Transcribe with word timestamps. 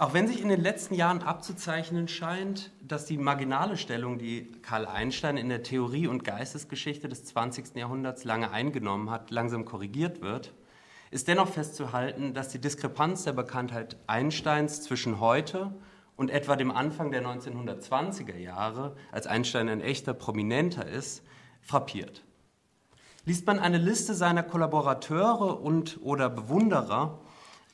Auch 0.00 0.14
wenn 0.14 0.26
sich 0.26 0.40
in 0.40 0.48
den 0.48 0.62
letzten 0.62 0.94
Jahren 0.94 1.20
abzuzeichnen 1.20 2.08
scheint, 2.08 2.72
dass 2.80 3.04
die 3.04 3.18
marginale 3.18 3.76
Stellung, 3.76 4.16
die 4.16 4.50
Karl 4.62 4.86
Einstein 4.86 5.36
in 5.36 5.50
der 5.50 5.62
Theorie 5.62 6.06
und 6.06 6.24
Geistesgeschichte 6.24 7.06
des 7.06 7.26
20. 7.26 7.76
Jahrhunderts 7.76 8.24
lange 8.24 8.50
eingenommen 8.50 9.10
hat, 9.10 9.30
langsam 9.30 9.66
korrigiert 9.66 10.22
wird, 10.22 10.54
ist 11.10 11.28
dennoch 11.28 11.48
festzuhalten, 11.48 12.32
dass 12.32 12.48
die 12.48 12.62
Diskrepanz 12.62 13.24
der 13.24 13.34
Bekanntheit 13.34 13.98
Einsteins 14.06 14.80
zwischen 14.80 15.20
heute 15.20 15.70
und 16.16 16.30
etwa 16.30 16.56
dem 16.56 16.70
Anfang 16.70 17.10
der 17.10 17.22
1920er 17.22 18.38
Jahre, 18.38 18.96
als 19.12 19.26
Einstein 19.26 19.68
ein 19.68 19.82
echter 19.82 20.14
Prominenter 20.14 20.88
ist, 20.88 21.22
frappiert. 21.60 22.24
Liest 23.26 23.46
man 23.46 23.58
eine 23.58 23.76
Liste 23.76 24.14
seiner 24.14 24.44
Kollaborateure 24.44 25.60
und 25.60 25.98
oder 26.00 26.30
Bewunderer, 26.30 27.20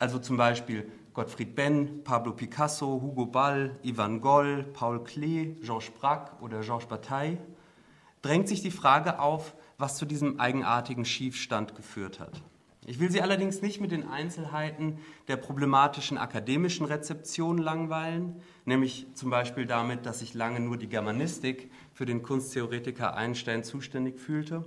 also 0.01 0.19
zum 0.19 0.37
Beispiel 0.37 0.91
Gottfried 1.17 1.55
Benn, 1.55 2.05
Pablo 2.05 2.35
Picasso, 2.35 3.01
Hugo 3.01 3.25
Ball, 3.25 3.75
Ivan 3.83 4.21
Goll, 4.21 4.65
Paul 4.75 5.03
Klee, 5.03 5.57
Georges 5.63 5.89
Braque 5.89 6.31
oder 6.43 6.61
Georges 6.61 6.89
Bataille, 6.89 7.39
drängt 8.21 8.49
sich 8.49 8.61
die 8.61 8.71
Frage 8.71 9.19
auf, 9.19 9.55
was 9.79 9.97
zu 9.97 10.05
diesem 10.05 10.39
eigenartigen 10.39 11.07
Schiefstand 11.07 11.75
geführt 11.75 12.21
hat. 12.21 12.43
Ich 12.85 13.01
will 13.01 13.11
Sie 13.11 13.23
allerdings 13.23 13.63
nicht 13.63 13.81
mit 13.81 13.93
den 13.93 14.07
Einzelheiten 14.07 14.99
der 15.27 15.39
problematischen 15.39 16.19
akademischen 16.19 16.85
Rezeption 16.85 17.57
langweilen, 17.57 18.43
nämlich 18.67 19.07
zum 19.15 19.31
Beispiel 19.31 19.65
damit, 19.65 20.05
dass 20.05 20.19
sich 20.19 20.35
lange 20.35 20.61
nur 20.61 20.77
die 20.77 20.87
Germanistik 20.87 21.71
für 21.95 22.05
den 22.05 22.23
Kunsttheoretiker 22.23 23.17
Einstein 23.17 23.65
zuständig 23.65 24.21
fühlte, 24.21 24.67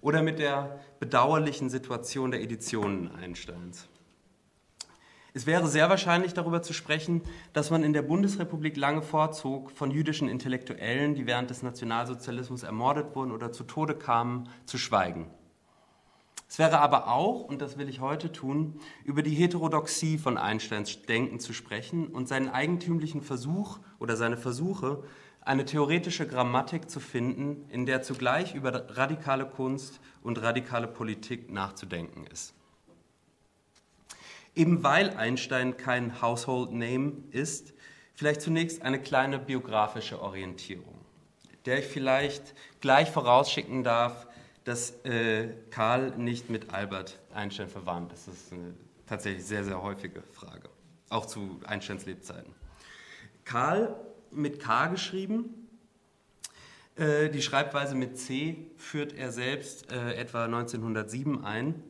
oder 0.00 0.22
mit 0.22 0.38
der 0.38 0.78
bedauerlichen 1.00 1.70
Situation 1.70 2.30
der 2.30 2.40
Editionen 2.40 3.10
Einsteins. 3.16 3.88
Es 5.38 5.46
wäre 5.46 5.68
sehr 5.68 5.88
wahrscheinlich 5.88 6.34
darüber 6.34 6.62
zu 6.62 6.72
sprechen, 6.72 7.22
dass 7.52 7.70
man 7.70 7.84
in 7.84 7.92
der 7.92 8.02
Bundesrepublik 8.02 8.76
lange 8.76 9.02
vorzog, 9.02 9.70
von 9.70 9.92
jüdischen 9.92 10.28
Intellektuellen, 10.28 11.14
die 11.14 11.28
während 11.28 11.48
des 11.48 11.62
Nationalsozialismus 11.62 12.64
ermordet 12.64 13.14
wurden 13.14 13.30
oder 13.30 13.52
zu 13.52 13.62
Tode 13.62 13.94
kamen, 13.94 14.48
zu 14.64 14.78
schweigen. 14.78 15.30
Es 16.48 16.58
wäre 16.58 16.80
aber 16.80 17.06
auch, 17.06 17.44
und 17.44 17.62
das 17.62 17.78
will 17.78 17.88
ich 17.88 18.00
heute 18.00 18.32
tun, 18.32 18.80
über 19.04 19.22
die 19.22 19.30
Heterodoxie 19.30 20.18
von 20.18 20.38
Einsteins 20.38 21.02
Denken 21.02 21.38
zu 21.38 21.52
sprechen 21.52 22.08
und 22.08 22.26
seinen 22.26 22.48
eigentümlichen 22.48 23.22
Versuch 23.22 23.78
oder 24.00 24.16
seine 24.16 24.38
Versuche, 24.38 25.04
eine 25.40 25.64
theoretische 25.64 26.26
Grammatik 26.26 26.90
zu 26.90 26.98
finden, 26.98 27.64
in 27.68 27.86
der 27.86 28.02
zugleich 28.02 28.56
über 28.56 28.96
radikale 28.96 29.46
Kunst 29.46 30.00
und 30.20 30.42
radikale 30.42 30.88
Politik 30.88 31.48
nachzudenken 31.48 32.26
ist. 32.26 32.57
Eben 34.58 34.82
weil 34.82 35.10
Einstein 35.10 35.76
kein 35.76 36.20
Household 36.20 36.72
Name 36.72 37.12
ist, 37.30 37.74
vielleicht 38.12 38.40
zunächst 38.40 38.82
eine 38.82 39.00
kleine 39.00 39.38
biografische 39.38 40.20
Orientierung, 40.20 40.98
der 41.64 41.78
ich 41.78 41.84
vielleicht 41.84 42.56
gleich 42.80 43.08
vorausschicken 43.08 43.84
darf, 43.84 44.26
dass 44.64 45.04
äh, 45.04 45.54
Karl 45.70 46.10
nicht 46.18 46.50
mit 46.50 46.74
Albert 46.74 47.20
Einstein 47.32 47.68
verwandt 47.68 48.12
ist. 48.12 48.26
Das 48.26 48.34
ist 48.34 48.52
eine 48.52 48.74
tatsächlich 49.06 49.44
sehr, 49.44 49.62
sehr 49.62 49.80
häufige 49.80 50.22
Frage, 50.32 50.68
auch 51.08 51.26
zu 51.26 51.60
Einsteins 51.64 52.04
Lebzeiten. 52.04 52.52
Karl 53.44 53.94
mit 54.32 54.58
K 54.58 54.88
geschrieben, 54.88 55.68
äh, 56.96 57.30
die 57.30 57.42
Schreibweise 57.42 57.94
mit 57.94 58.18
C 58.18 58.66
führt 58.76 59.12
er 59.12 59.30
selbst 59.30 59.92
äh, 59.92 60.14
etwa 60.14 60.46
1907 60.46 61.44
ein 61.44 61.80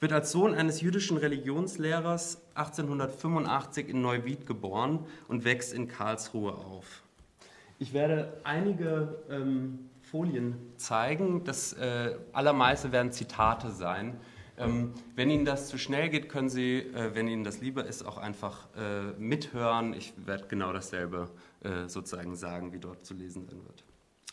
wird 0.00 0.12
als 0.12 0.32
Sohn 0.32 0.54
eines 0.54 0.80
jüdischen 0.80 1.16
Religionslehrers 1.16 2.42
1885 2.54 3.88
in 3.88 4.00
Neuwied 4.02 4.46
geboren 4.46 5.06
und 5.28 5.44
wächst 5.44 5.72
in 5.72 5.88
Karlsruhe 5.88 6.52
auf. 6.52 7.02
Ich 7.78 7.92
werde 7.92 8.40
einige 8.44 9.22
ähm, 9.30 9.90
Folien 10.02 10.56
zeigen. 10.76 11.44
Das 11.44 11.72
äh, 11.72 12.16
allermeiste 12.32 12.92
werden 12.92 13.12
Zitate 13.12 13.70
sein. 13.70 14.18
Ähm, 14.56 14.92
wenn 15.16 15.30
Ihnen 15.30 15.44
das 15.44 15.68
zu 15.68 15.78
schnell 15.78 16.08
geht, 16.08 16.28
können 16.28 16.48
Sie, 16.48 16.78
äh, 16.78 17.14
wenn 17.14 17.26
Ihnen 17.26 17.42
das 17.42 17.60
lieber 17.60 17.84
ist, 17.84 18.04
auch 18.04 18.18
einfach 18.18 18.68
äh, 18.76 19.12
mithören. 19.18 19.94
Ich 19.94 20.14
werde 20.16 20.46
genau 20.46 20.72
dasselbe 20.72 21.28
äh, 21.62 21.88
sozusagen 21.88 22.36
sagen, 22.36 22.72
wie 22.72 22.78
dort 22.78 23.04
zu 23.04 23.14
lesen 23.14 23.44
sein 23.46 23.64
wird. 23.64 23.82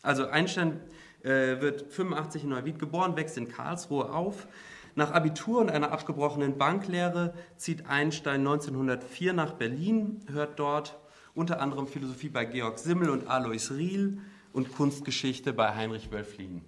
Also 0.03 0.28
Einstein 0.28 0.80
äh, 1.24 1.62
wird 1.62 1.91
85 1.91 2.44
in 2.44 2.50
Neuwied 2.50 2.78
geboren, 2.78 3.16
wächst 3.16 3.38
in 3.38 3.47
Karlsruhe 3.47 4.12
auf. 4.12 4.47
Nach 4.96 5.12
Abitur 5.12 5.62
und 5.62 5.72
einer 5.72 5.91
abgebrochenen 5.91 6.57
Banklehre 6.57 7.34
zieht 7.57 7.88
Einstein 7.88 8.41
1904 8.41 9.34
nach 9.34 9.53
Berlin, 9.53 10.22
hört 10.28 10.59
dort 10.59 11.00
unter 11.34 11.62
anderem 11.62 11.88
Philosophie 11.88 12.29
bei 12.29 12.46
Georg 12.46 12.78
Simmel 12.78 13.09
und 13.09 13.28
Alois 13.28 13.72
Riel 13.72 14.19
und 14.53 14.74
Kunstgeschichte 14.74 15.53
bei 15.53 15.74
Heinrich 15.75 16.12
Wölflin. 16.12 16.62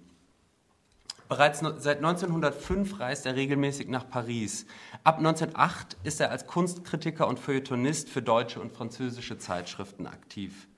Bereits 1.28 1.60
seit 1.78 1.98
1905 1.98 3.00
reist 3.00 3.26
er 3.26 3.34
regelmäßig 3.34 3.88
nach 3.88 4.08
Paris. 4.08 4.66
Ab 5.04 5.18
1908 5.18 5.96
ist 6.04 6.20
er 6.20 6.30
als 6.30 6.46
Kunstkritiker 6.46 7.26
und 7.26 7.38
Feuilletonist 7.38 8.10
für 8.10 8.22
deutsche 8.22 8.60
und 8.60 8.72
französische 8.72 9.38
Zeitschriften 9.38 10.06
aktiv. 10.06 10.68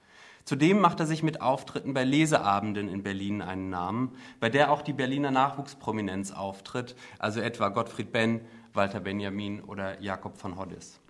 Zudem 0.46 0.78
macht 0.78 1.00
er 1.00 1.06
sich 1.06 1.24
mit 1.24 1.40
Auftritten 1.40 1.92
bei 1.92 2.04
Leseabenden 2.04 2.88
in 2.88 3.02
Berlin 3.02 3.42
einen 3.42 3.68
Namen, 3.68 4.16
bei 4.38 4.48
der 4.48 4.70
auch 4.70 4.80
die 4.80 4.92
Berliner 4.92 5.32
Nachwuchsprominenz 5.32 6.30
auftritt, 6.30 6.94
also 7.18 7.40
etwa 7.40 7.68
Gottfried 7.68 8.12
Benn, 8.12 8.40
Walter 8.72 9.00
Benjamin 9.00 9.60
oder 9.60 10.00
Jakob 10.00 10.38
von 10.38 10.56
Hoddes. 10.56 11.00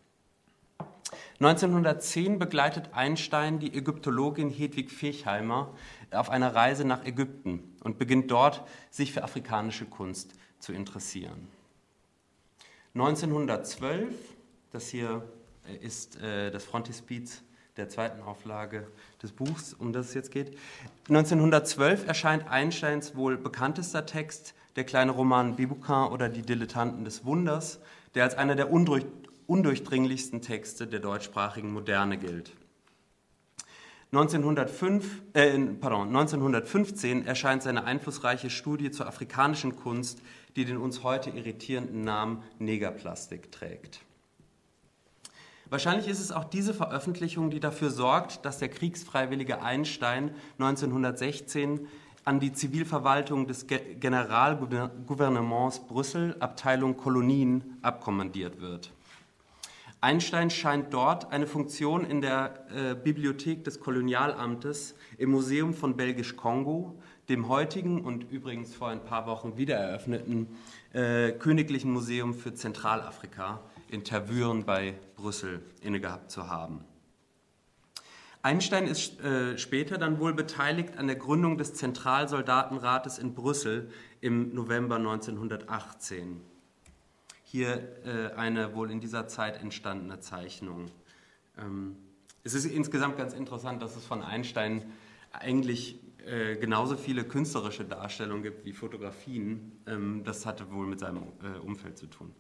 1910 1.39 2.39
begleitet 2.39 2.95
Einstein 2.95 3.59
die 3.59 3.75
Ägyptologin 3.75 4.49
Hedwig 4.49 4.91
Fechheimer 4.91 5.75
auf 6.13 6.31
einer 6.31 6.55
Reise 6.55 6.87
nach 6.87 7.05
Ägypten 7.05 7.77
und 7.85 7.99
beginnt 7.99 8.31
dort, 8.31 8.63
sich 8.91 9.13
für 9.13 9.23
afrikanische 9.23 9.85
Kunst 9.85 10.33
zu 10.61 10.73
interessieren. 10.73 11.49
1912, 12.95 14.15
das 14.73 14.89
hier 14.89 15.29
ist 15.83 16.17
äh, 16.23 16.51
das 16.51 16.65
Frontispiz 16.65 17.43
der 17.77 17.89
zweiten 17.89 18.23
Auflage 18.23 18.87
des 19.23 19.33
Buchs, 19.33 19.75
um 19.75 19.93
das 19.93 20.09
es 20.09 20.15
jetzt 20.15 20.31
geht. 20.31 20.57
1912 21.09 22.07
erscheint 22.07 22.49
Einsteins 22.49 23.17
wohl 23.17 23.37
bekanntester 23.37 24.07
Text, 24.07 24.55
der 24.77 24.85
kleine 24.85 25.13
Roman 25.13 25.57
Bibouquin 25.57 26.13
oder 26.13 26.29
Die 26.29 26.43
Dilettanten 26.43 27.05
des 27.05 27.25
Wunders, 27.25 27.81
der 28.15 28.25
als 28.25 28.35
einer 28.35 28.55
der 28.55 28.71
undurchdringlichsten 28.73 30.43
Texte 30.43 30.87
der 30.87 31.01
deutschsprachigen 31.01 31.73
Moderne 31.73 32.19
gilt. 32.19 32.53
1905, 34.13 35.23
äh, 35.33 35.59
pardon, 35.81 36.09
1915 36.09 37.27
erscheint 37.27 37.63
seine 37.63 37.85
einflussreiche 37.85 38.51
Studie 38.51 38.91
zur 38.91 39.07
afrikanischen 39.07 39.77
Kunst, 39.77 40.23
die 40.55 40.65
den 40.65 40.77
uns 40.77 41.03
heute 41.03 41.31
irritierenden 41.31 42.03
Namen 42.03 42.43
Negerplastik 42.59 43.51
trägt. 43.51 44.01
Wahrscheinlich 45.69 46.07
ist 46.07 46.21
es 46.21 46.31
auch 46.31 46.45
diese 46.45 46.75
Veröffentlichung, 46.75 47.51
die 47.51 47.59
dafür 47.59 47.91
sorgt, 47.91 48.45
dass 48.45 48.59
der 48.59 48.69
kriegsfreiwillige 48.69 49.63
Einstein 49.63 50.31
1916 50.59 51.89
an 52.25 52.39
die 52.41 52.53
Zivilverwaltung 52.53 53.47
des 53.47 53.67
Generalgouvernements 53.67 55.87
Brüssel, 55.87 56.37
Abteilung 56.39 56.97
Kolonien, 56.97 57.79
abkommandiert 57.83 58.61
wird. 58.61 58.93
Einstein 60.01 60.51
scheint 60.51 60.95
dort 60.95 61.33
eine 61.33 61.49
Funktion 61.49 62.05
in 62.05 62.21
der 62.21 62.67
äh, 62.71 62.95
Bibliothek 62.95 63.65
des 63.65 63.81
Kolonialamtes 63.81 64.95
im 65.19 65.31
Museum 65.31 65.75
von 65.75 65.97
Belgisch-Kongo, 65.97 66.95
dem 67.29 67.49
heutigen 67.49 68.05
und 68.05 68.31
übrigens 68.31 68.73
vor 68.75 68.89
ein 68.89 69.03
paar 69.03 69.27
Wochen 69.27 69.57
wiedereröffneten 69.57 70.47
äh, 70.93 71.33
Königlichen 71.33 71.93
Museum 71.93 72.35
für 72.35 72.55
Zentralafrika 72.55 73.55
in 73.55 73.76
Tervuren 74.05 74.65
bei 74.65 74.95
Brüssel 75.17 75.63
innegehabt 75.81 76.31
zu 76.31 76.49
haben. 76.49 76.85
Einstein 78.43 78.87
ist 78.87 79.21
äh, 79.21 79.59
später 79.59 79.99
dann 79.99 80.21
wohl 80.21 80.33
beteiligt 80.33 80.99
an 80.99 81.09
der 81.09 81.17
Gründung 81.17 81.59
des 81.59 81.75
Zentralsoldatenrates 81.75 83.19
in 83.19 83.35
Brüssel 83.35 83.91
im 84.21 84.55
November 84.55 84.97
1918. 84.97 86.41
Hier 87.43 87.97
äh, 88.05 88.35
eine 88.37 88.75
wohl 88.77 88.93
in 88.93 89.01
dieser 89.01 89.27
Zeit 89.27 89.61
entstandene 89.61 90.21
Zeichnung. 90.21 90.87
Ähm, 91.59 91.97
es 92.45 92.55
ist 92.55 92.67
insgesamt 92.67 93.17
ganz 93.17 93.33
interessant, 93.33 93.83
dass 93.83 93.97
es 93.97 94.05
von 94.05 94.23
Einstein 94.23 94.93
eigentlich 95.33 95.99
äh, 96.25 96.57
genauso 96.57 96.97
viele 96.97 97.25
künstlerische 97.25 97.85
Darstellungen 97.85 98.43
gibt 98.43 98.65
wie 98.65 98.73
Fotografien. 98.73 99.73
Ähm, 99.87 100.23
das 100.25 100.47
hatte 100.47 100.71
wohl 100.73 100.87
mit 100.87 101.01
seinem 101.01 101.25
äh, 101.43 101.59
Umfeld 101.59 101.99
zu 101.99 102.07
tun. 102.07 102.33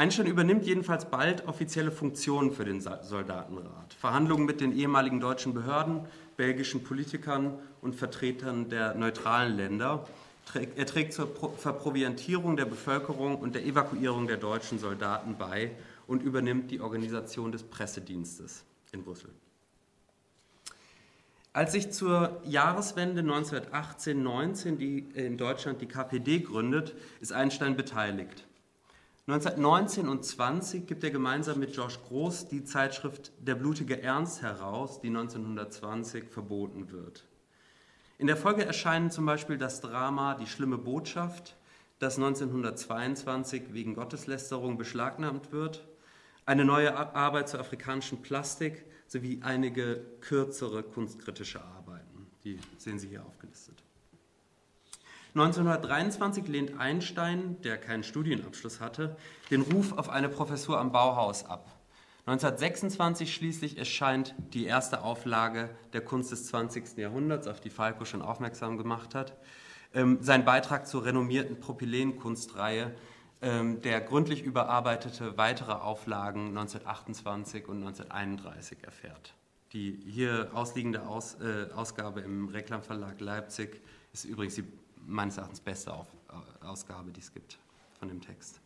Einstein 0.00 0.28
übernimmt 0.28 0.64
jedenfalls 0.64 1.04
bald 1.10 1.46
offizielle 1.46 1.92
Funktionen 1.92 2.52
für 2.52 2.64
den 2.64 2.80
Soldatenrat. 2.80 3.92
Verhandlungen 3.92 4.46
mit 4.46 4.62
den 4.62 4.74
ehemaligen 4.74 5.20
deutschen 5.20 5.52
Behörden, 5.52 6.06
belgischen 6.38 6.82
Politikern 6.82 7.58
und 7.82 7.94
Vertretern 7.94 8.70
der 8.70 8.94
neutralen 8.94 9.58
Länder. 9.58 10.08
Er 10.54 10.86
trägt 10.86 11.12
zur 11.12 11.28
Verproviantierung 11.58 12.56
der 12.56 12.64
Bevölkerung 12.64 13.36
und 13.36 13.54
der 13.54 13.66
Evakuierung 13.66 14.26
der 14.26 14.38
deutschen 14.38 14.78
Soldaten 14.78 15.36
bei 15.36 15.72
und 16.06 16.22
übernimmt 16.22 16.70
die 16.70 16.80
Organisation 16.80 17.52
des 17.52 17.62
Pressedienstes 17.62 18.64
in 18.92 19.04
Brüssel. 19.04 19.28
Als 21.52 21.72
sich 21.72 21.90
zur 21.90 22.40
Jahreswende 22.46 23.20
1918-19 23.20 25.12
in 25.12 25.36
Deutschland 25.36 25.82
die 25.82 25.88
KPD 25.88 26.38
gründet, 26.38 26.94
ist 27.20 27.34
Einstein 27.34 27.76
beteiligt. 27.76 28.46
1919 29.32 30.08
und 30.08 30.24
20 30.24 30.88
gibt 30.88 31.04
er 31.04 31.12
gemeinsam 31.12 31.60
mit 31.60 31.74
George 31.74 31.98
Groß 32.08 32.48
die 32.48 32.64
Zeitschrift 32.64 33.30
Der 33.38 33.54
blutige 33.54 34.02
Ernst 34.02 34.42
heraus, 34.42 35.00
die 35.00 35.06
1920 35.06 36.24
verboten 36.28 36.90
wird. 36.90 37.28
In 38.18 38.26
der 38.26 38.36
Folge 38.36 38.64
erscheinen 38.64 39.12
zum 39.12 39.26
Beispiel 39.26 39.56
das 39.56 39.80
Drama 39.80 40.34
Die 40.34 40.48
schlimme 40.48 40.78
Botschaft, 40.78 41.56
das 42.00 42.16
1922 42.16 43.72
wegen 43.72 43.94
Gotteslästerung 43.94 44.76
beschlagnahmt 44.76 45.52
wird, 45.52 45.86
eine 46.44 46.64
neue 46.64 46.96
Arbeit 47.14 47.48
zur 47.48 47.60
afrikanischen 47.60 48.22
Plastik 48.22 48.84
sowie 49.06 49.38
einige 49.44 50.04
kürzere 50.20 50.82
kunstkritische 50.82 51.62
Arbeiten. 51.62 52.26
Die 52.42 52.58
sehen 52.78 52.98
Sie 52.98 53.06
hier 53.06 53.24
aufgelistet. 53.24 53.80
1923 55.34 56.48
lehnt 56.48 56.80
Einstein, 56.80 57.60
der 57.62 57.78
keinen 57.78 58.02
Studienabschluss 58.02 58.80
hatte, 58.80 59.16
den 59.50 59.62
Ruf 59.62 59.96
auf 59.96 60.08
eine 60.08 60.28
Professur 60.28 60.78
am 60.80 60.90
Bauhaus 60.90 61.44
ab. 61.44 61.80
1926 62.26 63.32
schließlich 63.32 63.78
erscheint 63.78 64.34
die 64.52 64.64
erste 64.64 65.02
Auflage 65.02 65.70
der 65.92 66.00
Kunst 66.00 66.32
des 66.32 66.46
20. 66.48 66.96
Jahrhunderts, 66.98 67.46
auf 67.46 67.60
die 67.60 67.70
Falco 67.70 68.04
schon 68.04 68.22
aufmerksam 68.22 68.76
gemacht 68.76 69.14
hat. 69.14 69.36
Ähm, 69.94 70.18
sein 70.20 70.44
Beitrag 70.44 70.86
zur 70.86 71.04
renommierten 71.04 71.58
Propylenkunstreihe, 71.60 72.92
ähm, 73.42 73.80
der 73.82 74.00
gründlich 74.00 74.42
überarbeitete 74.42 75.38
weitere 75.38 75.72
Auflagen 75.72 76.48
1928 76.48 77.68
und 77.68 77.78
1931 77.78 78.84
erfährt. 78.84 79.34
Die 79.72 80.00
hier 80.06 80.50
ausliegende 80.52 81.06
Aus, 81.06 81.36
äh, 81.40 81.72
Ausgabe 81.72 82.20
im 82.20 82.48
Reklamverlag 82.48 83.20
Leipzig 83.20 83.80
ist 84.12 84.24
übrigens 84.24 84.56
die 84.56 84.64
meines 85.10 85.36
Erachtens 85.36 85.60
beste 85.60 85.92
Ausgabe, 86.62 87.10
die 87.10 87.20
es 87.20 87.32
gibt 87.32 87.58
von 87.98 88.08
dem 88.08 88.20
Text. 88.20 88.60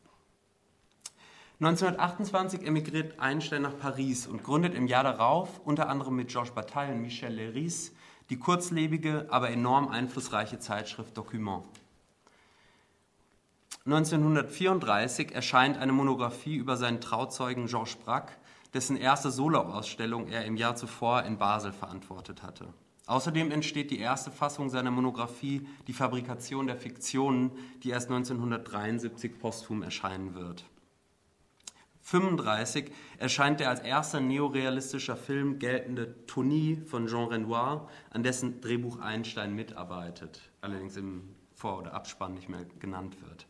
1928 1.61 2.67
emigriert 2.67 3.19
Einstein 3.21 3.63
nach 3.63 3.79
Paris 3.79 4.27
und 4.27 4.43
gründet 4.43 4.75
im 4.75 4.87
Jahr 4.87 5.05
darauf, 5.05 5.61
unter 5.65 5.89
anderem 5.89 6.17
mit 6.17 6.29
Georges 6.29 6.53
Bataille 6.53 6.93
und 6.93 7.01
Michel 7.01 7.33
Léris, 7.33 7.93
die 8.29 8.39
kurzlebige, 8.39 9.27
aber 9.31 9.51
enorm 9.51 9.89
einflussreiche 9.89 10.59
Zeitschrift 10.59 11.17
Document. 11.17 11.65
1934 13.87 15.35
erscheint 15.35 15.77
eine 15.77 15.93
Monographie 15.93 16.57
über 16.57 16.77
seinen 16.77 17.01
Trauzeugen 17.01 17.67
Georges 17.67 17.97
Braque, 17.97 18.33
dessen 18.73 18.97
erste 18.97 19.31
Soloausstellung 19.31 20.29
er 20.29 20.45
im 20.47 20.57
Jahr 20.57 20.75
zuvor 20.75 21.23
in 21.23 21.39
Basel 21.39 21.73
verantwortet 21.73 22.43
hatte. 22.43 22.73
Außerdem 23.07 23.51
entsteht 23.51 23.91
die 23.91 23.99
erste 23.99 24.31
Fassung 24.31 24.71
seiner 24.71 24.91
Monographie 24.91 25.67
Die 25.87 25.93
Fabrikation 25.93 26.67
der 26.67 26.79
Fiktionen, 26.79 27.51
die 27.83 27.91
erst 27.91 28.09
1973 28.11 29.39
posthum 29.39 29.83
erscheinen 29.83 30.35
wird. 30.35 30.65
1935 32.07 32.93
erscheint 33.19 33.61
der 33.61 33.71
als 33.71 33.81
erster 33.81 34.21
neorealistischer 34.21 35.17
Film 35.17 35.59
geltende 35.59 36.27
Tony 36.27 36.83
von 36.85 37.07
Jean 37.07 37.29
Renoir, 37.29 37.89
an 38.11 38.23
dessen 38.23 38.61
Drehbuch 38.61 39.01
Einstein 39.01 39.55
mitarbeitet, 39.55 40.41
allerdings 40.61 40.97
im 40.97 41.35
Vor- 41.55 41.79
oder 41.79 41.95
Abspann 41.95 42.35
nicht 42.35 42.51
mehr 42.51 42.67
genannt 42.79 43.17
wird. 43.27 43.47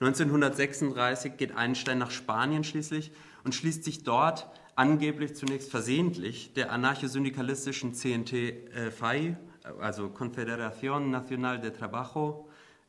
1936 0.00 1.36
geht 1.36 1.56
Einstein 1.56 1.98
nach 1.98 2.10
Spanien 2.10 2.64
schließlich 2.64 3.12
und 3.44 3.54
schließt 3.54 3.84
sich 3.84 4.02
dort 4.02 4.48
angeblich 4.76 5.34
zunächst 5.34 5.70
versehentlich 5.70 6.52
der 6.52 6.70
anarcho-syndikalistischen 6.70 7.94
CNT-FAI, 7.94 9.36
also 9.80 10.08
Confederación 10.08 11.10
Nacional 11.10 11.58
de 11.58 11.72
Trabajo, 11.72 12.48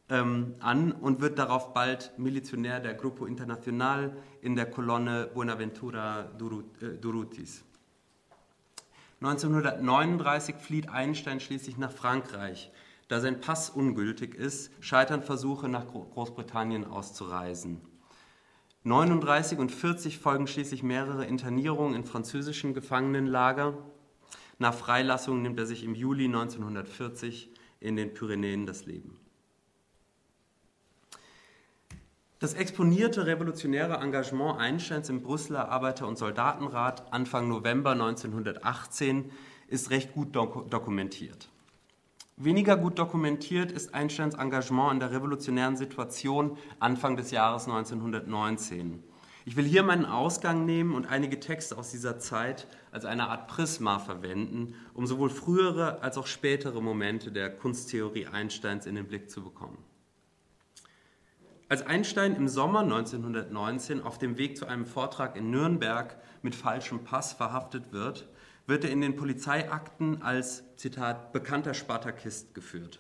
ähm, 0.09 0.53
an 0.59 0.91
und 0.91 1.21
wird 1.21 1.39
darauf 1.39 1.73
bald 1.73 2.13
Milizionär 2.17 2.79
der 2.79 2.93
Grupo 2.93 3.25
Internacional 3.25 4.15
in 4.41 4.55
der 4.55 4.69
Kolonne 4.69 5.29
Buenaventura 5.33 6.29
äh, 6.29 6.97
Durrutis. 7.01 7.63
1939 9.21 10.55
flieht 10.57 10.89
Einstein 10.89 11.39
schließlich 11.39 11.77
nach 11.77 11.91
Frankreich. 11.91 12.71
Da 13.07 13.19
sein 13.19 13.41
Pass 13.41 13.69
ungültig 13.69 14.35
ist, 14.35 14.71
scheitern 14.81 15.23
Versuche, 15.23 15.67
nach 15.67 15.87
Großbritannien 15.87 16.85
auszureisen. 16.85 17.81
39 18.87 19.59
und 19.59 19.69
40 19.69 20.17
folgen 20.17 20.47
schließlich 20.47 20.81
mehrere 20.81 21.25
Internierungen 21.25 21.93
in 21.93 22.05
französischen 22.05 22.73
Gefangenenlager. 22.73 23.77
Nach 24.59 24.73
Freilassung 24.73 25.41
nimmt 25.41 25.59
er 25.59 25.65
sich 25.65 25.83
im 25.83 25.93
Juli 25.93 26.25
1940 26.25 27.51
in 27.81 27.97
den 27.97 28.13
Pyrenäen 28.13 28.65
das 28.65 28.85
Leben. 28.85 29.19
Das 32.39 32.53
exponierte 32.53 33.25
revolutionäre 33.25 33.97
Engagement 33.97 34.57
Einsteins 34.57 35.09
im 35.09 35.21
Brüsseler 35.21 35.67
Arbeiter- 35.69 36.07
und 36.07 36.17
Soldatenrat 36.17 37.11
Anfang 37.11 37.49
November 37.49 37.91
1918 37.91 39.31
ist 39.67 39.89
recht 39.89 40.13
gut 40.13 40.33
dokumentiert. 40.33 41.49
Weniger 42.39 42.77
gut 42.77 42.99
dokumentiert 42.99 43.71
ist 43.71 43.95
Einsteins 43.95 44.35
Engagement 44.35 44.93
in 44.93 44.99
der 44.99 45.09
revolutionären 45.09 45.75
Situation 45.75 46.55
Anfang 46.77 47.17
des 47.17 47.31
Jahres 47.31 47.63
1919. 47.65 49.03
Ich 49.45 49.55
will 49.55 49.65
hier 49.65 49.81
meinen 49.81 50.05
Ausgang 50.05 50.63
nehmen 50.63 50.93
und 50.93 51.07
einige 51.07 51.39
Texte 51.39 51.75
aus 51.75 51.89
dieser 51.89 52.19
Zeit 52.19 52.67
als 52.91 53.05
eine 53.05 53.29
Art 53.29 53.47
Prisma 53.47 53.97
verwenden, 53.97 54.75
um 54.93 55.07
sowohl 55.07 55.31
frühere 55.31 56.03
als 56.03 56.19
auch 56.19 56.27
spätere 56.27 56.79
Momente 56.79 57.31
der 57.31 57.49
Kunsttheorie 57.49 58.27
Einsteins 58.27 58.85
in 58.85 58.93
den 58.93 59.07
Blick 59.07 59.31
zu 59.31 59.43
bekommen. 59.43 59.79
Als 61.69 61.87
Einstein 61.87 62.35
im 62.35 62.47
Sommer 62.47 62.81
1919 62.81 64.03
auf 64.03 64.19
dem 64.19 64.37
Weg 64.37 64.57
zu 64.57 64.67
einem 64.67 64.85
Vortrag 64.85 65.35
in 65.37 65.49
Nürnberg 65.49 66.15
mit 66.43 66.53
falschem 66.53 67.03
Pass 67.03 67.33
verhaftet 67.33 67.91
wird, 67.91 68.29
wird 68.67 68.83
er 68.83 68.91
in 68.91 69.01
den 69.01 69.15
Polizeiakten 69.15 70.21
als, 70.21 70.63
Zitat, 70.75 71.31
bekannter 71.31 71.73
Spartakist 71.73 72.53
geführt. 72.53 72.99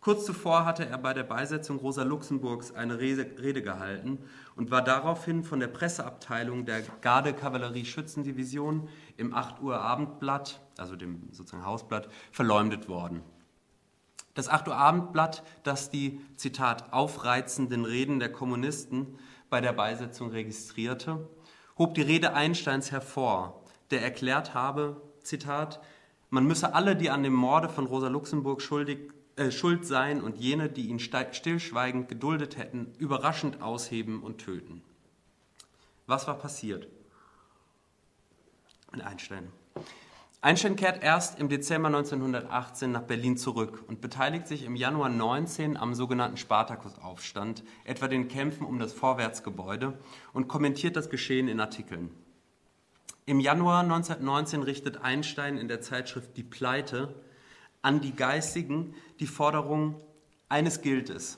Kurz 0.00 0.24
zuvor 0.24 0.64
hatte 0.64 0.86
er 0.86 0.98
bei 0.98 1.14
der 1.14 1.24
Beisetzung 1.24 1.78
Rosa 1.78 2.04
Luxemburgs 2.04 2.70
eine 2.70 3.00
Rede, 3.00 3.60
gehalten 3.60 4.20
und 4.54 4.70
war 4.70 4.84
daraufhin 4.84 5.42
von 5.42 5.58
der 5.58 5.66
Presseabteilung 5.66 6.64
der 6.64 6.82
Garde-Kavallerie-Schützendivision 7.00 8.88
im 9.16 9.34
8 9.34 9.60
Uhr 9.60 9.80
Abendblatt, 9.80 10.60
also 10.76 10.94
dem 10.94 11.22
sozusagen 11.32 11.64
Hausblatt, 11.64 12.08
verleumdet 12.30 12.88
worden. 12.88 13.22
Das 14.34 14.48
8 14.48 14.68
Uhr 14.68 14.76
Abendblatt, 14.76 15.42
das 15.64 15.90
die, 15.90 16.20
Zitat, 16.36 16.92
aufreizenden 16.92 17.84
Reden 17.84 18.20
der 18.20 18.30
Kommunisten 18.30 19.18
bei 19.50 19.60
der 19.60 19.72
Beisetzung 19.72 20.30
registrierte, 20.30 21.28
hob 21.78 21.94
die 21.94 22.02
Rede 22.02 22.34
Einsteins 22.34 22.92
hervor 22.92 23.65
der 23.90 24.02
erklärt 24.02 24.54
habe, 24.54 25.00
Zitat, 25.22 25.80
man 26.30 26.46
müsse 26.46 26.74
alle, 26.74 26.96
die 26.96 27.10
an 27.10 27.22
dem 27.22 27.34
Morde 27.34 27.68
von 27.68 27.86
Rosa 27.86 28.08
Luxemburg 28.08 28.60
schuldig, 28.60 29.12
äh, 29.36 29.50
schuld 29.50 29.86
seien 29.86 30.22
und 30.22 30.36
jene, 30.36 30.68
die 30.68 30.88
ihn 30.88 30.98
stillschweigend 30.98 32.08
geduldet 32.08 32.56
hätten, 32.56 32.92
überraschend 32.98 33.62
ausheben 33.62 34.22
und 34.22 34.38
töten. 34.38 34.82
Was 36.06 36.26
war 36.26 36.38
passiert? 36.38 36.88
Einstein. 39.02 39.52
Einstein 40.40 40.76
kehrt 40.76 41.02
erst 41.02 41.38
im 41.40 41.48
Dezember 41.48 41.88
1918 41.88 42.92
nach 42.92 43.02
Berlin 43.02 43.36
zurück 43.36 43.84
und 43.88 44.00
beteiligt 44.00 44.46
sich 44.46 44.64
im 44.64 44.76
Januar 44.76 45.08
19 45.08 45.76
am 45.76 45.94
sogenannten 45.94 46.36
Spartakusaufstand, 46.36 47.64
etwa 47.84 48.08
den 48.08 48.28
Kämpfen 48.28 48.64
um 48.64 48.78
das 48.78 48.92
Vorwärtsgebäude, 48.92 49.98
und 50.32 50.48
kommentiert 50.48 50.96
das 50.96 51.10
Geschehen 51.10 51.48
in 51.48 51.60
Artikeln. 51.60 52.10
Im 53.28 53.40
Januar 53.40 53.80
1919 53.80 54.62
richtet 54.62 54.98
Einstein 54.98 55.58
in 55.58 55.66
der 55.66 55.80
Zeitschrift 55.80 56.36
Die 56.36 56.44
Pleite 56.44 57.12
an 57.82 58.00
die 58.00 58.14
Geistigen 58.14 58.94
die 59.18 59.26
Forderung, 59.26 60.00
eines 60.48 60.80
gilt 60.80 61.10
es, 61.10 61.36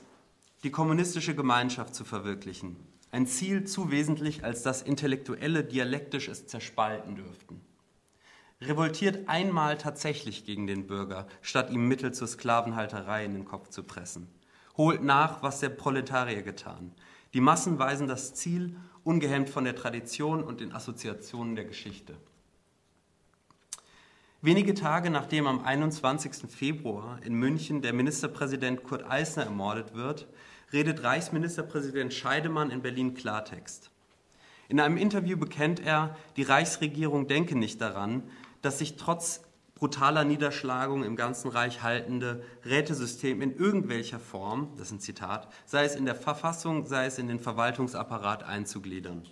die 0.63 0.69
kommunistische 0.69 1.33
Gemeinschaft 1.33 1.95
zu 1.95 2.05
verwirklichen. 2.05 2.75
Ein 3.09 3.25
Ziel 3.25 3.63
zu 3.63 3.89
wesentlich, 3.89 4.43
als 4.43 4.61
dass 4.61 4.83
Intellektuelle 4.83 5.63
dialektisch 5.63 6.27
es 6.27 6.45
zerspalten 6.45 7.15
dürften. 7.15 7.59
Revoltiert 8.61 9.27
einmal 9.27 9.79
tatsächlich 9.79 10.45
gegen 10.45 10.67
den 10.67 10.85
Bürger, 10.85 11.25
statt 11.41 11.71
ihm 11.71 11.87
Mittel 11.87 12.13
zur 12.13 12.27
Sklavenhalterei 12.27 13.25
in 13.25 13.33
den 13.33 13.45
Kopf 13.45 13.69
zu 13.69 13.81
pressen. 13.81 14.27
Holt 14.77 15.03
nach, 15.03 15.41
was 15.41 15.59
der 15.59 15.69
Proletarier 15.69 16.43
getan. 16.43 16.93
Die 17.33 17.41
Massen 17.41 17.79
weisen 17.79 18.07
das 18.07 18.35
Ziel 18.35 18.75
ungehemmt 19.03 19.49
von 19.49 19.63
der 19.63 19.75
Tradition 19.75 20.43
und 20.43 20.61
den 20.61 20.73
Assoziationen 20.73 21.55
der 21.55 21.65
Geschichte. 21.65 22.15
Wenige 24.41 24.73
Tage 24.73 25.09
nachdem 25.09 25.47
am 25.47 25.63
21. 25.65 26.49
Februar 26.49 27.19
in 27.23 27.33
München 27.33 27.81
der 27.81 27.91
Ministerpräsident 27.91 28.83
Kurt 28.83 29.03
Eisner 29.03 29.43
ermordet 29.43 29.93
wird, 29.95 30.27
redet 30.71 31.03
Reichsministerpräsident 31.03 32.13
Scheidemann 32.13 32.71
in 32.71 32.81
Berlin 32.81 33.15
Klartext. 33.15 33.91
In 34.69 34.79
einem 34.79 34.97
Interview 34.97 35.35
bekennt 35.35 35.79
er, 35.79 36.15
die 36.37 36.43
Reichsregierung 36.43 37.27
denke 37.27 37.57
nicht 37.57 37.81
daran, 37.81 38.23
dass 38.61 38.79
sich 38.79 38.95
trotz 38.95 39.43
brutaler 39.79 40.25
Niederschlagung 40.25 41.03
im 41.03 41.15
ganzen 41.15 41.49
Reich 41.49 41.81
haltende 41.81 42.43
Rätesystem 42.65 43.41
in 43.41 43.55
irgendwelcher 43.55 44.19
Form, 44.19 44.73
das 44.77 44.87
ist 44.87 44.93
ein 44.93 44.99
Zitat, 44.99 45.47
sei 45.65 45.85
es 45.85 45.95
in 45.95 46.05
der 46.05 46.15
Verfassung, 46.15 46.85
sei 46.85 47.05
es 47.05 47.17
in 47.17 47.27
den 47.27 47.39
Verwaltungsapparat 47.39 48.43
einzugliedern. 48.43 49.23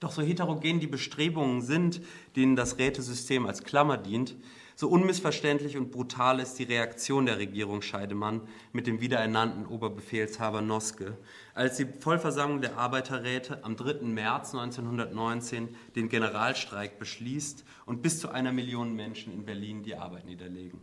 Doch 0.00 0.12
so 0.12 0.22
heterogen 0.22 0.80
die 0.80 0.86
Bestrebungen 0.86 1.62
sind, 1.62 2.00
denen 2.36 2.56
das 2.56 2.78
Rätesystem 2.78 3.46
als 3.46 3.64
Klammer 3.64 3.96
dient, 3.96 4.36
so 4.80 4.88
unmissverständlich 4.88 5.76
und 5.76 5.90
brutal 5.90 6.38
ist 6.38 6.60
die 6.60 6.62
Reaktion 6.62 7.26
der 7.26 7.38
Regierung 7.38 7.82
Scheidemann 7.82 8.42
mit 8.72 8.86
dem 8.86 9.00
wiederernannten 9.00 9.66
Oberbefehlshaber 9.66 10.62
Noske, 10.62 11.16
als 11.52 11.78
die 11.78 11.84
Vollversammlung 11.84 12.60
der 12.60 12.78
Arbeiterräte 12.78 13.64
am 13.64 13.74
3. 13.74 14.04
März 14.04 14.54
1919 14.54 15.74
den 15.96 16.08
Generalstreik 16.08 17.00
beschließt 17.00 17.64
und 17.86 18.02
bis 18.02 18.20
zu 18.20 18.28
einer 18.28 18.52
Million 18.52 18.94
Menschen 18.94 19.32
in 19.32 19.44
Berlin 19.44 19.82
die 19.82 19.96
Arbeit 19.96 20.26
niederlegen. 20.26 20.80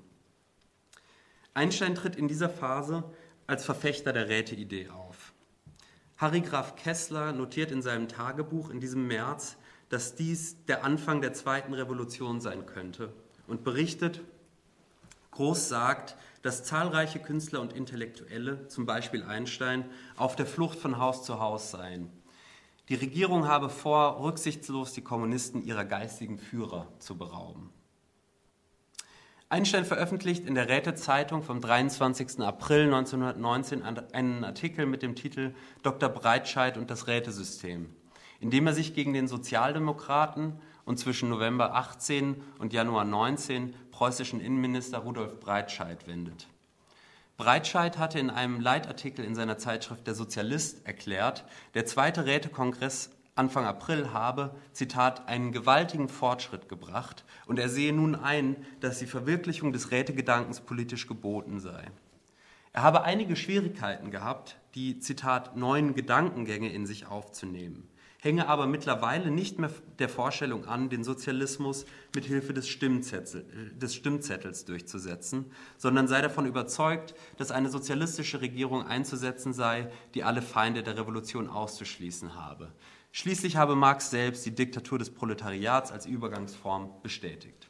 Einstein 1.54 1.96
tritt 1.96 2.18
in 2.18 2.28
dieser 2.28 2.50
Phase 2.50 3.06
als 3.48 3.64
Verfechter 3.64 4.12
der 4.12 4.28
Räteidee 4.28 4.90
auf. 4.90 5.32
Harry 6.18 6.42
Graf 6.42 6.76
Kessler 6.76 7.32
notiert 7.32 7.72
in 7.72 7.82
seinem 7.82 8.10
Tagebuch 8.10 8.72
in 8.72 8.82
diesem 8.82 9.08
März, 9.08 9.56
dass 9.88 10.16
dies 10.16 10.66
der 10.66 10.84
Anfang 10.84 11.22
der 11.22 11.32
zweiten 11.32 11.74
Revolution 11.74 12.42
sein 12.42 12.66
könnte 12.66 13.14
und 13.48 13.64
berichtet, 13.64 14.22
Groß 15.32 15.68
sagt, 15.68 16.16
dass 16.44 16.64
zahlreiche 16.64 17.20
Künstler 17.20 17.60
und 17.60 17.74
Intellektuelle, 17.74 18.68
zum 18.70 18.86
Beispiel 18.86 19.24
Einstein, 19.24 19.84
auf 20.16 20.36
der 20.36 20.46
Flucht 20.46 20.80
von 20.80 20.98
Haus 20.98 21.24
zu 21.24 21.40
Haus 21.40 21.72
seien. 21.72 22.10
Die 22.88 22.96
Regierung 22.96 23.48
habe 23.48 23.70
vor, 23.70 24.22
rücksichtslos 24.24 24.94
die 24.94 25.02
Kommunisten 25.02 25.66
ihrer 25.66 25.84
geistigen 25.84 26.38
Führer 26.38 26.88
zu 27.00 27.18
berauben. 27.18 27.72
Einstein 29.50 29.86
veröffentlicht 29.86 30.46
in 30.46 30.56
der 30.56 30.70
Rätezeitung 30.70 31.44
vom 31.44 31.62
23. 31.62 32.40
April 32.40 32.86
1919 32.86 33.84
einen 33.84 34.44
Artikel 34.44 34.86
mit 34.86 35.02
dem 35.02 35.16
Titel 35.16 35.54
Dr. 35.84 36.10
Breitscheid 36.10 36.78
und 36.78 36.90
das 36.90 37.08
Rätesystem, 37.08 37.94
in 38.40 38.52
dem 38.52 38.68
er 38.68 38.74
sich 38.74 38.94
gegen 38.94 39.14
den 39.14 39.28
Sozialdemokraten 39.28 40.60
und 40.86 41.00
zwischen 41.00 41.30
November 41.30 41.76
18 41.76 42.42
und 42.60 42.72
Januar 42.72 43.04
19 43.04 43.76
preußischen 43.92 44.40
Innenminister 44.40 45.00
Rudolf 45.00 45.40
Breitscheid 45.40 46.08
wendet. 46.08 46.48
Breitscheid 47.38 47.98
hatte 47.98 48.20
in 48.20 48.30
einem 48.30 48.62
Leitartikel 48.62 49.26
in 49.26 49.36
seiner 49.36 49.58
Zeitschrift 49.58 50.08
Der 50.08 50.16
Sozialist 50.16 50.86
erklärt, 50.86 51.44
der 51.74 51.86
zweite 51.86 52.26
Rätekongress 52.26 53.10
Anfang 53.38 53.66
April 53.66 54.14
habe, 54.14 54.56
Zitat, 54.72 55.28
einen 55.28 55.52
gewaltigen 55.52 56.08
Fortschritt 56.08 56.70
gebracht 56.70 57.26
und 57.48 57.60
er 57.60 57.68
sehe 57.68 57.92
nun 57.92 58.16
ein, 58.16 58.56
dass 58.80 59.00
die 59.00 59.08
Verwirklichung 59.08 59.74
des 59.74 59.92
Rätegedankens 59.92 60.62
politisch 60.62 61.06
geboten 61.08 61.60
sei. 61.60 61.92
Er 62.72 62.84
habe 62.84 63.04
einige 63.04 63.36
Schwierigkeiten 63.36 64.10
gehabt, 64.10 64.58
die, 64.74 65.00
Zitat, 65.00 65.58
neuen 65.58 65.96
Gedankengänge 65.96 66.72
in 66.72 66.86
sich 66.86 67.08
aufzunehmen 67.08 67.90
hänge 68.26 68.48
aber 68.48 68.66
mittlerweile 68.66 69.30
nicht 69.30 69.60
mehr 69.60 69.70
der 70.00 70.10
Vorstellung 70.10 70.66
an, 70.66 70.90
den 70.90 71.04
Sozialismus 71.04 71.86
mit 72.16 72.26
Hilfe 72.26 72.54
des, 72.54 72.68
Stimmzettel, 72.68 73.46
des 73.80 73.94
Stimmzettels 73.94 74.66
durchzusetzen, 74.66 75.46
sondern 75.78 76.08
sei 76.08 76.22
davon 76.22 76.48
überzeugt, 76.48 77.14
dass 77.38 77.52
eine 77.52 77.70
sozialistische 77.70 78.42
Regierung 78.42 78.86
einzusetzen 78.86 79.54
sei, 79.54 79.92
die 80.16 80.24
alle 80.24 80.42
Feinde 80.42 80.82
der 80.82 80.98
Revolution 80.98 81.48
auszuschließen 81.48 82.36
habe. 82.36 82.72
Schließlich 83.12 83.58
habe 83.58 83.76
Marx 83.76 84.10
selbst 84.10 84.44
die 84.46 84.56
Diktatur 84.56 84.98
des 84.98 85.14
Proletariats 85.14 85.92
als 85.92 86.08
Übergangsform 86.08 86.90
bestätigt. 87.04 87.70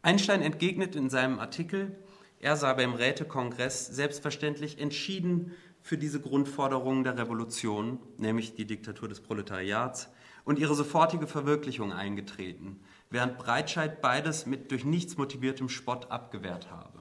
Einstein 0.00 0.40
entgegnet 0.40 0.96
in 0.96 1.10
seinem 1.10 1.38
Artikel, 1.38 1.96
er 2.40 2.56
sei 2.56 2.72
beim 2.72 2.94
Rätekongress 2.94 3.86
selbstverständlich 3.86 4.78
entschieden 4.78 5.52
für 5.84 5.98
diese 5.98 6.18
Grundforderungen 6.18 7.04
der 7.04 7.18
Revolution, 7.18 7.98
nämlich 8.16 8.54
die 8.54 8.64
Diktatur 8.64 9.06
des 9.06 9.20
Proletariats, 9.20 10.08
und 10.46 10.58
ihre 10.58 10.74
sofortige 10.74 11.26
Verwirklichung 11.26 11.92
eingetreten, 11.92 12.80
während 13.10 13.36
Breitscheid 13.36 14.00
beides 14.00 14.46
mit 14.46 14.70
durch 14.70 14.86
nichts 14.86 15.18
motiviertem 15.18 15.68
Spott 15.68 16.10
abgewehrt 16.10 16.70
habe. 16.70 17.00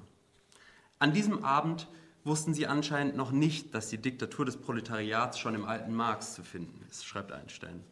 An 0.99 1.13
diesem 1.13 1.45
Abend 1.45 1.87
wussten 2.25 2.53
sie 2.53 2.67
anscheinend 2.67 3.15
noch 3.15 3.31
nicht, 3.31 3.73
dass 3.73 3.87
die 3.87 3.97
Diktatur 3.99 4.45
des 4.45 4.57
Proletariats 4.57 5.39
schon 5.39 5.55
im 5.55 5.63
alten 5.63 5.93
Marx 5.93 6.33
zu 6.33 6.43
finden 6.43 6.85
ist, 6.89 7.05
schreibt 7.05 7.31
Einstein. 7.31 7.83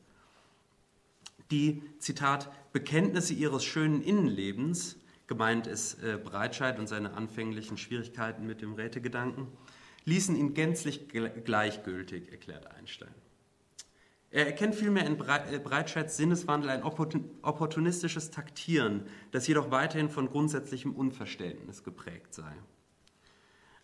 Die, 1.52 1.84
Zitat, 2.00 2.50
Bekenntnisse 2.74 3.34
ihres 3.34 3.64
schönen 3.64 4.02
Innenlebens, 4.02 4.98
gemeint 5.28 5.68
ist 5.68 6.04
äh, 6.04 6.20
Breitscheid 6.22 6.80
und 6.80 6.88
seine 6.88 7.14
anfänglichen 7.14 7.78
Schwierigkeiten 7.78 8.46
mit 8.46 8.62
dem 8.62 8.74
Rätegedanken, 8.74 9.48
ließen 10.06 10.36
ihn 10.36 10.54
gänzlich 10.54 11.08
gleichgültig, 11.10 12.32
erklärt 12.32 12.68
Einstein. 12.68 13.14
Er 14.32 14.46
erkennt 14.46 14.76
vielmehr 14.76 15.06
in 15.06 15.20
äh, 15.20 15.60
Breitscheids 15.60 16.16
Sinneswandel 16.16 16.70
ein 16.70 16.84
opportunistisches 16.84 18.32
Taktieren, 18.32 19.04
das 19.32 19.46
jedoch 19.48 19.72
weiterhin 19.72 20.10
von 20.10 20.30
grundsätzlichem 20.30 20.96
Unverständnis 20.96 21.84
geprägt 21.84 22.34
sei. 22.34 22.54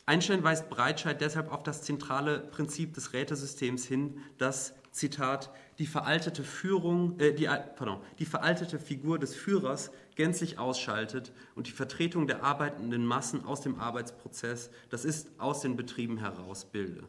Einstein 0.05 0.41
weist 0.43 0.69
Breitscheid 0.69 1.19
deshalb 1.19 1.51
auf 1.51 1.63
das 1.63 1.81
zentrale 1.81 2.39
Prinzip 2.39 2.93
des 2.93 3.11
Rätesystems 3.11 3.85
hin, 3.85 4.21
das, 4.37 4.73
Zitat, 4.97 5.51
die 5.79 5.85
veraltete 5.85 6.43
Führung, 6.43 7.19
äh, 7.19 7.33
die, 7.33 7.45
pardon, 7.45 7.99
die 8.19 8.25
veraltete 8.25 8.79
Figur 8.79 9.19
des 9.19 9.35
Führers 9.35 9.91
gänzlich 10.15 10.57
ausschaltet 10.57 11.31
und 11.55 11.67
die 11.67 11.71
Vertretung 11.71 12.27
der 12.27 12.43
arbeitenden 12.43 13.05
Massen 13.05 13.45
aus 13.45 13.61
dem 13.61 13.79
Arbeitsprozess, 13.79 14.71
das 14.89 15.05
ist 15.05 15.29
aus 15.37 15.61
den 15.61 15.77
Betrieben 15.77 16.17
heraus 16.17 16.65
bilde. 16.65 17.03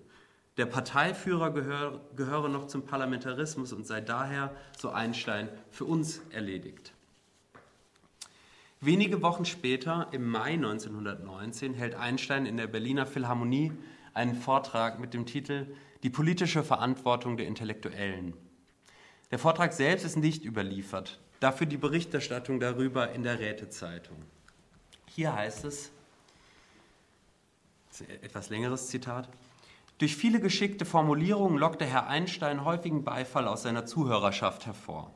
Der 0.58 0.66
Parteiführer 0.66 1.50
gehöre, 1.52 2.00
gehöre 2.16 2.48
noch 2.48 2.66
zum 2.66 2.84
Parlamentarismus 2.84 3.72
und 3.72 3.86
sei 3.86 4.00
daher, 4.00 4.54
so 4.76 4.90
Einstein, 4.90 5.48
für 5.70 5.84
uns 5.84 6.20
erledigt. 6.30 6.92
Wenige 8.80 9.22
Wochen 9.22 9.44
später, 9.44 10.08
im 10.12 10.28
Mai 10.28 10.52
1919, 10.52 11.74
hält 11.74 11.94
Einstein 11.94 12.44
in 12.44 12.56
der 12.56 12.66
Berliner 12.66 13.06
Philharmonie 13.06 13.72
einen 14.14 14.34
Vortrag 14.34 15.00
mit 15.00 15.14
dem 15.14 15.26
Titel 15.26 15.66
Die 16.02 16.10
politische 16.10 16.62
Verantwortung 16.62 17.36
der 17.36 17.46
Intellektuellen. 17.46 18.34
Der 19.30 19.38
Vortrag 19.38 19.72
selbst 19.72 20.04
ist 20.04 20.16
nicht 20.16 20.44
überliefert, 20.44 21.18
dafür 21.40 21.66
die 21.66 21.76
Berichterstattung 21.76 22.60
darüber 22.60 23.12
in 23.12 23.24
der 23.24 23.40
Rätezeitung. 23.40 24.16
Hier 25.06 25.34
heißt 25.34 25.64
es, 25.64 25.90
etwas 28.22 28.48
längeres 28.48 28.88
Zitat, 28.88 29.28
durch 29.98 30.14
viele 30.14 30.38
geschickte 30.38 30.84
Formulierungen 30.84 31.58
lockte 31.58 31.84
Herr 31.84 32.06
Einstein 32.06 32.64
häufigen 32.64 33.02
Beifall 33.02 33.48
aus 33.48 33.62
seiner 33.62 33.84
Zuhörerschaft 33.84 34.66
hervor. 34.66 35.12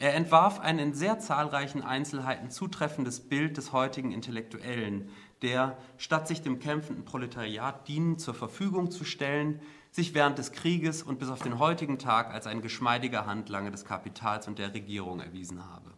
Er 0.00 0.14
entwarf 0.14 0.58
ein 0.58 0.80
in 0.80 0.94
sehr 0.94 1.20
zahlreichen 1.20 1.82
Einzelheiten 1.82 2.50
zutreffendes 2.50 3.20
Bild 3.20 3.56
des 3.56 3.72
heutigen 3.72 4.10
Intellektuellen, 4.10 5.10
der, 5.42 5.76
statt 5.98 6.26
sich 6.26 6.42
dem 6.42 6.58
kämpfenden 6.58 7.04
Proletariat 7.04 7.86
dienend 7.86 8.20
zur 8.20 8.34
Verfügung 8.34 8.90
zu 8.90 9.04
stellen, 9.04 9.60
sich 9.90 10.14
während 10.14 10.38
des 10.38 10.52
Krieges 10.52 11.02
und 11.02 11.18
bis 11.18 11.28
auf 11.28 11.40
den 11.40 11.58
heutigen 11.58 11.98
Tag 11.98 12.32
als 12.32 12.46
ein 12.46 12.62
geschmeidiger 12.62 13.26
Handlanger 13.26 13.70
des 13.70 13.84
Kapitals 13.84 14.46
und 14.46 14.58
der 14.58 14.72
Regierung 14.72 15.20
erwiesen 15.20 15.66
habe. 15.68 15.90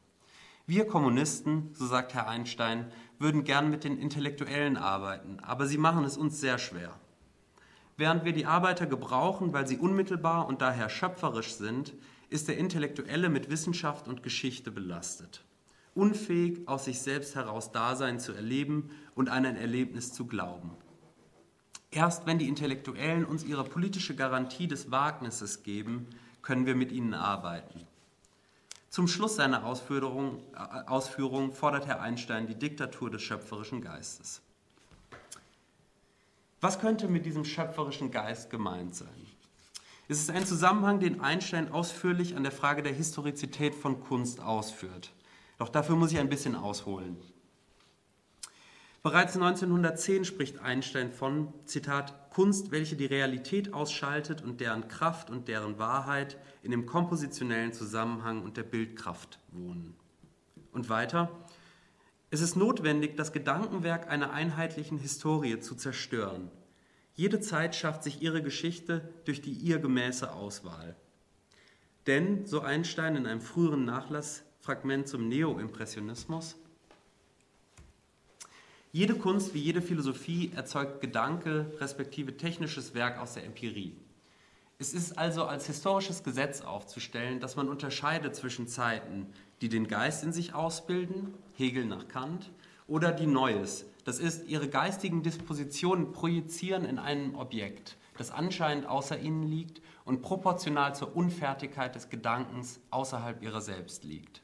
Wir 0.66 0.86
Kommunisten, 0.86 1.70
so 1.74 1.86
sagt 1.86 2.14
Herr 2.14 2.28
Einstein, 2.28 2.90
würden 3.18 3.44
gern 3.44 3.68
mit 3.70 3.84
den 3.84 3.98
Intellektuellen 3.98 4.76
arbeiten, 4.76 5.38
aber 5.40 5.66
sie 5.66 5.76
machen 5.76 6.04
es 6.04 6.16
uns 6.16 6.40
sehr 6.40 6.58
schwer. 6.58 6.98
Während 7.96 8.24
wir 8.24 8.32
die 8.32 8.46
Arbeiter 8.46 8.86
gebrauchen, 8.86 9.52
weil 9.52 9.66
sie 9.66 9.76
unmittelbar 9.76 10.46
und 10.46 10.62
daher 10.62 10.88
schöpferisch 10.88 11.54
sind, 11.54 11.94
ist 12.30 12.48
der 12.48 12.56
Intellektuelle 12.56 13.28
mit 13.28 13.50
Wissenschaft 13.50 14.08
und 14.08 14.22
Geschichte 14.22 14.70
belastet, 14.70 15.44
unfähig, 15.94 16.66
aus 16.66 16.86
sich 16.86 17.00
selbst 17.00 17.34
heraus 17.34 17.72
Dasein 17.72 18.18
zu 18.18 18.32
erleben 18.32 18.90
und 19.14 19.28
an 19.28 19.44
ein 19.44 19.56
Erlebnis 19.56 20.12
zu 20.12 20.26
glauben. 20.26 20.70
Erst 21.92 22.24
wenn 22.24 22.38
die 22.38 22.48
Intellektuellen 22.48 23.26
uns 23.26 23.44
ihre 23.44 23.64
politische 23.64 24.16
Garantie 24.16 24.66
des 24.66 24.90
Wagnisses 24.90 25.62
geben, 25.62 26.08
können 26.40 26.64
wir 26.64 26.74
mit 26.74 26.90
ihnen 26.90 27.12
arbeiten. 27.12 27.86
Zum 28.88 29.06
Schluss 29.06 29.36
seiner 29.36 29.64
Ausführung, 29.64 30.42
äh, 30.54 30.88
Ausführung 30.88 31.52
fordert 31.52 31.86
Herr 31.86 32.00
Einstein 32.00 32.46
die 32.46 32.54
Diktatur 32.54 33.10
des 33.10 33.22
schöpferischen 33.22 33.82
Geistes. 33.82 34.40
Was 36.62 36.80
könnte 36.80 37.08
mit 37.08 37.26
diesem 37.26 37.44
schöpferischen 37.44 38.10
Geist 38.10 38.48
gemeint 38.48 38.94
sein? 38.94 39.26
Es 40.08 40.18
ist 40.18 40.30
ein 40.30 40.46
Zusammenhang, 40.46 40.98
den 40.98 41.20
Einstein 41.20 41.70
ausführlich 41.72 42.36
an 42.36 42.42
der 42.42 42.52
Frage 42.52 42.82
der 42.82 42.92
Historizität 42.92 43.74
von 43.74 44.00
Kunst 44.00 44.40
ausführt. 44.40 45.12
Doch 45.58 45.68
dafür 45.68 45.96
muss 45.96 46.12
ich 46.12 46.18
ein 46.18 46.28
bisschen 46.28 46.56
ausholen. 46.56 47.16
Bereits 49.02 49.34
1910 49.34 50.24
spricht 50.24 50.60
Einstein 50.60 51.10
von, 51.10 51.52
Zitat, 51.64 52.30
Kunst, 52.30 52.70
welche 52.70 52.94
die 52.94 53.06
Realität 53.06 53.74
ausschaltet 53.74 54.42
und 54.42 54.60
deren 54.60 54.86
Kraft 54.86 55.28
und 55.28 55.48
deren 55.48 55.78
Wahrheit 55.80 56.38
in 56.62 56.70
dem 56.70 56.86
kompositionellen 56.86 57.72
Zusammenhang 57.72 58.44
und 58.44 58.56
der 58.56 58.62
Bildkraft 58.62 59.40
wohnen. 59.50 59.96
Und 60.70 60.88
weiter, 60.88 61.30
es 62.30 62.40
ist 62.40 62.54
notwendig, 62.54 63.16
das 63.16 63.32
Gedankenwerk 63.32 64.08
einer 64.08 64.32
einheitlichen 64.32 64.98
Historie 64.98 65.58
zu 65.58 65.74
zerstören. 65.74 66.50
Jede 67.14 67.40
Zeit 67.40 67.74
schafft 67.74 68.04
sich 68.04 68.22
ihre 68.22 68.40
Geschichte 68.40 69.12
durch 69.24 69.42
die 69.42 69.52
ihr 69.52 69.80
gemäße 69.80 70.32
Auswahl. 70.32 70.94
Denn, 72.06 72.46
so 72.46 72.60
Einstein 72.60 73.16
in 73.16 73.26
einem 73.26 73.40
früheren 73.40 73.84
Nachlassfragment 73.84 75.08
zum 75.08 75.28
Neoimpressionismus, 75.28 76.56
jede 78.94 79.14
Kunst 79.14 79.54
wie 79.54 79.58
jede 79.58 79.80
Philosophie 79.80 80.52
erzeugt 80.54 81.00
Gedanke 81.00 81.72
respektive 81.80 82.36
technisches 82.36 82.94
Werk 82.94 83.18
aus 83.18 83.32
der 83.32 83.44
Empirie. 83.44 83.96
Es 84.78 84.92
ist 84.92 85.16
also 85.16 85.44
als 85.44 85.66
historisches 85.66 86.24
Gesetz 86.24 86.60
aufzustellen, 86.60 87.40
dass 87.40 87.56
man 87.56 87.70
unterscheidet 87.70 88.36
zwischen 88.36 88.68
Zeiten, 88.68 89.28
die 89.62 89.70
den 89.70 89.88
Geist 89.88 90.22
in 90.24 90.32
sich 90.32 90.54
ausbilden, 90.54 91.32
Hegel 91.56 91.86
nach 91.86 92.06
Kant, 92.08 92.50
oder 92.86 93.12
die 93.12 93.26
Neues, 93.26 93.86
das 94.04 94.18
ist, 94.18 94.46
ihre 94.48 94.68
geistigen 94.68 95.22
Dispositionen 95.22 96.12
projizieren 96.12 96.84
in 96.84 96.98
einem 96.98 97.34
Objekt, 97.34 97.96
das 98.18 98.30
anscheinend 98.30 98.86
außer 98.86 99.18
ihnen 99.18 99.44
liegt 99.44 99.80
und 100.04 100.20
proportional 100.20 100.94
zur 100.94 101.16
Unfertigkeit 101.16 101.94
des 101.94 102.10
Gedankens 102.10 102.80
außerhalb 102.90 103.42
ihrer 103.42 103.62
selbst 103.62 104.04
liegt. 104.04 104.41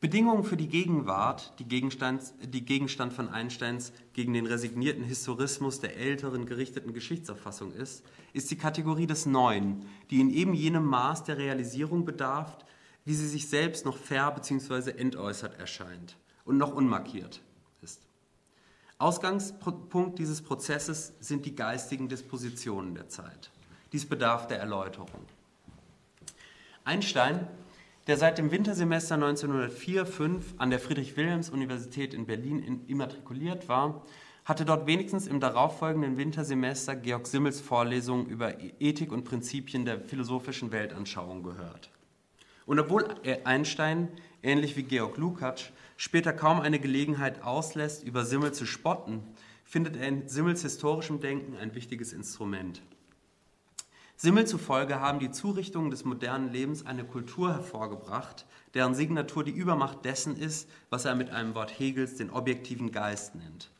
Bedingungen 0.00 0.44
für 0.44 0.56
die 0.56 0.68
Gegenwart, 0.68 1.52
die 1.58 1.66
Gegenstand, 1.66 2.32
die 2.42 2.64
Gegenstand 2.64 3.12
von 3.12 3.28
Einsteins 3.28 3.92
gegen 4.14 4.32
den 4.32 4.46
resignierten 4.46 5.04
Historismus 5.04 5.80
der 5.80 5.98
älteren 5.98 6.46
gerichteten 6.46 6.94
Geschichtsauffassung 6.94 7.72
ist, 7.72 8.02
ist 8.32 8.50
die 8.50 8.56
Kategorie 8.56 9.06
des 9.06 9.26
Neuen, 9.26 9.84
die 10.08 10.20
in 10.20 10.30
eben 10.30 10.54
jenem 10.54 10.86
Maß 10.86 11.24
der 11.24 11.36
Realisierung 11.36 12.06
bedarf, 12.06 12.56
wie 13.04 13.12
sie 13.14 13.28
sich 13.28 13.48
selbst 13.48 13.84
noch 13.84 13.98
fair 13.98 14.30
bzw. 14.30 14.92
entäußert 14.92 15.58
erscheint 15.58 16.16
und 16.46 16.56
noch 16.56 16.74
unmarkiert 16.74 17.42
ist. 17.82 18.00
Ausgangspunkt 18.96 20.18
dieses 20.18 20.40
Prozesses 20.40 21.12
sind 21.20 21.44
die 21.44 21.54
geistigen 21.54 22.08
Dispositionen 22.08 22.94
der 22.94 23.08
Zeit. 23.08 23.50
Dies 23.92 24.06
bedarf 24.06 24.46
der 24.46 24.60
Erläuterung. 24.60 25.26
Einstein 26.84 27.46
der 28.06 28.16
seit 28.16 28.38
dem 28.38 28.50
Wintersemester 28.50 29.16
1904-5 29.16 30.40
an 30.58 30.70
der 30.70 30.80
Friedrich-Wilhelms-Universität 30.80 32.14
in 32.14 32.26
Berlin 32.26 32.84
immatrikuliert 32.86 33.68
war, 33.68 34.04
hatte 34.44 34.64
dort 34.64 34.86
wenigstens 34.86 35.26
im 35.26 35.38
darauffolgenden 35.38 36.16
Wintersemester 36.16 36.96
Georg 36.96 37.26
Simmels 37.26 37.60
Vorlesungen 37.60 38.26
über 38.26 38.54
Ethik 38.80 39.12
und 39.12 39.24
Prinzipien 39.24 39.84
der 39.84 40.00
philosophischen 40.00 40.72
Weltanschauung 40.72 41.42
gehört. 41.42 41.90
Und 42.66 42.78
obwohl 42.78 43.04
Einstein, 43.44 44.08
ähnlich 44.42 44.76
wie 44.76 44.82
Georg 44.82 45.16
Lukács, 45.18 45.70
später 45.96 46.32
kaum 46.32 46.60
eine 46.60 46.80
Gelegenheit 46.80 47.42
auslässt, 47.42 48.04
über 48.04 48.24
Simmel 48.24 48.52
zu 48.52 48.64
spotten, 48.64 49.22
findet 49.64 49.96
er 49.96 50.08
in 50.08 50.28
Simmels 50.28 50.62
historischem 50.62 51.20
Denken 51.20 51.56
ein 51.56 51.74
wichtiges 51.74 52.12
Instrument. 52.12 52.82
Simmel 54.22 54.46
zufolge 54.46 55.00
haben 55.00 55.18
die 55.18 55.30
Zurichtungen 55.30 55.90
des 55.90 56.04
modernen 56.04 56.52
Lebens 56.52 56.84
eine 56.84 57.04
Kultur 57.04 57.54
hervorgebracht, 57.54 58.44
deren 58.74 58.94
Signatur 58.94 59.44
die 59.44 59.50
Übermacht 59.50 60.04
dessen 60.04 60.36
ist, 60.36 60.68
was 60.90 61.06
er 61.06 61.14
mit 61.14 61.30
einem 61.30 61.54
Wort 61.54 61.78
Hegels 61.78 62.16
den 62.16 62.28
objektiven 62.28 62.92
Geist 62.92 63.34
nennt. 63.34 63.70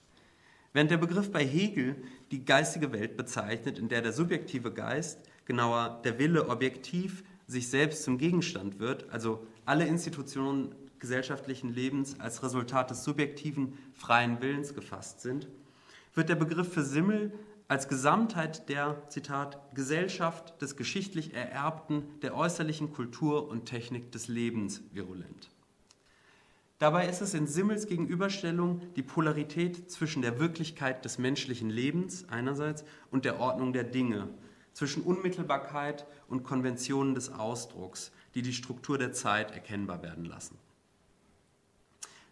Während 0.73 0.91
der 0.91 0.97
Begriff 0.97 1.31
bei 1.31 1.45
Hegel 1.45 2.03
die 2.31 2.43
geistige 2.43 2.91
Welt 2.91 3.19
bezeichnet, 3.19 3.79
in 3.79 3.91
der 3.91 4.01
der 4.01 4.15
subjektive 4.15 4.73
Geist, 4.73 5.19
genauer 5.45 6.01
der 6.05 6.19
Wille 6.19 6.49
objektiv, 6.49 7.23
sich 7.47 7.69
selbst 7.69 8.03
zum 8.03 8.17
Gegenstand 8.17 8.79
wird, 8.79 9.11
also 9.11 9.47
alle 9.67 9.87
Institutionen 9.87 10.75
gesellschaftlichen 11.01 11.75
Lebens 11.75 12.19
als 12.19 12.43
Resultat 12.43 12.91
des 12.91 13.05
subjektiven 13.05 13.77
freien 13.93 14.41
Willens 14.41 14.75
gefasst 14.75 15.21
sind, 15.21 15.49
wird 16.15 16.31
der 16.31 16.37
Begriff 16.37 16.73
für 16.73 16.83
Simmel 16.83 17.31
als 17.71 17.87
Gesamtheit 17.87 18.69
der, 18.69 19.01
Zitat, 19.11 19.61
Gesellschaft 19.77 20.61
des 20.61 20.75
geschichtlich 20.75 21.35
Ererbten, 21.35 22.03
der 22.21 22.37
äußerlichen 22.37 22.93
Kultur 22.93 23.49
und 23.49 23.67
Technik 23.67 24.11
des 24.11 24.27
Lebens 24.27 24.83
virulent. 24.93 25.51
Dabei 26.81 27.07
ist 27.07 27.21
es 27.21 27.33
in 27.33 27.47
Simmels 27.47 27.87
Gegenüberstellung 27.87 28.83
die 28.97 29.05
Polarität 29.05 29.89
zwischen 29.89 30.21
der 30.21 30.41
Wirklichkeit 30.41 31.05
des 31.05 31.19
menschlichen 31.19 31.71
Lebens 31.71 32.29
einerseits 32.29 32.85
und 33.13 33.25
der 33.25 33.39
Ordnung 33.39 33.73
der 33.73 33.85
Dinge, 33.85 34.27
zwischen 34.73 35.05
Unmittelbarkeit 35.05 36.07
und 36.27 36.43
Konventionen 36.43 37.15
des 37.15 37.33
Ausdrucks, 37.33 38.11
die 38.35 38.43
die 38.43 38.53
Struktur 38.53 38.99
der 38.99 39.13
Zeit 39.13 39.53
erkennbar 39.53 40.03
werden 40.03 40.25
lassen. 40.25 40.59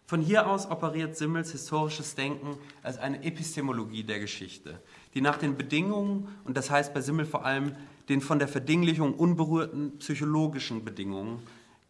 Von 0.09 0.21
hier 0.21 0.47
aus 0.47 0.65
operiert 0.71 1.15
Simmels 1.15 1.51
historisches 1.51 2.15
Denken 2.15 2.57
als 2.81 2.97
eine 2.97 3.23
Epistemologie 3.23 4.03
der 4.03 4.19
Geschichte, 4.19 4.81
die 5.13 5.21
nach 5.21 5.37
den 5.37 5.57
Bedingungen, 5.57 6.27
und 6.43 6.57
das 6.57 6.69
heißt 6.69 6.93
bei 6.93 7.01
Simmel 7.01 7.25
vor 7.25 7.45
allem 7.45 7.75
den 8.09 8.21
von 8.21 8.39
der 8.39 8.47
Verdinglichung 8.47 9.13
unberührten 9.13 9.97
psychologischen 9.99 10.83
Bedingungen 10.83 11.39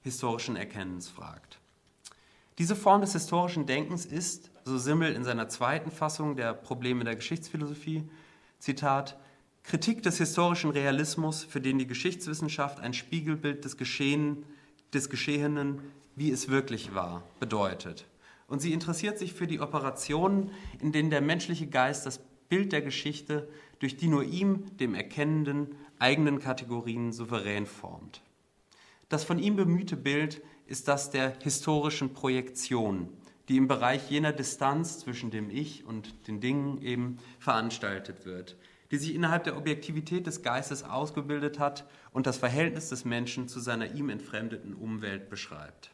historischen 0.04 0.56
Erkennens 0.56 1.10
fragt. 1.10 1.60
Diese 2.58 2.76
Form 2.76 3.02
des 3.02 3.14
historischen 3.14 3.66
Denkens 3.66 4.06
ist, 4.06 4.52
so 4.66 4.78
Simmel 4.78 5.14
in 5.14 5.24
seiner 5.24 5.48
zweiten 5.48 5.92
Fassung 5.92 6.36
der 6.36 6.54
Probleme 6.54 7.04
der 7.06 7.16
Geschichtsphilosophie, 7.16 8.04
Zitat, 8.60 9.18
Kritik 9.64 10.04
des 10.04 10.18
historischen 10.18 10.72
Realismus, 10.72 11.44
für 11.44 11.62
den 11.62 11.80
die 11.80 11.88
Geschichtswissenschaft 11.88 12.80
ein 12.80 12.94
Spiegelbild 12.94 13.64
des, 13.64 13.78
Geschehen, 13.78 14.44
des 14.94 15.10
Geschehenen, 15.10 15.80
wie 16.16 16.32
es 16.32 16.50
wirklich 16.50 16.94
war, 16.94 17.24
bedeutet. 17.40 18.06
Und 18.48 18.62
sie 18.62 18.74
interessiert 18.74 19.20
sich 19.20 19.34
für 19.34 19.48
die 19.48 19.60
Operationen, 19.60 20.52
in 20.82 20.92
denen 20.92 21.12
der 21.12 21.22
menschliche 21.22 21.68
Geist 21.68 22.06
das 22.06 22.20
Bild 22.50 22.72
der 22.72 22.82
Geschichte 22.82 23.48
durch 23.80 23.96
die 23.96 24.08
nur 24.08 24.24
ihm, 24.24 24.66
dem 24.78 24.96
Erkennenden, 24.96 25.76
eigenen 26.00 26.40
Kategorien 26.40 27.14
souverän 27.14 27.66
formt. 27.66 28.22
Das 29.08 29.24
von 29.24 29.40
ihm 29.40 29.56
bemühte 29.56 29.96
Bild 29.96 30.42
ist 30.66 30.88
das 30.88 31.10
der 31.10 31.38
historischen 31.42 32.14
Projektion, 32.14 33.10
die 33.48 33.58
im 33.58 33.68
Bereich 33.68 34.10
jener 34.12 34.32
Distanz 34.32 35.00
zwischen 35.00 35.32
dem 35.32 35.50
Ich 35.50 35.84
und 35.84 36.28
den 36.28 36.40
Dingen 36.40 36.82
eben 36.82 37.18
veranstaltet 37.40 38.26
wird, 38.26 38.56
die 38.92 38.98
sich 38.98 39.16
innerhalb 39.16 39.44
der 39.44 39.58
Objektivität 39.58 40.28
des 40.28 40.44
Geistes 40.44 40.84
ausgebildet 40.84 41.58
hat 41.58 41.90
und 42.12 42.28
das 42.28 42.38
Verhältnis 42.38 42.90
des 42.90 43.06
Menschen 43.06 43.48
zu 43.48 43.60
seiner 43.60 43.94
ihm 43.96 44.10
entfremdeten 44.10 44.76
Umwelt 44.76 45.30
beschreibt. 45.30 45.92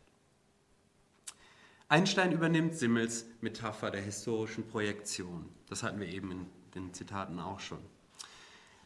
Einstein 1.87 2.31
übernimmt 2.31 2.75
Simmels 2.75 3.25
Metapher 3.41 3.91
der 3.91 4.01
historischen 4.01 4.67
Projektion. 4.67 5.49
Das 5.69 5.83
hatten 5.83 5.99
wir 5.99 6.07
eben 6.07 6.31
in 6.31 6.45
den 6.75 6.93
Zitaten 6.93 7.39
auch 7.39 7.59
schon. 7.59 7.79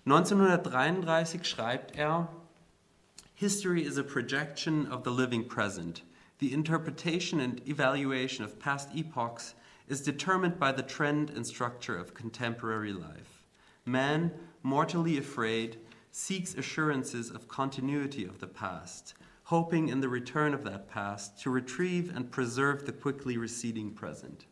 1933 0.05 1.45
schreibt 1.45 1.95
er, 1.97 2.29
History 3.35 3.83
is 3.83 3.97
a 3.97 4.03
projection 4.03 4.85
of 4.91 5.03
the 5.03 5.11
living 5.11 5.47
present. 5.47 6.03
The 6.39 6.51
interpretation 6.53 7.39
and 7.39 7.61
evaluation 7.67 8.43
of 8.43 8.59
past 8.59 8.89
epochs 8.93 9.55
is 9.87 10.01
determined 10.01 10.59
by 10.59 10.71
the 10.71 10.83
trend 10.83 11.29
and 11.29 11.45
structure 11.45 11.97
of 11.97 12.13
contemporary 12.13 12.93
life. 12.93 13.43
Man, 13.85 14.31
mortally 14.61 15.17
afraid, 15.17 15.77
seeks 16.11 16.53
assurances 16.53 17.29
of 17.29 17.47
continuity 17.47 18.25
of 18.25 18.39
the 18.39 18.47
past, 18.47 19.13
hoping 19.43 19.89
in 19.89 20.01
the 20.01 20.09
return 20.09 20.53
of 20.53 20.63
that 20.63 20.87
past 20.87 21.39
to 21.41 21.49
retrieve 21.49 22.15
and 22.15 22.31
preserve 22.31 22.85
the 22.85 22.91
quickly 22.91 23.37
receding 23.37 23.91
present. 23.91 24.45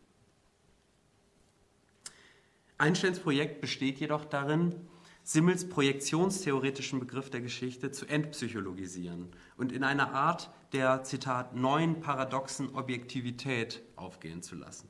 Einsteins 2.78 3.20
Projekt 3.20 3.62
besteht 3.62 4.00
jedoch 4.00 4.26
darin, 4.26 4.76
Simmels 5.24 5.68
projektionstheoretischen 5.68 7.00
Begriff 7.00 7.30
der 7.30 7.42
Geschichte 7.42 7.92
zu 7.92 8.06
entpsychologisieren 8.06 9.28
und 9.58 9.74
in 9.74 9.84
einer 9.84 10.14
Art 10.14 10.50
der, 10.72 11.04
Zitat, 11.04 11.56
neuen 11.56 12.00
paradoxen 12.00 12.74
Objektivität 12.76 13.82
aufgehen 13.98 14.42
zu 14.42 14.56
lassen. 14.56 14.88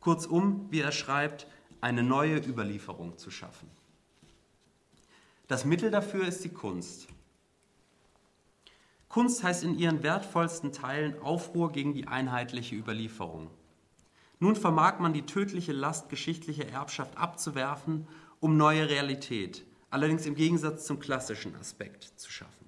Kurzum, 0.00 0.68
wie 0.70 0.80
er 0.80 0.92
schreibt, 0.92 1.48
eine 1.80 2.02
neue 2.02 2.36
Überlieferung 2.36 3.18
zu 3.18 3.30
schaffen. 3.30 3.68
Das 5.48 5.64
Mittel 5.64 5.90
dafür 5.90 6.26
ist 6.26 6.44
die 6.44 6.50
Kunst. 6.50 7.08
Kunst 9.08 9.42
heißt 9.42 9.64
in 9.64 9.78
ihren 9.78 10.02
wertvollsten 10.02 10.72
Teilen 10.72 11.20
Aufruhr 11.20 11.72
gegen 11.72 11.94
die 11.94 12.06
einheitliche 12.06 12.76
Überlieferung. 12.76 13.50
Nun 14.42 14.56
vermag 14.56 14.98
man 14.98 15.12
die 15.12 15.22
tödliche 15.22 15.70
Last 15.70 16.08
geschichtlicher 16.08 16.68
Erbschaft 16.68 17.16
abzuwerfen, 17.16 18.08
um 18.40 18.56
neue 18.56 18.88
Realität, 18.88 19.64
allerdings 19.88 20.26
im 20.26 20.34
Gegensatz 20.34 20.84
zum 20.84 20.98
klassischen 20.98 21.54
Aspekt, 21.54 22.02
zu 22.16 22.28
schaffen. 22.28 22.66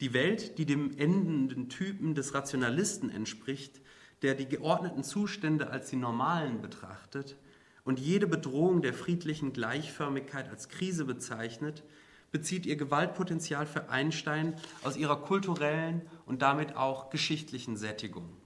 Die 0.00 0.12
Welt, 0.12 0.58
die 0.58 0.66
dem 0.66 0.90
endenden 0.98 1.68
Typen 1.68 2.16
des 2.16 2.34
Rationalisten 2.34 3.10
entspricht, 3.10 3.80
der 4.22 4.34
die 4.34 4.48
geordneten 4.48 5.04
Zustände 5.04 5.70
als 5.70 5.90
die 5.90 5.94
normalen 5.94 6.60
betrachtet 6.60 7.36
und 7.84 8.00
jede 8.00 8.26
Bedrohung 8.26 8.82
der 8.82 8.92
friedlichen 8.92 9.52
Gleichförmigkeit 9.52 10.48
als 10.48 10.68
Krise 10.68 11.04
bezeichnet, 11.04 11.84
bezieht 12.32 12.66
ihr 12.66 12.74
Gewaltpotenzial 12.74 13.66
für 13.66 13.88
Einstein 13.88 14.56
aus 14.82 14.96
ihrer 14.96 15.22
kulturellen 15.22 16.02
und 16.26 16.42
damit 16.42 16.74
auch 16.74 17.10
geschichtlichen 17.10 17.76
Sättigung. 17.76 18.43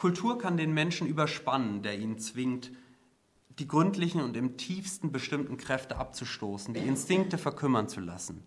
Kultur 0.00 0.38
kann 0.38 0.56
den 0.56 0.72
Menschen 0.72 1.06
überspannen, 1.06 1.82
der 1.82 1.98
ihn 1.98 2.18
zwingt, 2.18 2.70
die 3.58 3.68
gründlichen 3.68 4.22
und 4.22 4.34
im 4.34 4.56
tiefsten 4.56 5.12
bestimmten 5.12 5.58
Kräfte 5.58 5.98
abzustoßen, 5.98 6.72
die 6.72 6.80
Instinkte 6.80 7.36
verkümmern 7.36 7.86
zu 7.86 8.00
lassen. 8.00 8.42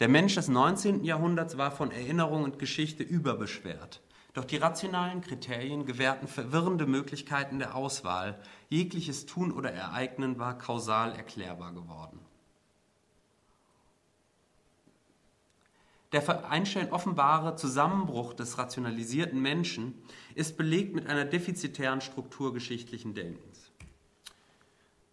Der 0.00 0.08
Mensch 0.08 0.34
des 0.36 0.48
19. 0.48 1.04
Jahrhunderts 1.04 1.58
war 1.58 1.72
von 1.72 1.90
Erinnerung 1.90 2.42
und 2.44 2.58
Geschichte 2.58 3.02
überbeschwert. 3.02 4.00
Doch 4.32 4.46
die 4.46 4.56
rationalen 4.56 5.20
Kriterien 5.20 5.84
gewährten 5.84 6.26
verwirrende 6.26 6.86
Möglichkeiten 6.86 7.58
der 7.58 7.74
Auswahl. 7.74 8.40
Jegliches 8.70 9.26
Tun 9.26 9.52
oder 9.52 9.70
Ereignen 9.72 10.38
war 10.38 10.56
kausal 10.56 11.12
erklärbar 11.12 11.74
geworden. 11.74 12.18
Der 16.14 16.48
Einstein 16.48 16.92
offenbare 16.92 17.56
Zusammenbruch 17.56 18.34
des 18.34 18.56
rationalisierten 18.56 19.42
Menschen 19.42 20.00
ist 20.34 20.56
belegt 20.56 20.94
mit 20.94 21.06
einer 21.06 21.24
defizitären 21.24 22.00
Struktur 22.00 22.52
geschichtlichen 22.52 23.14
Denkens. 23.14 23.70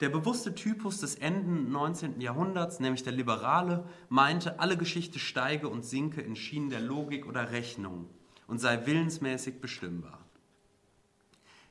Der 0.02 0.10
bewusste 0.10 0.56
Typus 0.56 1.00
des 1.00 1.16
Enden 1.16 1.72
19. 1.72 2.20
Jahrhunderts, 2.22 2.80
nämlich 2.80 3.04
der 3.04 3.14
Liberale, 3.14 3.86
meinte, 4.10 4.60
alle 4.60 4.76
Geschichte 4.76 5.20
steige 5.20 5.70
und 5.70 5.86
sinke 5.86 6.22
in 6.22 6.36
Schienen 6.36 6.72
der 6.72 6.80
Logik 6.80 7.28
oder 7.28 7.52
Rechnung 7.52 8.10
und 8.48 8.60
sei 8.60 8.88
willensmäßig 8.88 9.62
bestimmbar. 9.62 10.20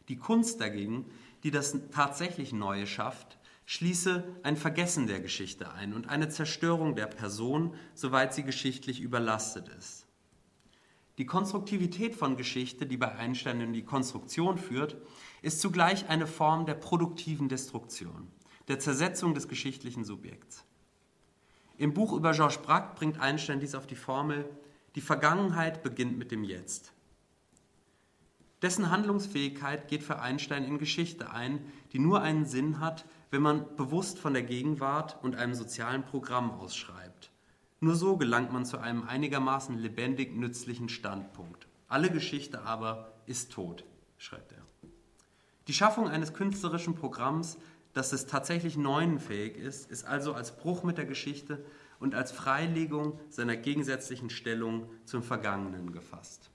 Die 0.09 0.17
Kunst 0.17 0.61
dagegen, 0.61 1.07
die 1.43 1.51
das 1.51 1.77
tatsächlich 1.91 2.53
Neue 2.53 2.87
schafft, 2.87 3.39
schließe 3.67 4.25
ein 4.43 4.57
Vergessen 4.57 5.07
der 5.07 5.21
Geschichte 5.21 5.73
ein 5.73 5.93
und 5.93 6.09
eine 6.09 6.29
Zerstörung 6.29 6.95
der 6.95 7.07
Person, 7.07 7.75
soweit 7.95 8.33
sie 8.33 8.45
geschichtlich 8.45 9.01
überlastet 9.01 9.69
ist. 9.69 10.07
Die 11.21 11.27
Konstruktivität 11.27 12.15
von 12.15 12.39
Geschichte, 12.39 12.87
die 12.87 12.97
bei 12.97 13.15
Einstein 13.15 13.61
in 13.61 13.75
die 13.75 13.85
Konstruktion 13.85 14.57
führt, 14.57 14.97
ist 15.43 15.61
zugleich 15.61 16.09
eine 16.09 16.27
Form 16.27 16.65
der 16.65 16.73
produktiven 16.73 17.51
Destruktion, 17.51 18.29
der 18.69 18.79
Zersetzung 18.79 19.35
des 19.35 19.47
geschichtlichen 19.47 20.03
Subjekts. 20.03 20.65
Im 21.77 21.93
Buch 21.93 22.15
über 22.15 22.33
Georges 22.33 22.57
Braque 22.57 22.95
bringt 22.95 23.21
Einstein 23.21 23.61
dies 23.61 23.75
auf 23.75 23.87
die 23.87 23.97
Formel 23.97 24.49
die 24.95 25.03
Vergangenheit 25.03 25.83
beginnt 25.83 26.17
mit 26.17 26.31
dem 26.31 26.43
Jetzt. 26.43 26.95
Dessen 28.63 28.91
Handlungsfähigkeit 28.91 29.89
geht 29.89 30.03
für 30.03 30.21
Einstein 30.21 30.65
in 30.65 30.79
Geschichte 30.79 31.31
ein, 31.31 31.71
die 31.93 31.99
nur 31.99 32.23
einen 32.23 32.47
Sinn 32.47 32.81
hat, 32.81 33.05
wenn 33.31 33.43
man 33.43 33.77
bewusst 33.77 34.19
von 34.19 34.33
der 34.33 34.43
Gegenwart 34.43 35.23
und 35.23 35.37
einem 35.37 35.53
sozialen 35.53 36.03
Programm 36.03 36.51
ausschreibt. 36.51 37.10
Nur 37.81 37.95
so 37.97 38.19
gelangt 38.19 38.53
man 38.53 38.67
zu 38.67 38.79
einem 38.79 39.05
einigermaßen 39.05 39.79
lebendig 39.79 40.37
nützlichen 40.37 40.91
Standpunkt. 40.91 41.67
Alle 41.89 42.11
Geschichte 42.11 42.63
aber 42.63 43.15
ist 43.27 43.53
tot, 43.53 43.85
schreibt 44.19 44.53
er. 44.53 44.63
Die 45.67 45.73
Schaffung 45.73 46.09
eines 46.09 46.35
künstlerischen 46.35 46.95
Programms, 46.95 47.57
das 47.95 48.11
des 48.11 48.27
tatsächlich 48.27 48.77
Neuen 48.77 49.19
fähig 49.19 49.57
ist, 49.57 49.91
ist 49.91 50.05
also 50.05 50.35
als 50.35 50.57
Bruch 50.57 50.83
mit 50.83 50.99
der 50.99 51.07
Geschichte 51.07 51.65
und 51.99 52.15
als 52.15 52.33
Freilegung 52.33 53.19
seiner 53.31 53.57
gegensätzlichen 53.57 54.29
Stellung 54.29 54.91
zum 55.07 55.23
Vergangenen 55.23 55.93
gefasst. 55.93 56.51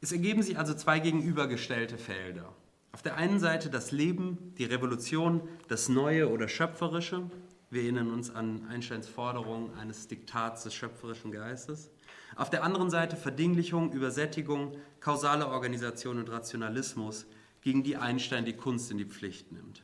Es 0.00 0.12
ergeben 0.12 0.42
sich 0.42 0.58
also 0.58 0.74
zwei 0.74 0.98
gegenübergestellte 0.98 1.96
Felder. 1.96 2.52
Auf 2.96 3.02
der 3.02 3.16
einen 3.16 3.40
Seite 3.40 3.68
das 3.68 3.92
Leben, 3.92 4.54
die 4.56 4.64
Revolution, 4.64 5.42
das 5.68 5.90
Neue 5.90 6.30
oder 6.30 6.48
Schöpferische. 6.48 7.30
Wir 7.68 7.82
erinnern 7.82 8.10
uns 8.10 8.34
an 8.34 8.66
Einsteins 8.70 9.06
Forderung 9.06 9.76
eines 9.76 10.08
Diktats 10.08 10.62
des 10.62 10.72
schöpferischen 10.72 11.30
Geistes. 11.30 11.90
Auf 12.36 12.48
der 12.48 12.64
anderen 12.64 12.88
Seite 12.88 13.16
Verdinglichung, 13.16 13.92
Übersättigung, 13.92 14.78
kausale 15.00 15.48
Organisation 15.48 16.18
und 16.18 16.30
Rationalismus, 16.30 17.26
gegen 17.60 17.82
die 17.82 17.98
Einstein 17.98 18.46
die 18.46 18.56
Kunst 18.56 18.90
in 18.90 18.96
die 18.96 19.04
Pflicht 19.04 19.52
nimmt 19.52 19.82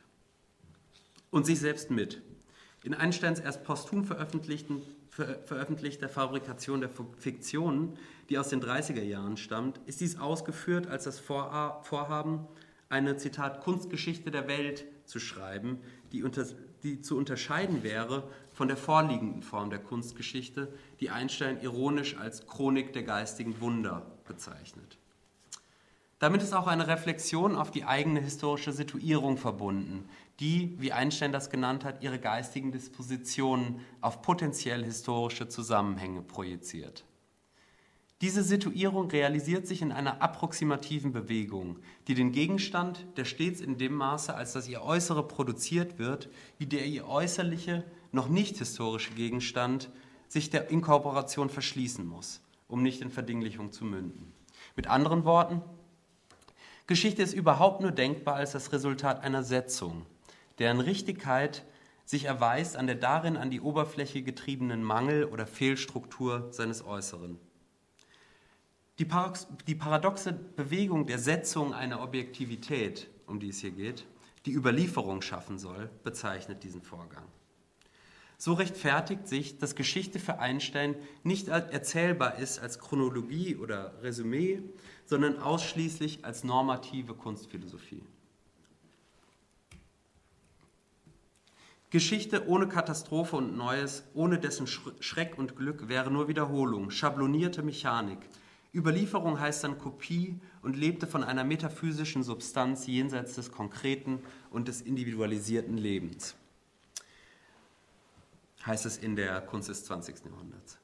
und 1.29 1.45
sich 1.45 1.59
selbst 1.59 1.91
mit. 1.91 2.23
In 2.83 2.95
Einsteins 2.95 3.39
erst 3.39 3.63
posthum 3.63 4.05
veröffentlichten, 4.05 4.81
ver, 5.11 5.37
veröffentlichter 5.45 6.09
Fabrikation 6.09 6.81
der 6.81 6.89
Fiktionen, 7.19 7.95
die 8.31 8.39
aus 8.39 8.49
den 8.49 8.59
30er 8.59 9.03
Jahren 9.03 9.37
stammt, 9.37 9.79
ist 9.85 10.01
dies 10.01 10.17
ausgeführt 10.17 10.87
als 10.87 11.03
das 11.03 11.19
Vorhaben, 11.19 12.47
eine 12.89 13.17
Zitat 13.17 13.61
Kunstgeschichte 13.61 14.31
der 14.31 14.47
Welt 14.47 14.85
zu 15.05 15.19
schreiben, 15.19 15.79
die, 16.11 16.23
unter, 16.23 16.45
die 16.83 17.01
zu 17.01 17.17
unterscheiden 17.17 17.83
wäre 17.83 18.29
von 18.51 18.67
der 18.67 18.77
vorliegenden 18.77 19.41
Form 19.41 19.69
der 19.69 19.79
Kunstgeschichte, 19.79 20.73
die 20.99 21.09
Einstein 21.09 21.61
ironisch 21.61 22.17
als 22.17 22.45
Chronik 22.47 22.93
der 22.93 23.03
geistigen 23.03 23.59
Wunder 23.61 24.05
bezeichnet. 24.25 24.97
Damit 26.19 26.41
ist 26.41 26.53
auch 26.53 26.67
eine 26.67 26.87
Reflexion 26.87 27.55
auf 27.55 27.69
die 27.69 27.83
eigene 27.83 28.21
historische 28.21 28.71
Situierung 28.71 29.37
verbunden, 29.37 30.07
die, 30.39 30.73
wie 30.79 30.93
Einstein 30.93 31.33
das 31.33 31.49
genannt 31.49 31.83
hat, 31.83 32.01
ihre 32.01 32.17
geistigen 32.17 32.71
Dispositionen 32.71 33.81
auf 33.99 34.21
potenziell 34.21 34.85
historische 34.85 35.49
Zusammenhänge 35.49 36.21
projiziert. 36.21 37.03
Diese 38.23 38.41
Situierung 38.41 39.11
realisiert 39.11 39.67
sich 39.67 39.81
in 39.81 39.91
einer 39.91 40.21
approximativen 40.21 41.11
Bewegung, 41.11 41.79
die 42.07 42.13
den 42.13 42.31
Gegenstand, 42.31 43.05
der 43.17 43.25
stets 43.25 43.59
in 43.59 43.77
dem 43.77 43.95
Maße, 43.95 44.33
als 44.33 44.53
dass 44.53 44.69
ihr 44.69 44.81
Äußere 44.81 45.27
produziert 45.27 45.99
wird, 45.99 46.29
wie 46.57 46.65
der 46.65 46.85
ihr 46.85 47.05
äußerliche, 47.05 47.83
noch 48.13 48.29
nicht 48.29 48.59
historische 48.59 49.11
Gegenstand, 49.11 49.89
sich 50.29 50.49
der 50.49 50.69
Inkorporation 50.69 51.49
verschließen 51.49 52.07
muss, 52.07 52.39
um 52.69 52.81
nicht 52.81 53.01
in 53.01 53.09
Verdinglichung 53.09 53.73
zu 53.73 53.83
münden. 53.83 54.31
Mit 54.77 54.87
anderen 54.87 55.25
Worten, 55.25 55.61
Geschichte 56.87 57.23
ist 57.23 57.33
überhaupt 57.33 57.81
nur 57.81 57.91
denkbar 57.91 58.35
als 58.35 58.53
das 58.53 58.71
Resultat 58.71 59.21
einer 59.21 59.43
Setzung, 59.43 60.05
deren 60.59 60.79
Richtigkeit 60.79 61.65
sich 62.05 62.23
erweist 62.23 62.77
an 62.77 62.87
der 62.87 62.95
darin 62.95 63.35
an 63.35 63.51
die 63.51 63.59
Oberfläche 63.59 64.21
getriebenen 64.21 64.81
Mangel 64.81 65.25
oder 65.25 65.45
Fehlstruktur 65.45 66.53
seines 66.53 66.85
Äußeren. 66.85 67.37
Die, 68.99 69.05
Paradox 69.05 69.47
die 69.67 69.75
paradoxe 69.75 70.33
Bewegung 70.33 71.07
der 71.07 71.17
Setzung 71.17 71.73
einer 71.73 72.01
Objektivität, 72.01 73.09
um 73.25 73.39
die 73.39 73.49
es 73.49 73.59
hier 73.59 73.71
geht, 73.71 74.05
die 74.45 74.53
Überlieferung 74.53 75.21
schaffen 75.21 75.57
soll, 75.57 75.89
bezeichnet 76.03 76.63
diesen 76.63 76.81
Vorgang. 76.81 77.23
So 78.37 78.53
rechtfertigt 78.53 79.27
sich, 79.27 79.57
dass 79.57 79.75
Geschichte 79.75 80.19
für 80.19 80.39
Einstein 80.39 80.95
nicht 81.23 81.47
erzählbar 81.47 82.37
ist 82.37 82.59
als 82.59 82.77
Chronologie 82.77 83.55
oder 83.55 83.93
Resümee, 84.03 84.61
sondern 85.05 85.39
ausschließlich 85.39 86.25
als 86.25 86.43
normative 86.43 87.13
Kunstphilosophie. 87.13 88.03
Geschichte 91.89 92.47
ohne 92.47 92.67
Katastrophe 92.67 93.37
und 93.37 93.55
Neues, 93.55 94.03
ohne 94.13 94.39
dessen 94.39 94.67
Schreck 94.67 95.37
und 95.37 95.55
Glück 95.55 95.87
wäre 95.87 96.11
nur 96.11 96.27
Wiederholung, 96.27 96.89
schablonierte 96.89 97.63
Mechanik. 97.63 98.17
Überlieferung 98.73 99.39
heißt 99.39 99.63
dann 99.63 99.77
Kopie 99.77 100.39
und 100.63 100.75
lebte 100.75 101.05
von 101.05 101.23
einer 101.23 101.43
metaphysischen 101.43 102.23
Substanz 102.23 102.87
jenseits 102.87 103.35
des 103.35 103.51
konkreten 103.51 104.19
und 104.49 104.67
des 104.67 104.81
individualisierten 104.81 105.77
Lebens. 105.77 106.35
Heißt 108.65 108.85
es 108.85 108.97
in 108.97 109.15
der 109.15 109.41
Kunst 109.41 109.69
des 109.69 109.85
20. 109.85 110.25
Jahrhunderts. 110.25 110.79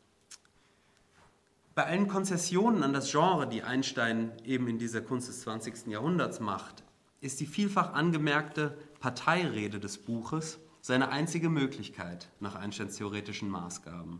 Bei 1.73 1.86
allen 1.86 2.08
Konzessionen 2.08 2.84
an 2.84 2.93
das 2.93 3.10
Genre, 3.10 3.47
die 3.47 3.63
Einstein 3.63 4.34
eben 4.43 4.67
in 4.67 4.78
dieser 4.78 5.02
Kunst 5.02 5.30
des 5.30 5.41
20. 5.41 5.88
Jahrhunderts 5.88 6.39
macht, 6.39 6.84
ist 7.21 7.39
die 7.39 7.47
vielfach 7.47 7.93
angemerkte 7.93 8.78
Parteirede 8.99 9.80
des 9.80 9.97
Buches 9.97 10.60
seine 10.82 11.10
einzige 11.10 11.49
Möglichkeit 11.49 12.30
nach 12.39 12.56
Einsteins 12.56 12.97
theoretischen 12.97 13.49
Maßgaben. 13.49 14.19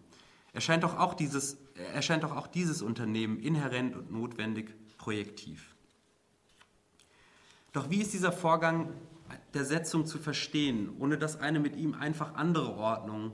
Erscheint 0.54 0.84
doch 0.84 0.98
auch 0.98 1.14
dieses, 1.14 1.58
erscheint 1.94 2.24
doch 2.24 2.36
auch 2.36 2.48
dieses 2.48 2.82
Unternehmen 2.82 3.40
inhärent 3.40 3.96
und 3.96 4.12
notwendig 4.12 4.74
projektiv. 4.98 5.76
Doch 7.72 7.90
wie 7.90 8.02
ist 8.02 8.14
dieser 8.14 8.32
Vorgang 8.32 8.94
der 9.54 9.66
Setzung 9.66 10.06
zu 10.06 10.18
verstehen, 10.18 10.96
ohne 11.00 11.18
dass 11.18 11.40
eine 11.40 11.60
mit 11.60 11.76
ihm 11.76 11.94
einfach 11.94 12.36
andere 12.36 12.76
Ordnung 12.76 13.32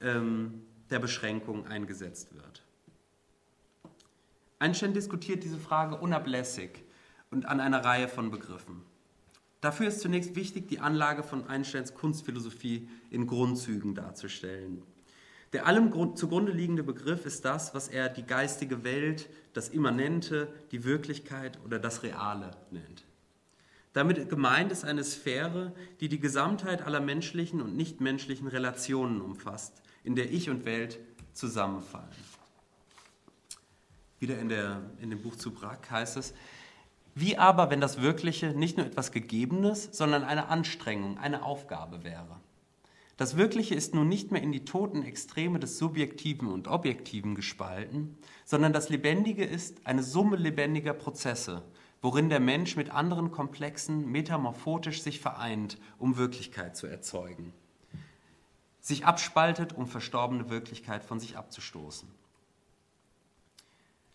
ähm, 0.00 0.62
der 0.90 0.98
Beschränkung 0.98 1.66
eingesetzt 1.66 2.34
wird? 2.34 2.62
Einstein 4.58 4.94
diskutiert 4.94 5.44
diese 5.44 5.58
Frage 5.58 5.96
unablässig 5.96 6.82
und 7.30 7.46
an 7.46 7.60
einer 7.60 7.84
Reihe 7.84 8.08
von 8.08 8.30
Begriffen. 8.30 8.82
Dafür 9.60 9.88
ist 9.88 10.00
zunächst 10.00 10.34
wichtig, 10.34 10.68
die 10.68 10.80
Anlage 10.80 11.22
von 11.22 11.46
Einsteins 11.48 11.94
Kunstphilosophie 11.94 12.88
in 13.10 13.26
Grundzügen 13.26 13.94
darzustellen. 13.94 14.82
Der 15.52 15.66
allem 15.66 16.16
zugrunde 16.16 16.52
liegende 16.52 16.82
Begriff 16.82 17.24
ist 17.24 17.44
das, 17.44 17.74
was 17.74 17.88
er 17.88 18.08
die 18.08 18.24
geistige 18.24 18.84
Welt, 18.84 19.30
das 19.54 19.70
Immanente, 19.70 20.52
die 20.72 20.84
Wirklichkeit 20.84 21.58
oder 21.64 21.78
das 21.78 22.02
Reale 22.02 22.50
nennt. 22.70 23.04
Damit 23.94 24.28
gemeint 24.28 24.70
ist 24.70 24.84
eine 24.84 25.02
Sphäre, 25.02 25.72
die 26.00 26.08
die 26.08 26.20
Gesamtheit 26.20 26.82
aller 26.82 27.00
menschlichen 27.00 27.62
und 27.62 27.76
nichtmenschlichen 27.76 28.46
Relationen 28.46 29.22
umfasst, 29.22 29.82
in 30.04 30.14
der 30.14 30.30
Ich 30.30 30.50
und 30.50 30.66
Welt 30.66 31.00
zusammenfallen. 31.32 32.08
Wieder 34.18 34.38
in, 34.38 34.48
der, 34.50 34.82
in 35.00 35.10
dem 35.10 35.22
Buch 35.22 35.36
zu 35.36 35.52
Brack 35.52 35.90
heißt 35.90 36.16
es, 36.18 36.34
wie 37.14 37.38
aber, 37.38 37.70
wenn 37.70 37.80
das 37.80 38.00
Wirkliche 38.00 38.48
nicht 38.48 38.76
nur 38.76 38.86
etwas 38.86 39.10
Gegebenes, 39.10 39.88
sondern 39.92 40.22
eine 40.22 40.48
Anstrengung, 40.48 41.18
eine 41.18 41.42
Aufgabe 41.42 42.04
wäre? 42.04 42.38
Das 43.18 43.36
Wirkliche 43.36 43.74
ist 43.74 43.96
nun 43.96 44.08
nicht 44.08 44.30
mehr 44.30 44.42
in 44.42 44.52
die 44.52 44.64
toten 44.64 45.02
Extreme 45.02 45.58
des 45.58 45.76
Subjektiven 45.76 46.46
und 46.46 46.68
Objektiven 46.68 47.34
gespalten, 47.34 48.16
sondern 48.44 48.72
das 48.72 48.90
Lebendige 48.90 49.44
ist 49.44 49.84
eine 49.84 50.04
Summe 50.04 50.36
lebendiger 50.36 50.94
Prozesse, 50.94 51.64
worin 52.00 52.28
der 52.28 52.38
Mensch 52.38 52.76
mit 52.76 52.90
anderen 52.90 53.32
Komplexen 53.32 54.08
metamorphotisch 54.08 55.02
sich 55.02 55.18
vereint, 55.18 55.78
um 55.98 56.16
Wirklichkeit 56.16 56.76
zu 56.76 56.86
erzeugen. 56.86 57.52
Sich 58.78 59.04
abspaltet, 59.04 59.72
um 59.72 59.88
verstorbene 59.88 60.48
Wirklichkeit 60.48 61.04
von 61.04 61.18
sich 61.18 61.36
abzustoßen. 61.36 62.08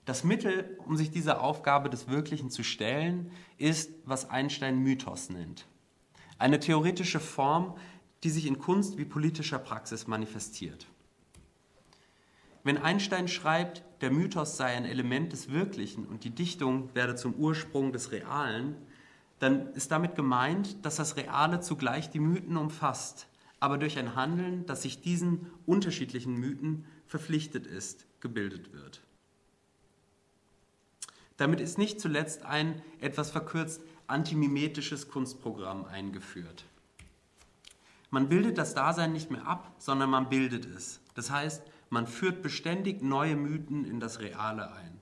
Das 0.05 0.23
Mittel, 0.23 0.77
um 0.87 0.95
sich 0.95 1.11
dieser 1.11 1.41
Aufgabe 1.41 1.89
des 1.89 2.07
Wirklichen 2.07 2.49
zu 2.49 2.63
stellen, 2.63 3.31
ist, 3.57 3.91
was 4.05 4.29
Einstein 4.29 4.79
Mythos 4.79 5.29
nennt. 5.29 5.67
Eine 6.37 6.59
theoretische 6.59 7.19
Form, 7.19 7.75
die 8.23 8.29
sich 8.29 8.45
in 8.45 8.57
Kunst 8.57 8.97
wie 8.97 9.05
politischer 9.05 9.59
Praxis 9.59 10.07
manifestiert. 10.07 10.87
Wenn 12.63 12.77
Einstein 12.77 13.27
schreibt, 13.27 13.83
der 14.01 14.11
Mythos 14.11 14.55
sei 14.55 14.67
ein 14.67 14.85
Element 14.85 15.33
des 15.33 15.51
Wirklichen 15.51 16.05
und 16.05 16.23
die 16.23 16.29
Dichtung 16.29 16.95
werde 16.95 17.15
zum 17.15 17.33
Ursprung 17.35 17.91
des 17.91 18.11
Realen, 18.11 18.75
dann 19.39 19.73
ist 19.73 19.91
damit 19.91 20.15
gemeint, 20.15 20.85
dass 20.85 20.95
das 20.95 21.17
Reale 21.17 21.59
zugleich 21.59 22.09
die 22.09 22.21
Mythen 22.21 22.55
umfasst, 22.55 23.27
aber 23.59 23.77
durch 23.77 23.99
ein 23.99 24.15
Handeln, 24.15 24.65
das 24.65 24.83
sich 24.83 25.01
diesen 25.01 25.51
unterschiedlichen 25.65 26.35
Mythen 26.35 26.85
verpflichtet 27.05 27.67
ist, 27.67 28.05
gebildet 28.21 28.71
wird. 28.71 29.01
Damit 31.35 31.59
ist 31.59 31.77
nicht 31.77 31.99
zuletzt 31.99 32.43
ein 32.43 32.81
etwas 33.01 33.31
verkürzt 33.31 33.81
antimimetisches 34.07 35.09
Kunstprogramm 35.09 35.85
eingeführt. 35.85 36.65
Man 38.13 38.29
bildet 38.29 38.59
das 38.59 38.75
Dasein 38.75 39.11
nicht 39.11 39.31
mehr 39.31 39.47
ab, 39.47 39.73
sondern 39.79 40.11
man 40.11 40.29
bildet 40.29 40.67
es. 40.67 41.01
Das 41.15 41.31
heißt, 41.31 41.63
man 41.89 42.05
führt 42.05 42.43
beständig 42.43 43.01
neue 43.01 43.35
Mythen 43.35 43.85
in 43.85 43.99
das 43.99 44.19
Reale 44.19 44.71
ein. 44.71 44.99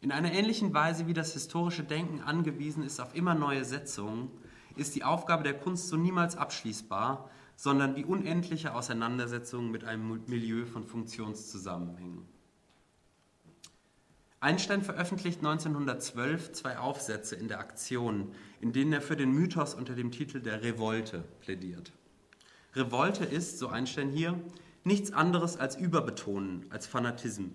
In 0.00 0.10
einer 0.10 0.32
ähnlichen 0.32 0.72
Weise 0.72 1.08
wie 1.08 1.12
das 1.12 1.34
historische 1.34 1.84
Denken 1.84 2.22
angewiesen 2.22 2.82
ist 2.82 3.00
auf 3.00 3.14
immer 3.14 3.34
neue 3.34 3.66
Setzungen, 3.66 4.30
ist 4.76 4.94
die 4.94 5.04
Aufgabe 5.04 5.42
der 5.42 5.58
Kunst 5.58 5.88
so 5.88 5.98
niemals 5.98 6.38
abschließbar, 6.38 7.28
sondern 7.54 7.94
die 7.94 8.06
unendliche 8.06 8.74
Auseinandersetzung 8.74 9.70
mit 9.70 9.84
einem 9.84 10.22
Milieu 10.26 10.64
von 10.64 10.84
Funktionszusammenhängen. 10.84 12.26
Einstein 14.40 14.80
veröffentlicht 14.80 15.40
1912 15.40 16.52
zwei 16.52 16.78
Aufsätze 16.78 17.36
in 17.36 17.48
der 17.48 17.58
Aktion, 17.58 18.32
in 18.62 18.72
denen 18.72 18.94
er 18.94 19.02
für 19.02 19.16
den 19.16 19.32
Mythos 19.32 19.74
unter 19.74 19.94
dem 19.94 20.12
Titel 20.12 20.40
der 20.40 20.62
Revolte 20.62 21.22
plädiert. 21.40 21.92
Revolte 22.76 23.24
ist, 23.24 23.58
so 23.58 23.68
Einstein 23.68 24.10
hier, 24.10 24.38
nichts 24.84 25.12
anderes 25.12 25.56
als 25.56 25.76
Überbetonen, 25.76 26.66
als 26.70 26.86
Fanatism, 26.86 27.46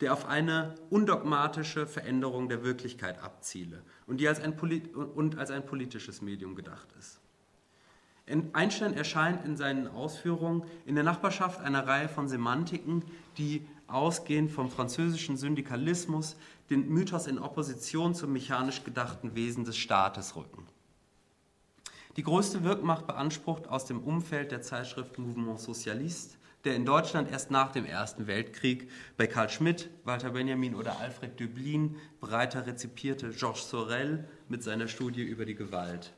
der 0.00 0.12
auf 0.12 0.26
eine 0.26 0.74
undogmatische 0.90 1.86
Veränderung 1.86 2.48
der 2.48 2.62
Wirklichkeit 2.62 3.22
abziele 3.22 3.82
und 4.06 4.20
die 4.20 4.28
als 4.28 4.40
ein, 4.40 4.54
und 5.14 5.38
als 5.38 5.50
ein 5.50 5.66
politisches 5.66 6.22
Medium 6.22 6.54
gedacht 6.54 6.88
ist. 6.98 7.20
Einstein 8.52 8.94
erscheint 8.94 9.44
in 9.44 9.56
seinen 9.56 9.86
Ausführungen 9.86 10.64
in 10.86 10.94
der 10.94 11.04
Nachbarschaft 11.04 11.60
einer 11.60 11.86
Reihe 11.86 12.08
von 12.08 12.28
Semantiken, 12.28 13.04
die 13.36 13.66
ausgehend 13.86 14.50
vom 14.50 14.70
französischen 14.70 15.36
Syndikalismus 15.36 16.36
den 16.70 16.88
Mythos 16.88 17.26
in 17.26 17.38
Opposition 17.38 18.14
zum 18.14 18.32
mechanisch 18.32 18.82
gedachten 18.82 19.34
Wesen 19.34 19.64
des 19.64 19.76
Staates 19.76 20.36
rücken. 20.36 20.66
Die 22.16 22.22
größte 22.22 22.62
Wirkmacht 22.62 23.08
beansprucht 23.08 23.68
aus 23.68 23.86
dem 23.86 24.00
Umfeld 24.00 24.52
der 24.52 24.62
Zeitschrift 24.62 25.18
Mouvement 25.18 25.58
Socialiste, 25.58 26.36
der 26.64 26.76
in 26.76 26.86
Deutschland 26.86 27.28
erst 27.28 27.50
nach 27.50 27.72
dem 27.72 27.84
Ersten 27.84 28.28
Weltkrieg 28.28 28.88
bei 29.16 29.26
Karl 29.26 29.50
Schmidt, 29.50 29.90
Walter 30.04 30.30
Benjamin 30.30 30.76
oder 30.76 31.00
Alfred 31.00 31.40
Döblin 31.40 31.96
breiter 32.20 32.66
rezipierte 32.66 33.30
Georges 33.30 33.68
Sorel 33.68 34.28
mit 34.48 34.62
seiner 34.62 34.86
Studie 34.86 35.22
über 35.22 35.44
die 35.44 35.56
Gewalt. 35.56 36.12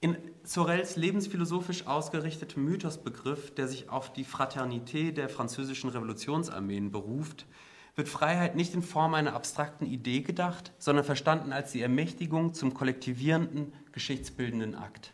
In 0.00 0.16
Sorels 0.42 0.96
lebensphilosophisch 0.96 1.86
ausgerichtetem 1.86 2.64
Mythosbegriff, 2.64 3.52
der 3.54 3.68
sich 3.68 3.90
auf 3.90 4.12
die 4.12 4.24
Fraternité 4.24 5.12
der 5.12 5.28
französischen 5.28 5.90
Revolutionsarmeen 5.90 6.90
beruft, 6.90 7.44
wird 7.98 8.08
Freiheit 8.08 8.54
nicht 8.54 8.74
in 8.74 8.82
Form 8.82 9.14
einer 9.14 9.34
abstrakten 9.34 9.84
Idee 9.84 10.20
gedacht, 10.20 10.72
sondern 10.78 11.04
verstanden 11.04 11.52
als 11.52 11.72
die 11.72 11.82
Ermächtigung 11.82 12.54
zum 12.54 12.72
kollektivierenden, 12.72 13.72
geschichtsbildenden 13.90 14.76
Akt. 14.76 15.12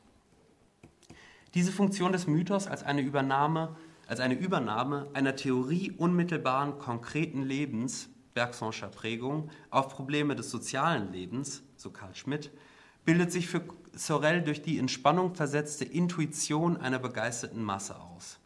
Diese 1.54 1.72
Funktion 1.72 2.12
des 2.12 2.26
Mythos 2.26 2.66
als 2.66 2.82
eine 2.82 3.00
Übernahme, 3.00 3.74
als 4.06 4.20
eine 4.20 4.34
Übernahme 4.34 5.08
einer 5.14 5.34
Theorie 5.34 5.92
unmittelbaren, 5.92 6.78
konkreten 6.78 7.42
Lebens, 7.42 8.10
Bergsonscher 8.34 8.88
Prägung, 8.88 9.50
auf 9.70 9.88
Probleme 9.88 10.36
des 10.36 10.50
sozialen 10.50 11.10
Lebens, 11.10 11.62
so 11.76 11.90
Karl 11.90 12.14
Schmidt, 12.14 12.50
bildet 13.06 13.32
sich 13.32 13.48
für 13.48 13.62
Sorel 13.94 14.42
durch 14.42 14.60
die 14.60 14.76
in 14.76 14.88
Spannung 14.88 15.34
versetzte 15.34 15.86
Intuition 15.86 16.76
einer 16.76 16.98
begeisterten 16.98 17.62
Masse 17.62 17.98
aus. 17.98 18.38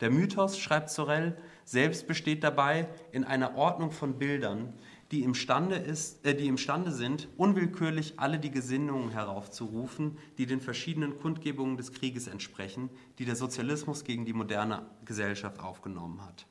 Der 0.00 0.10
Mythos, 0.10 0.60
schreibt 0.60 0.90
Sorel, 0.90 1.36
selbst 1.68 2.06
besteht 2.06 2.44
dabei 2.44 2.88
in 3.12 3.24
einer 3.24 3.54
Ordnung 3.54 3.90
von 3.90 4.18
Bildern, 4.18 4.72
die 5.10 5.22
imstande, 5.22 5.76
ist, 5.76 6.24
äh, 6.24 6.34
die 6.34 6.46
imstande 6.46 6.92
sind, 6.92 7.28
unwillkürlich 7.36 8.14
alle 8.16 8.38
die 8.38 8.50
Gesinnungen 8.50 9.10
heraufzurufen, 9.10 10.16
die 10.38 10.46
den 10.46 10.62
verschiedenen 10.62 11.18
Kundgebungen 11.18 11.76
des 11.76 11.92
Krieges 11.92 12.26
entsprechen, 12.26 12.88
die 13.18 13.26
der 13.26 13.36
Sozialismus 13.36 14.04
gegen 14.04 14.24
die 14.24 14.32
moderne 14.32 14.86
Gesellschaft 15.04 15.60
aufgenommen 15.60 16.24
hat. 16.24 16.46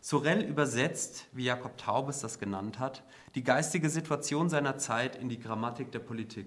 Sorel 0.00 0.42
übersetzt, 0.42 1.26
wie 1.32 1.44
Jakob 1.44 1.76
Taubes 1.76 2.20
das 2.20 2.38
genannt 2.38 2.78
hat, 2.78 3.02
die 3.34 3.42
geistige 3.42 3.90
Situation 3.90 4.48
seiner 4.48 4.78
Zeit 4.78 5.16
in 5.16 5.28
die 5.28 5.40
Grammatik 5.40 5.90
der 5.90 5.98
Politik 5.98 6.46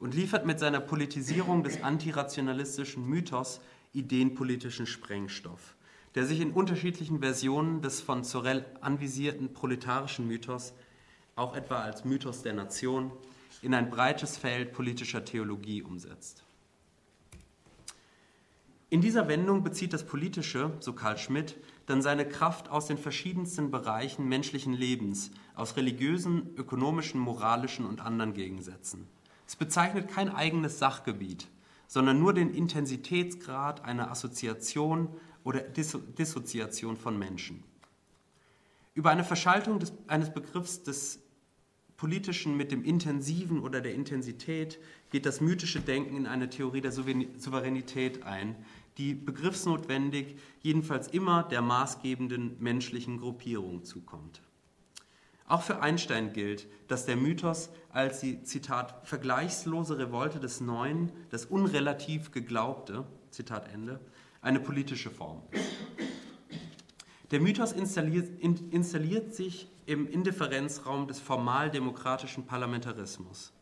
und 0.00 0.14
liefert 0.14 0.44
mit 0.44 0.58
seiner 0.58 0.80
Politisierung 0.80 1.62
des 1.62 1.84
antirationalistischen 1.84 3.06
Mythos 3.06 3.60
ideenpolitischen 3.92 4.86
Sprengstoff 4.86 5.76
der 6.14 6.26
sich 6.26 6.40
in 6.40 6.52
unterschiedlichen 6.52 7.20
Versionen 7.20 7.80
des 7.80 8.00
von 8.00 8.24
Sorel 8.24 8.64
anvisierten 8.80 9.52
proletarischen 9.52 10.26
Mythos, 10.26 10.74
auch 11.36 11.56
etwa 11.56 11.80
als 11.80 12.04
Mythos 12.04 12.42
der 12.42 12.52
Nation, 12.52 13.10
in 13.62 13.74
ein 13.74 13.90
breites 13.90 14.36
Feld 14.36 14.72
politischer 14.72 15.24
Theologie 15.24 15.82
umsetzt. 15.82 16.44
In 18.90 19.00
dieser 19.00 19.26
Wendung 19.26 19.62
bezieht 19.62 19.94
das 19.94 20.04
Politische, 20.04 20.70
so 20.80 20.92
Karl 20.92 21.16
Schmidt, 21.16 21.56
dann 21.86 22.02
seine 22.02 22.28
Kraft 22.28 22.68
aus 22.70 22.86
den 22.86 22.98
verschiedensten 22.98 23.70
Bereichen 23.70 24.28
menschlichen 24.28 24.74
Lebens, 24.74 25.30
aus 25.54 25.78
religiösen, 25.78 26.50
ökonomischen, 26.56 27.18
moralischen 27.18 27.86
und 27.86 28.02
anderen 28.02 28.34
Gegensätzen. 28.34 29.06
Es 29.46 29.56
bezeichnet 29.56 30.08
kein 30.08 30.28
eigenes 30.28 30.78
Sachgebiet, 30.78 31.48
sondern 31.86 32.18
nur 32.18 32.34
den 32.34 32.52
Intensitätsgrad 32.52 33.82
einer 33.84 34.10
Assoziation 34.10 35.08
oder 35.44 35.60
Dissoziation 35.60 36.96
von 36.96 37.18
Menschen. 37.18 37.62
Über 38.94 39.10
eine 39.10 39.24
Verschaltung 39.24 39.78
des, 39.78 39.92
eines 40.06 40.32
Begriffs 40.32 40.82
des 40.82 41.20
Politischen 41.96 42.56
mit 42.56 42.72
dem 42.72 42.84
Intensiven 42.84 43.60
oder 43.60 43.80
der 43.80 43.94
Intensität 43.94 44.80
geht 45.10 45.24
das 45.24 45.40
mythische 45.40 45.80
Denken 45.80 46.16
in 46.16 46.26
eine 46.26 46.50
Theorie 46.50 46.80
der 46.80 46.92
Souveränität 46.92 48.24
ein, 48.24 48.56
die 48.98 49.14
begriffsnotwendig 49.14 50.36
jedenfalls 50.60 51.08
immer 51.08 51.44
der 51.44 51.62
maßgebenden 51.62 52.56
menschlichen 52.58 53.18
Gruppierung 53.18 53.84
zukommt. 53.84 54.42
Auch 55.46 55.62
für 55.62 55.80
Einstein 55.80 56.32
gilt, 56.32 56.66
dass 56.88 57.06
der 57.06 57.16
Mythos 57.16 57.70
als 57.90 58.20
die, 58.20 58.42
Zitat, 58.42 59.06
vergleichslose 59.06 59.98
Revolte 59.98 60.40
des 60.40 60.60
Neuen, 60.60 61.12
das 61.30 61.44
unrelativ 61.46 62.32
Geglaubte, 62.32 63.04
Zitat 63.30 63.72
Ende, 63.72 64.00
eine 64.42 64.60
politische 64.60 65.10
Form. 65.10 65.40
Der 67.30 67.40
Mythos 67.40 67.72
installiert, 67.72 68.28
installiert 68.42 69.34
sich 69.34 69.68
im 69.86 70.06
Indifferenzraum 70.06 71.08
des 71.08 71.18
formal 71.18 71.70
demokratischen 71.70 72.44
Parlamentarismus. 72.44 73.52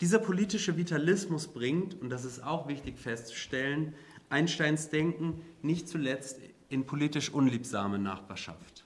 Dieser 0.00 0.18
politische 0.18 0.76
Vitalismus 0.76 1.46
bringt, 1.46 2.00
und 2.00 2.10
das 2.10 2.24
ist 2.24 2.42
auch 2.42 2.66
wichtig 2.66 2.98
festzustellen, 2.98 3.94
Einsteins 4.30 4.88
Denken 4.88 5.42
nicht 5.62 5.88
zuletzt 5.88 6.40
in 6.68 6.86
politisch 6.86 7.30
unliebsame 7.30 7.98
Nachbarschaft. 7.98 8.84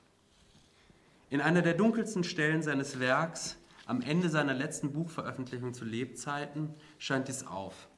In 1.30 1.40
einer 1.40 1.62
der 1.62 1.74
dunkelsten 1.74 2.24
Stellen 2.24 2.62
seines 2.62 2.98
Werks, 2.98 3.56
am 3.86 4.00
Ende 4.00 4.28
seiner 4.28 4.54
letzten 4.54 4.92
Buchveröffentlichung 4.92 5.74
zu 5.74 5.84
Lebzeiten, 5.84 6.74
scheint 6.98 7.28
dies 7.28 7.46
auf. 7.46 7.88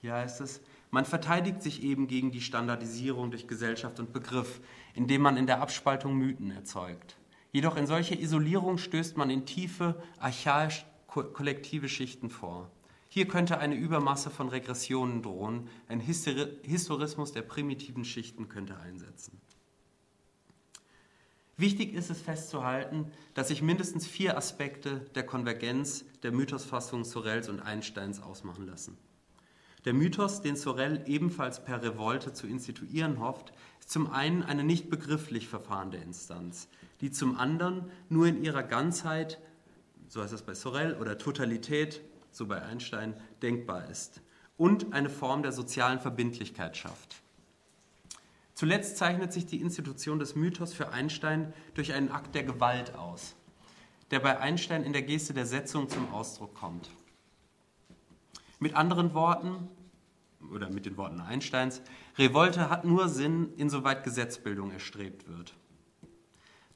Hier 0.00 0.14
heißt 0.14 0.40
es, 0.42 0.60
man 0.90 1.04
verteidigt 1.04 1.62
sich 1.62 1.82
eben 1.82 2.08
gegen 2.08 2.30
die 2.30 2.40
Standardisierung 2.40 3.30
durch 3.30 3.46
Gesellschaft 3.46 4.00
und 4.00 4.12
Begriff, 4.12 4.60
indem 4.94 5.22
man 5.22 5.36
in 5.36 5.46
der 5.46 5.60
Abspaltung 5.60 6.14
Mythen 6.14 6.50
erzeugt. 6.50 7.16
Jedoch 7.52 7.76
in 7.76 7.86
solche 7.86 8.14
Isolierung 8.14 8.78
stößt 8.78 9.16
man 9.16 9.30
in 9.30 9.46
tiefe, 9.46 10.00
archaisch 10.18 10.84
kollektive 11.06 11.88
Schichten 11.88 12.30
vor. 12.30 12.70
Hier 13.08 13.26
könnte 13.26 13.58
eine 13.58 13.74
Übermasse 13.74 14.30
von 14.30 14.48
Regressionen 14.48 15.22
drohen, 15.22 15.68
ein 15.88 15.98
Historismus 15.98 17.32
der 17.32 17.42
primitiven 17.42 18.04
Schichten 18.04 18.48
könnte 18.48 18.78
einsetzen. 18.78 19.40
Wichtig 21.56 21.92
ist 21.92 22.08
es 22.08 22.22
festzuhalten, 22.22 23.10
dass 23.34 23.48
sich 23.48 23.62
mindestens 23.62 24.06
vier 24.06 24.36
Aspekte 24.36 25.00
der 25.14 25.26
Konvergenz 25.26 26.04
der 26.22 26.32
Mythosfassung 26.32 27.04
Sorels 27.04 27.48
und 27.48 27.60
Einsteins 27.60 28.22
ausmachen 28.22 28.66
lassen. 28.66 28.96
Der 29.84 29.94
Mythos, 29.94 30.42
den 30.42 30.56
Sorel 30.56 31.02
ebenfalls 31.06 31.64
per 31.64 31.82
Revolte 31.82 32.32
zu 32.32 32.46
instituieren 32.46 33.18
hofft, 33.18 33.52
ist 33.78 33.90
zum 33.90 34.10
einen 34.10 34.42
eine 34.42 34.64
nicht 34.64 34.90
begrifflich 34.90 35.48
verfahrende 35.48 35.96
Instanz, 35.96 36.68
die 37.00 37.10
zum 37.10 37.38
anderen 37.38 37.90
nur 38.08 38.26
in 38.26 38.44
ihrer 38.44 38.62
Ganzheit 38.62 39.38
so 40.10 40.20
heißt 40.22 40.32
es 40.32 40.42
bei 40.42 40.54
Sorel, 40.54 40.96
oder 41.00 41.16
Totalität, 41.16 42.02
so 42.32 42.46
bei 42.46 42.60
Einstein, 42.60 43.14
denkbar 43.42 43.88
ist 43.88 44.20
und 44.56 44.92
eine 44.92 45.08
Form 45.08 45.42
der 45.42 45.52
sozialen 45.52 46.00
Verbindlichkeit 46.00 46.76
schafft. 46.76 47.22
Zuletzt 48.54 48.98
zeichnet 48.98 49.32
sich 49.32 49.46
die 49.46 49.60
Institution 49.60 50.18
des 50.18 50.34
Mythos 50.34 50.74
für 50.74 50.90
Einstein 50.90 51.54
durch 51.74 51.94
einen 51.94 52.10
Akt 52.10 52.34
der 52.34 52.42
Gewalt 52.42 52.94
aus, 52.96 53.36
der 54.10 54.18
bei 54.18 54.38
Einstein 54.38 54.82
in 54.82 54.92
der 54.92 55.02
Geste 55.02 55.32
der 55.32 55.46
Setzung 55.46 55.88
zum 55.88 56.12
Ausdruck 56.12 56.54
kommt. 56.56 56.90
Mit 58.62 58.74
anderen 58.74 59.14
Worten, 59.14 59.68
oder 60.52 60.68
mit 60.68 60.84
den 60.84 60.98
Worten 60.98 61.22
Einsteins, 61.22 61.80
Revolte 62.18 62.68
hat 62.68 62.84
nur 62.84 63.08
Sinn, 63.08 63.54
insoweit 63.56 64.04
Gesetzbildung 64.04 64.70
erstrebt 64.70 65.26
wird. 65.28 65.54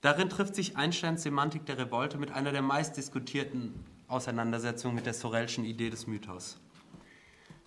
Darin 0.01 0.31
trifft 0.31 0.55
sich 0.55 0.79
Einsteins 0.79 1.23
Semantik 1.23 1.67
der 1.67 1.77
Revolte 1.77 2.17
mit 2.17 2.33
einer 2.33 2.53
der 2.53 2.63
meistdiskutierten 2.63 3.75
Auseinandersetzungen 4.09 4.95
mit 4.95 5.05
der 5.05 5.13
Sorelschen 5.13 5.67
Idee 5.67 5.91
des 5.91 6.07
Mythos. 6.07 6.59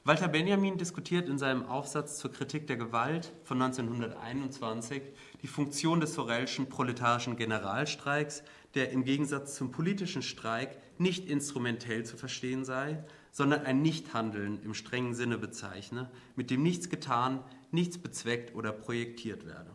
Walter 0.03 0.29
Benjamin 0.29 0.79
diskutiert 0.79 1.29
in 1.29 1.37
seinem 1.37 1.67
Aufsatz 1.67 2.17
zur 2.17 2.31
Kritik 2.31 2.65
der 2.65 2.77
Gewalt 2.77 3.33
von 3.43 3.61
1921 3.61 5.03
die 5.43 5.47
Funktion 5.47 5.99
des 5.99 6.15
Sorelschen 6.15 6.69
proletarischen 6.69 7.35
Generalstreiks, 7.35 8.41
der 8.73 8.89
im 8.89 9.03
Gegensatz 9.03 9.55
zum 9.55 9.69
politischen 9.69 10.23
Streik 10.23 10.79
nicht 10.99 11.29
instrumentell 11.29 12.05
zu 12.05 12.17
verstehen 12.17 12.65
sei, 12.65 13.03
sondern 13.31 13.65
ein 13.65 13.81
Nichthandeln 13.81 14.61
im 14.63 14.73
strengen 14.73 15.13
Sinne 15.13 15.37
bezeichne, 15.37 16.09
mit 16.35 16.49
dem 16.49 16.63
nichts 16.63 16.89
getan, 16.89 17.43
nichts 17.71 17.97
bezweckt 17.97 18.55
oder 18.55 18.71
projektiert 18.71 19.45
werde. 19.45 19.71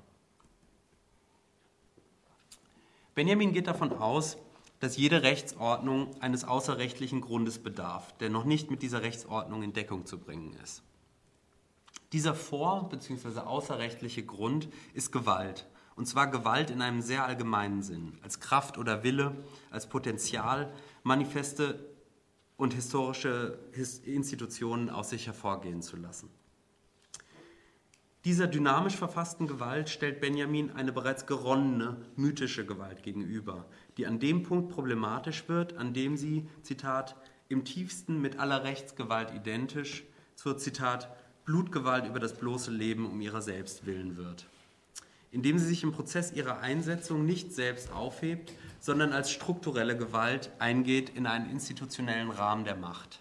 Benjamin 3.15 3.53
geht 3.53 3.67
davon 3.67 3.93
aus, 3.93 4.39
dass 4.81 4.97
jede 4.97 5.23
Rechtsordnung 5.23 6.11
eines 6.21 6.45
außerrechtlichen 6.45 7.21
Grundes 7.21 7.59
bedarf, 7.59 8.17
der 8.19 8.31
noch 8.31 8.45
nicht 8.45 8.71
mit 8.71 8.83
dieser 8.83 9.03
Rechtsordnung 9.03 9.63
in 9.63 9.73
Deckung 9.73 10.07
zu 10.07 10.19
bringen 10.19 10.57
ist. 10.63 10.83
Dieser 12.13 12.35
vor- 12.35 12.89
bzw. 12.89 13.41
außerrechtliche 13.41 14.25
Grund 14.25 14.69
ist 14.93 15.13
Gewalt. 15.13 15.67
Und 15.97 16.07
zwar 16.07 16.31
Gewalt 16.31 16.71
in 16.71 16.83
einem 16.83 17.03
sehr 17.03 17.25
allgemeinen 17.25 17.83
Sinn, 17.83 18.19
als 18.23 18.41
Kraft 18.41 18.79
oder 18.79 19.03
Wille, 19.05 19.35
als 19.71 19.89
Potenzial, 19.89 20.73
Manifeste 21.03 21.79
und 22.57 22.75
historische 22.75 23.59
Institutionen 24.05 24.91
aus 24.91 25.11
sich 25.11 25.27
hervorgehen 25.27 25.83
zu 25.83 25.97
lassen. 25.97 26.31
Dieser 28.25 28.47
dynamisch 28.47 28.95
verfassten 28.95 29.49
Gewalt 29.49 29.91
stellt 29.91 30.21
Benjamin 30.21 30.71
eine 30.71 30.93
bereits 30.93 31.27
geronnene, 31.27 31.97
mythische 32.15 32.65
Gewalt 32.65 33.03
gegenüber, 33.03 33.67
die 33.97 34.07
an 34.07 34.21
dem 34.21 34.45
Punkt 34.45 34.73
problematisch 34.73 35.49
wird, 35.49 35.77
an 35.77 35.93
dem 35.93 36.17
sie, 36.17 36.49
Zitat, 36.63 37.17
im 37.49 37.65
tiefsten 37.65 38.21
mit 38.21 38.39
aller 38.39 38.63
Rechtsgewalt 38.63 39.35
identisch 39.35 40.05
zur, 40.37 40.57
Zitat, 40.57 41.11
Blutgewalt 41.45 42.07
über 42.07 42.21
das 42.21 42.35
bloße 42.35 42.71
Leben 42.71 43.11
um 43.11 43.21
ihrer 43.21 43.43
selbst 43.43 43.87
willen 43.87 44.17
wird. 44.17 44.47
Indem 45.33 45.59
sie 45.59 45.67
sich 45.67 45.83
im 45.83 45.91
Prozess 45.91 46.33
ihrer 46.33 46.61
Einsetzung 46.61 47.27
nicht 47.27 47.53
selbst 47.53 47.91
aufhebt, 47.93 48.53
sondern 48.79 49.13
als 49.13 49.31
strukturelle 49.31 49.97
Gewalt 49.97 50.53
eingeht 50.61 51.11
in 51.11 51.27
einen 51.27 51.51
institutionellen 51.51 52.31
Rahmen 52.31 52.65
der 52.65 52.77
Macht. 52.77 53.19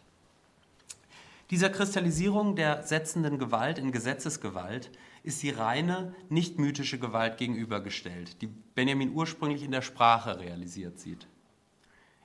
Dieser 1.49 1.69
Kristallisierung 1.69 2.55
der 2.55 2.83
setzenden 2.83 3.37
Gewalt 3.37 3.77
in 3.77 3.91
Gesetzesgewalt 3.91 4.89
ist 5.23 5.43
die 5.43 5.49
reine, 5.49 6.15
nicht 6.29 6.57
mythische 6.59 6.97
Gewalt 6.97 7.37
gegenübergestellt, 7.37 8.41
die 8.41 8.47
Benjamin 8.47 9.13
ursprünglich 9.13 9.63
in 9.63 9.71
der 9.71 9.81
Sprache 9.81 10.39
realisiert 10.39 10.99
sieht. 10.99 11.27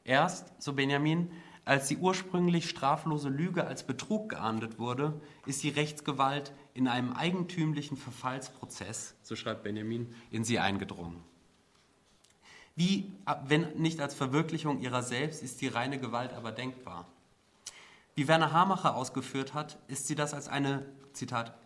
Erst, 0.04 0.52
so 0.62 0.72
Benjamin, 0.72 1.30
als 1.64 1.88
die 1.88 1.96
ursprünglich 1.96 2.70
straflose 2.70 3.28
Lüge 3.28 3.66
als 3.66 3.82
Betrug 3.82 4.28
geahndet 4.28 4.78
wurde, 4.78 5.20
ist 5.46 5.64
die 5.64 5.70
Rechtsgewalt 5.70 6.52
in 6.76 6.88
einem 6.88 7.12
eigentümlichen 7.12 7.96
Verfallsprozess, 7.96 9.14
so 9.22 9.34
schreibt 9.34 9.62
Benjamin, 9.62 10.14
in 10.30 10.44
sie 10.44 10.58
eingedrungen. 10.58 11.22
Wie, 12.74 13.10
wenn 13.46 13.72
nicht 13.78 14.00
als 14.00 14.14
Verwirklichung 14.14 14.80
ihrer 14.80 15.02
selbst, 15.02 15.42
ist 15.42 15.62
die 15.62 15.68
reine 15.68 15.98
Gewalt 15.98 16.34
aber 16.34 16.52
denkbar. 16.52 17.06
Wie 18.14 18.28
Werner 18.28 18.52
Hamacher 18.52 18.94
ausgeführt 18.94 19.54
hat, 19.54 19.78
ist 19.88 20.06
sie 20.06 20.14
das 20.14 20.34
als 20.34 20.48
eine, 20.48 20.86
Zitat, 21.12 21.56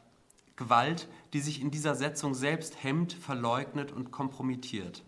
Gewalt, 0.54 1.08
die 1.32 1.40
sich 1.40 1.60
in 1.60 1.70
dieser 1.70 1.94
Setzung 1.94 2.34
selbst 2.34 2.82
hemmt, 2.84 3.12
verleugnet 3.12 3.90
und 3.92 4.12
kompromittiert. 4.12 5.02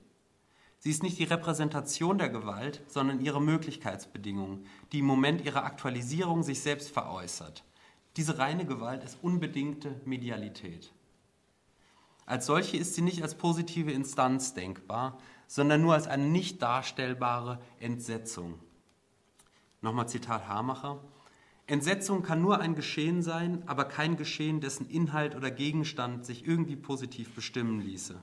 Sie 0.79 0.91
ist 0.91 1.05
nicht 1.05 1.19
die 1.19 1.25
Repräsentation 1.25 2.19
der 2.19 2.31
Gewalt, 2.31 2.83
sondern 2.89 3.21
ihre 3.21 3.41
Möglichkeitsbedingung, 3.41 4.65
die 4.91 4.99
im 4.99 5.05
Moment 5.05 5.45
ihrer 5.45 5.65
Aktualisierung 5.65 6.43
sich 6.43 6.61
selbst 6.61 6.91
veräußert. 6.91 7.63
Diese 8.17 8.39
reine 8.39 8.67
Gewalt 8.67 9.05
ist 9.05 9.19
unbedingte 9.23 10.01
Medialität. 10.05 10.93
Als 12.27 12.47
solche 12.47 12.77
ist 12.77 12.95
sie 12.95 13.03
nicht 13.03 13.23
als 13.23 13.35
positive 13.35 13.91
Instanz 13.91 14.55
denkbar, 14.55 15.19
sondern 15.47 15.81
nur 15.81 15.95
als 15.95 16.07
eine 16.07 16.25
nicht 16.25 16.63
darstellbare 16.63 17.61
Entsetzung. 17.81 18.59
Nochmal 19.81 20.09
Zitat 20.09 20.47
Hamacher. 20.47 21.03
Entsetzung 21.67 22.23
kann 22.23 22.43
nur 22.43 22.61
ein 22.61 22.75
Geschehen 22.75 23.23
sein, 23.23 23.63
aber 23.67 23.85
kein 23.87 24.17
Geschehen, 24.17 24.61
dessen 24.61 24.89
Inhalt 24.89 25.35
oder 25.35 25.51
Gegenstand 25.51 26.27
sich 26.27 26.47
irgendwie 26.47 26.77
positiv 26.77 27.35
bestimmen 27.35 27.81
ließe. 27.81 28.23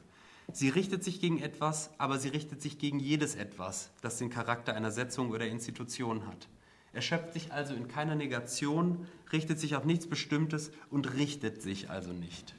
Sie 0.51 0.69
richtet 0.69 1.03
sich 1.03 1.19
gegen 1.19 1.39
etwas, 1.39 1.91
aber 1.97 2.17
sie 2.17 2.29
richtet 2.29 2.61
sich 2.61 2.79
gegen 2.79 2.99
jedes 2.99 3.35
etwas, 3.35 3.91
das 4.01 4.17
den 4.17 4.29
Charakter 4.29 4.73
einer 4.75 4.91
Setzung 4.91 5.29
oder 5.31 5.47
Institution 5.47 6.25
hat. 6.27 6.47
Erschöpft 6.93 7.33
sich 7.33 7.51
also 7.51 7.73
in 7.73 7.87
keiner 7.87 8.15
Negation, 8.15 9.07
richtet 9.31 9.59
sich 9.59 9.75
auf 9.75 9.85
nichts 9.85 10.07
Bestimmtes 10.07 10.71
und 10.89 11.13
richtet 11.13 11.61
sich 11.61 11.89
also 11.89 12.11
nicht. 12.11 12.55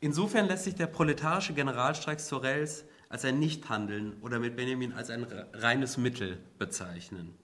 Insofern 0.00 0.46
lässt 0.46 0.64
sich 0.64 0.74
der 0.74 0.86
proletarische 0.86 1.52
Generalstreik 1.52 2.20
Sorels 2.20 2.84
als 3.08 3.24
ein 3.24 3.38
Nichthandeln 3.38 4.16
oder 4.22 4.38
mit 4.38 4.56
Benjamin 4.56 4.92
als 4.92 5.10
ein 5.10 5.24
reines 5.52 5.98
Mittel 5.98 6.38
bezeichnen. 6.58 7.34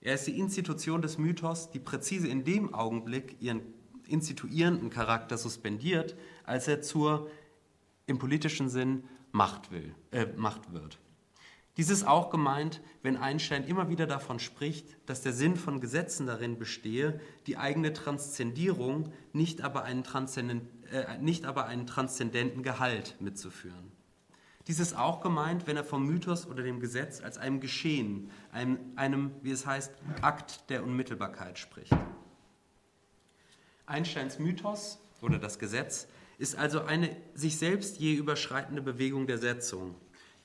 Er 0.00 0.14
ist 0.14 0.26
die 0.26 0.38
Institution 0.38 1.02
des 1.02 1.18
Mythos, 1.18 1.70
die 1.70 1.80
präzise 1.80 2.28
in 2.28 2.44
dem 2.44 2.72
Augenblick 2.72 3.36
ihren 3.40 3.60
instituierenden 4.06 4.90
Charakter 4.90 5.36
suspendiert, 5.36 6.16
als 6.44 6.68
er 6.68 6.80
zur 6.80 7.30
im 8.06 8.18
politischen 8.18 8.68
Sinn 8.68 9.04
Macht, 9.32 9.70
will, 9.70 9.94
äh, 10.10 10.26
Macht 10.36 10.72
wird. 10.72 10.98
Dies 11.78 11.90
ist 11.90 12.08
auch 12.08 12.30
gemeint, 12.30 12.80
wenn 13.02 13.16
Einstein 13.16 13.62
immer 13.64 13.88
wieder 13.88 14.08
davon 14.08 14.40
spricht, 14.40 14.96
dass 15.06 15.22
der 15.22 15.32
Sinn 15.32 15.54
von 15.54 15.80
Gesetzen 15.80 16.26
darin 16.26 16.58
bestehe, 16.58 17.20
die 17.46 17.56
eigene 17.56 17.92
Transzendierung, 17.92 19.12
nicht 19.32 19.62
aber 19.62 19.84
einen, 19.84 20.02
Transzendent, 20.02 20.64
äh, 20.90 21.18
nicht 21.18 21.46
aber 21.46 21.66
einen 21.66 21.86
transzendenten 21.86 22.64
Gehalt 22.64 23.14
mitzuführen. 23.20 23.92
Dies 24.66 24.80
ist 24.80 24.98
auch 24.98 25.20
gemeint, 25.20 25.68
wenn 25.68 25.76
er 25.76 25.84
vom 25.84 26.04
Mythos 26.04 26.48
oder 26.48 26.64
dem 26.64 26.80
Gesetz 26.80 27.22
als 27.22 27.38
einem 27.38 27.60
Geschehen, 27.60 28.32
einem, 28.50 28.80
einem, 28.96 29.30
wie 29.42 29.52
es 29.52 29.64
heißt, 29.64 29.92
Akt 30.20 30.68
der 30.70 30.82
Unmittelbarkeit 30.82 31.60
spricht. 31.60 31.96
Einsteins 33.86 34.40
Mythos 34.40 34.98
oder 35.22 35.38
das 35.38 35.60
Gesetz 35.60 36.08
ist 36.38 36.56
also 36.56 36.82
eine 36.82 37.16
sich 37.34 37.56
selbst 37.56 38.00
je 38.00 38.14
überschreitende 38.14 38.82
Bewegung 38.82 39.28
der 39.28 39.38
Setzung, 39.38 39.94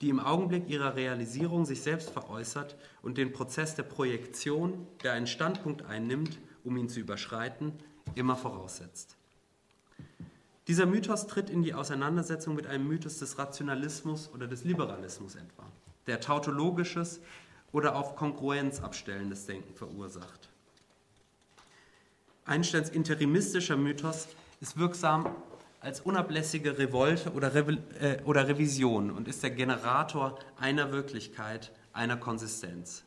die 0.03 0.09
im 0.09 0.19
Augenblick 0.19 0.69
ihrer 0.69 0.97
Realisierung 0.97 1.65
sich 1.65 1.81
selbst 1.81 2.09
veräußert 2.09 2.75
und 3.03 3.17
den 3.17 3.31
Prozess 3.31 3.75
der 3.75 3.83
Projektion, 3.83 4.85
der 5.01 5.13
einen 5.13 5.27
Standpunkt 5.27 5.85
einnimmt, 5.85 6.39
um 6.65 6.75
ihn 6.75 6.89
zu 6.89 6.99
überschreiten, 6.99 7.71
immer 8.13 8.35
voraussetzt. 8.35 9.15
Dieser 10.67 10.85
Mythos 10.85 11.25
tritt 11.27 11.49
in 11.49 11.63
die 11.63 11.73
Auseinandersetzung 11.73 12.53
mit 12.53 12.67
einem 12.67 12.85
Mythos 12.85 13.19
des 13.19 13.37
Rationalismus 13.37 14.29
oder 14.33 14.45
des 14.45 14.65
Liberalismus 14.65 15.35
etwa, 15.35 15.63
der 16.05 16.19
tautologisches 16.19 17.21
oder 17.71 17.95
auf 17.95 18.17
Kongruenz 18.17 18.81
abstellendes 18.81 19.45
Denken 19.45 19.73
verursacht. 19.73 20.49
Einsteins 22.43 22.89
interimistischer 22.89 23.77
Mythos 23.77 24.27
ist 24.59 24.77
wirksam 24.77 25.33
als 25.83 25.99
unablässige 25.99 26.77
Revolte 26.77 27.33
oder, 27.33 27.53
Re 27.53 27.77
äh, 27.99 28.21
oder 28.23 28.47
Revision 28.47 29.11
und 29.11 29.27
ist 29.27 29.43
der 29.43 29.51
Generator 29.51 30.39
einer 30.57 30.91
Wirklichkeit, 30.93 31.71
einer 31.91 32.15
Konsistenz. 32.15 33.03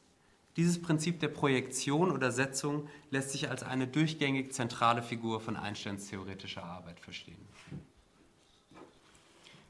Dieses 0.57 0.81
Prinzip 0.81 1.21
der 1.21 1.29
Projektion 1.29 2.13
oder 2.13 2.31
Setzung 2.31 2.89
lässt 3.11 3.31
sich 3.31 3.51
als 3.51 3.63
eine 3.63 3.87
durchgängig 3.87 4.53
zentrale 4.53 5.03
Figur 5.03 5.41
von 5.41 5.57
Einsteins 5.57 6.09
theoretischer 6.09 6.65
Arbeit 6.65 7.01
verstehen. 7.01 7.37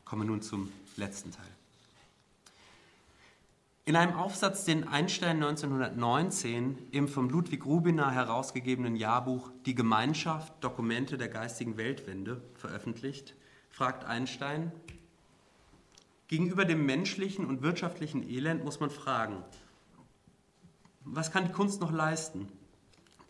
Kommen 0.04 0.22
wir 0.22 0.26
nun 0.26 0.42
zum 0.42 0.72
letzten 0.96 1.30
Teil. 1.30 1.55
In 3.88 3.94
einem 3.94 4.14
Aufsatz, 4.14 4.64
den 4.64 4.88
Einstein 4.88 5.36
1919 5.36 6.88
im 6.90 7.06
vom 7.06 7.30
Ludwig 7.30 7.64
Rubiner 7.64 8.10
herausgegebenen 8.10 8.96
Jahrbuch 8.96 9.52
Die 9.64 9.76
Gemeinschaft 9.76 10.52
Dokumente 10.58 11.16
der 11.16 11.28
geistigen 11.28 11.76
Weltwende 11.76 12.42
veröffentlicht, 12.54 13.36
fragt 13.70 14.04
Einstein, 14.04 14.72
gegenüber 16.26 16.64
dem 16.64 16.84
menschlichen 16.84 17.46
und 17.46 17.62
wirtschaftlichen 17.62 18.28
Elend 18.28 18.64
muss 18.64 18.80
man 18.80 18.90
fragen, 18.90 19.44
was 21.04 21.30
kann 21.30 21.44
die 21.44 21.52
Kunst 21.52 21.80
noch 21.80 21.92
leisten, 21.92 22.48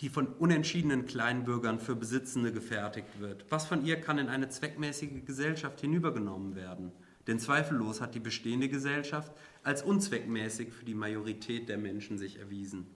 die 0.00 0.08
von 0.08 0.26
unentschiedenen 0.26 1.04
Kleinbürgern 1.04 1.80
für 1.80 1.96
Besitzende 1.96 2.50
gefertigt 2.50 3.20
wird? 3.20 3.44
Was 3.50 3.66
von 3.66 3.84
ihr 3.84 4.00
kann 4.00 4.16
in 4.16 4.30
eine 4.30 4.48
zweckmäßige 4.48 5.26
Gesellschaft 5.26 5.82
hinübergenommen 5.82 6.56
werden? 6.56 6.92
Denn 7.26 7.40
zweifellos 7.40 8.00
hat 8.00 8.14
die 8.14 8.20
bestehende 8.20 8.68
Gesellschaft 8.68 9.32
als 9.66 9.82
unzweckmäßig 9.82 10.72
für 10.72 10.84
die 10.84 10.94
Majorität 10.94 11.68
der 11.68 11.76
Menschen 11.76 12.18
sich 12.18 12.38
erwiesen. 12.38 12.86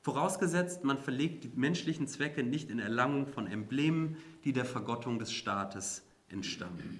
Vorausgesetzt, 0.00 0.82
man 0.82 0.98
verlegt 0.98 1.44
die 1.44 1.52
menschlichen 1.54 2.08
Zwecke 2.08 2.42
nicht 2.42 2.70
in 2.70 2.80
Erlangung 2.80 3.28
von 3.28 3.46
Emblemen, 3.46 4.16
die 4.42 4.52
der 4.52 4.64
Vergottung 4.64 5.20
des 5.20 5.32
Staates 5.32 6.02
entstammen. 6.28 6.98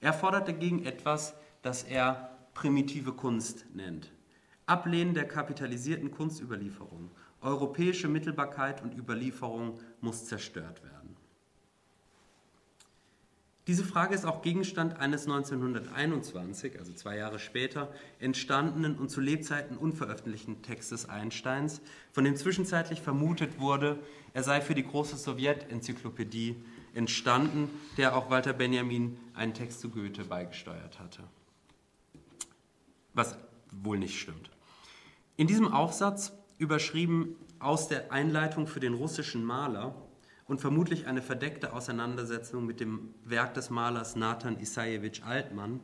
Er 0.00 0.12
fordert 0.12 0.46
dagegen 0.46 0.84
etwas, 0.84 1.34
das 1.62 1.82
er 1.82 2.38
primitive 2.54 3.12
Kunst 3.12 3.66
nennt. 3.74 4.12
Ablehnen 4.66 5.14
der 5.14 5.26
kapitalisierten 5.26 6.12
Kunstüberlieferung. 6.12 7.10
Europäische 7.40 8.06
Mittelbarkeit 8.06 8.84
und 8.84 8.96
Überlieferung 8.96 9.80
muss 10.00 10.26
zerstört 10.26 10.84
werden. 10.84 10.97
Diese 13.68 13.84
Frage 13.84 14.14
ist 14.14 14.24
auch 14.24 14.40
Gegenstand 14.40 14.98
eines 14.98 15.26
1921, 15.26 16.78
also 16.78 16.94
zwei 16.94 17.18
Jahre 17.18 17.38
später, 17.38 17.92
entstandenen 18.18 18.96
und 18.96 19.10
zu 19.10 19.20
Lebzeiten 19.20 19.76
unveröffentlichten 19.76 20.62
Textes 20.62 21.06
Einsteins, 21.06 21.82
von 22.10 22.24
dem 22.24 22.34
zwischenzeitlich 22.34 23.02
vermutet 23.02 23.60
wurde, 23.60 23.98
er 24.32 24.42
sei 24.42 24.62
für 24.62 24.74
die 24.74 24.86
große 24.86 25.18
Sowjetenzyklopädie 25.18 26.56
entstanden, 26.94 27.68
der 27.98 28.16
auch 28.16 28.30
Walter 28.30 28.54
Benjamin 28.54 29.18
einen 29.34 29.52
Text 29.52 29.80
zu 29.80 29.90
Goethe 29.90 30.24
beigesteuert 30.24 30.98
hatte. 30.98 31.22
Was 33.12 33.36
wohl 33.70 33.98
nicht 33.98 34.18
stimmt. 34.18 34.50
In 35.36 35.46
diesem 35.46 35.70
Aufsatz, 35.70 36.32
überschrieben 36.56 37.36
aus 37.58 37.86
der 37.86 38.12
Einleitung 38.12 38.66
für 38.66 38.80
den 38.80 38.94
russischen 38.94 39.44
Maler, 39.44 39.94
und 40.48 40.60
vermutlich 40.60 41.06
eine 41.06 41.22
verdeckte 41.22 41.72
Auseinandersetzung 41.72 42.66
mit 42.66 42.80
dem 42.80 43.14
Werk 43.24 43.54
des 43.54 43.70
Malers 43.70 44.16
Nathan 44.16 44.58
Isajewitsch 44.58 45.22
Altmann, 45.22 45.80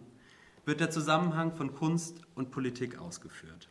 wird 0.64 0.80
der 0.80 0.90
Zusammenhang 0.90 1.52
von 1.52 1.74
Kunst 1.74 2.22
und 2.34 2.50
Politik 2.50 2.98
ausgeführt. 2.98 3.68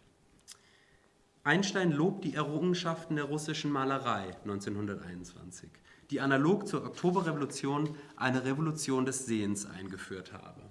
Einstein 1.44 1.91
lobt 1.91 2.24
die 2.24 2.36
Errungenschaften 2.36 3.16
der 3.16 3.26
russischen 3.26 3.72
Malerei 3.72 4.38
1921, 4.44 5.70
die 6.12 6.22
analog 6.22 6.68
zur 6.68 6.86
Oktoberrevolution 6.86 7.98
eine 8.16 8.46
Revolution 8.46 9.06
des 9.06 9.26
Sehens 9.26 9.66
eingeführt 9.66 10.32
habe. 10.32 10.62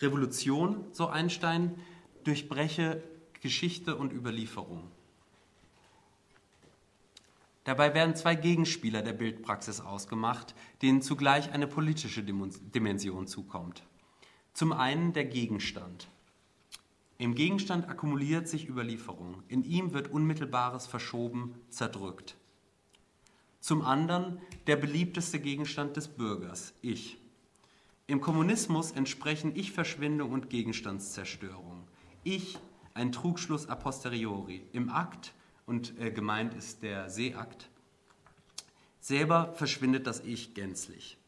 Revolution, 0.00 0.86
so 0.92 1.08
Einstein, 1.08 1.74
durchbreche 2.22 3.02
Geschichte 3.42 3.96
und 3.96 4.12
Überlieferung. 4.12 4.90
Dabei 7.64 7.94
werden 7.94 8.14
zwei 8.14 8.34
Gegenspieler 8.34 9.02
der 9.02 9.14
Bildpraxis 9.14 9.80
ausgemacht, 9.80 10.54
denen 10.82 11.00
zugleich 11.00 11.52
eine 11.52 11.66
politische 11.66 12.22
Dimension 12.22 13.26
zukommt. 13.26 13.82
Zum 14.52 14.72
einen 14.72 15.14
der 15.14 15.24
Gegenstand. 15.24 16.08
Im 17.16 17.34
Gegenstand 17.34 17.88
akkumuliert 17.88 18.48
sich 18.48 18.68
Überlieferung. 18.68 19.42
In 19.48 19.64
ihm 19.64 19.94
wird 19.94 20.10
Unmittelbares 20.10 20.86
verschoben, 20.86 21.54
zerdrückt. 21.70 22.36
Zum 23.60 23.80
anderen 23.82 24.40
der 24.66 24.76
beliebteste 24.76 25.40
Gegenstand 25.40 25.96
des 25.96 26.08
Bürgers, 26.08 26.74
ich. 26.82 27.16
Im 28.06 28.20
Kommunismus 28.20 28.90
entsprechen 28.90 29.56
Ich-Verschwindung 29.56 30.32
und 30.32 30.50
Gegenstandszerstörung. 30.50 31.88
Ich, 32.24 32.58
ein 32.92 33.10
Trugschluss 33.10 33.68
a 33.70 33.74
posteriori. 33.74 34.66
Im 34.72 34.90
Akt 34.90 35.32
und 35.66 35.98
äh, 36.00 36.10
gemeint 36.10 36.54
ist 36.54 36.82
der 36.82 37.10
Seeakt. 37.10 37.68
Selber 39.00 39.52
verschwindet 39.54 40.06
das 40.06 40.20
Ich 40.20 40.54
gänzlich. 40.54 41.18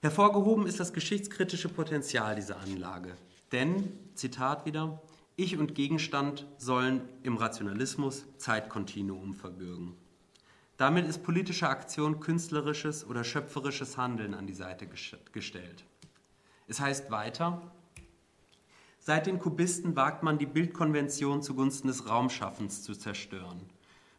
Hervorgehoben 0.00 0.66
ist 0.66 0.80
das 0.80 0.92
geschichtskritische 0.92 1.68
Potenzial 1.68 2.34
dieser 2.34 2.58
Anlage. 2.58 3.16
Denn, 3.52 3.92
Zitat 4.14 4.66
wieder, 4.66 5.00
Ich 5.36 5.56
und 5.58 5.74
Gegenstand 5.74 6.46
sollen 6.58 7.02
im 7.22 7.36
Rationalismus 7.36 8.24
Zeitkontinuum 8.38 9.34
verbürgen. 9.34 9.94
Damit 10.76 11.06
ist 11.06 11.22
politische 11.22 11.68
Aktion 11.68 12.18
künstlerisches 12.18 13.06
oder 13.06 13.22
schöpferisches 13.22 13.96
Handeln 13.96 14.34
an 14.34 14.46
die 14.46 14.54
Seite 14.54 14.88
gestellt. 15.32 15.84
Es 16.66 16.80
heißt 16.80 17.10
weiter, 17.10 17.70
Seit 19.04 19.26
den 19.26 19.40
Kubisten 19.40 19.96
wagt 19.96 20.22
man 20.22 20.38
die 20.38 20.46
Bildkonvention 20.46 21.42
zugunsten 21.42 21.88
des 21.88 22.08
Raumschaffens 22.08 22.84
zu 22.84 22.94
zerstören. 22.94 23.60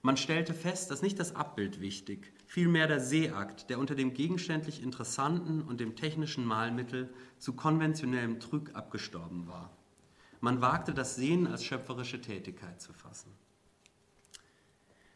Man 0.01 0.17
stellte 0.17 0.53
fest, 0.53 0.91
dass 0.91 1.01
nicht 1.01 1.17
das 1.21 1.37
Abbild 1.37 1.79
wichtig, 1.79 2.33
vielmehr 2.47 2.85
der 2.87 2.99
Sehakt, 2.99 3.69
der 3.69 3.79
unter 3.79 3.95
dem 3.95 4.13
gegenständlich 4.13 4.83
Interessanten 4.83 5.61
und 5.61 5.79
dem 5.79 5.95
technischen 5.95 6.43
Malmittel 6.45 7.13
zu 7.39 7.53
konventionellem 7.53 8.41
Trück 8.41 8.75
abgestorben 8.75 9.47
war. 9.47 9.71
Man 10.41 10.59
wagte 10.59 10.93
das 10.93 11.15
Sehen 11.15 11.47
als 11.47 11.63
schöpferische 11.63 12.19
Tätigkeit 12.19 12.81
zu 12.81 12.91
fassen. 12.91 13.31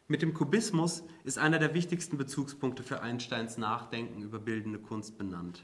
Mit 0.06 0.22
dem 0.22 0.32
Kubismus 0.32 1.04
ist 1.24 1.36
einer 1.36 1.58
der 1.58 1.74
wichtigsten 1.74 2.16
Bezugspunkte 2.16 2.82
für 2.82 3.02
Einsteins 3.02 3.58
Nachdenken 3.58 4.22
über 4.22 4.38
bildende 4.38 4.78
Kunst 4.78 5.18
benannt. 5.18 5.62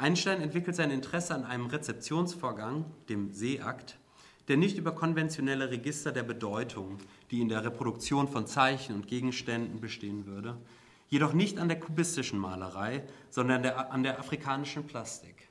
Einstein 0.00 0.40
entwickelt 0.40 0.76
sein 0.76 0.92
Interesse 0.92 1.34
an 1.34 1.44
einem 1.44 1.66
Rezeptionsvorgang, 1.66 2.84
dem 3.08 3.32
Sehakt, 3.32 3.98
der 4.46 4.56
nicht 4.56 4.78
über 4.78 4.92
konventionelle 4.92 5.72
Register 5.72 6.12
der 6.12 6.22
Bedeutung, 6.22 6.98
die 7.32 7.40
in 7.40 7.48
der 7.48 7.64
Reproduktion 7.64 8.28
von 8.28 8.46
Zeichen 8.46 8.94
und 8.94 9.08
Gegenständen 9.08 9.80
bestehen 9.80 10.24
würde, 10.24 10.56
jedoch 11.08 11.32
nicht 11.32 11.58
an 11.58 11.66
der 11.66 11.80
kubistischen 11.80 12.38
Malerei, 12.38 13.02
sondern 13.28 13.64
der, 13.64 13.92
an 13.92 14.04
der 14.04 14.20
afrikanischen 14.20 14.86
Plastik. 14.86 15.47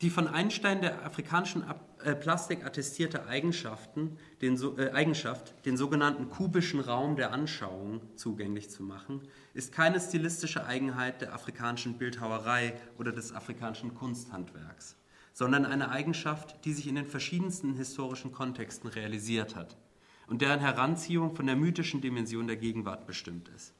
Die 0.00 0.10
von 0.10 0.28
Einstein 0.28 0.80
der 0.80 1.04
afrikanischen 1.04 1.64
äh, 2.04 2.14
Plastik 2.14 2.64
attestierte 2.64 3.26
Eigenschaften, 3.26 4.16
den, 4.40 4.56
äh, 4.78 4.92
Eigenschaft, 4.92 5.54
den 5.66 5.76
sogenannten 5.76 6.28
kubischen 6.28 6.78
Raum 6.78 7.16
der 7.16 7.32
Anschauung 7.32 8.00
zugänglich 8.14 8.70
zu 8.70 8.84
machen, 8.84 9.26
ist 9.54 9.72
keine 9.72 9.98
stilistische 9.98 10.64
Eigenheit 10.64 11.20
der 11.20 11.34
afrikanischen 11.34 11.98
Bildhauerei 11.98 12.74
oder 12.96 13.10
des 13.10 13.32
afrikanischen 13.32 13.92
Kunsthandwerks, 13.96 14.94
sondern 15.32 15.66
eine 15.66 15.90
Eigenschaft, 15.90 16.64
die 16.64 16.74
sich 16.74 16.86
in 16.86 16.94
den 16.94 17.06
verschiedensten 17.06 17.74
historischen 17.74 18.30
Kontexten 18.30 18.88
realisiert 18.88 19.56
hat 19.56 19.76
und 20.28 20.42
deren 20.42 20.60
Heranziehung 20.60 21.34
von 21.34 21.46
der 21.46 21.56
mythischen 21.56 22.00
Dimension 22.00 22.46
der 22.46 22.56
Gegenwart 22.56 23.04
bestimmt 23.08 23.48
ist. 23.48 23.74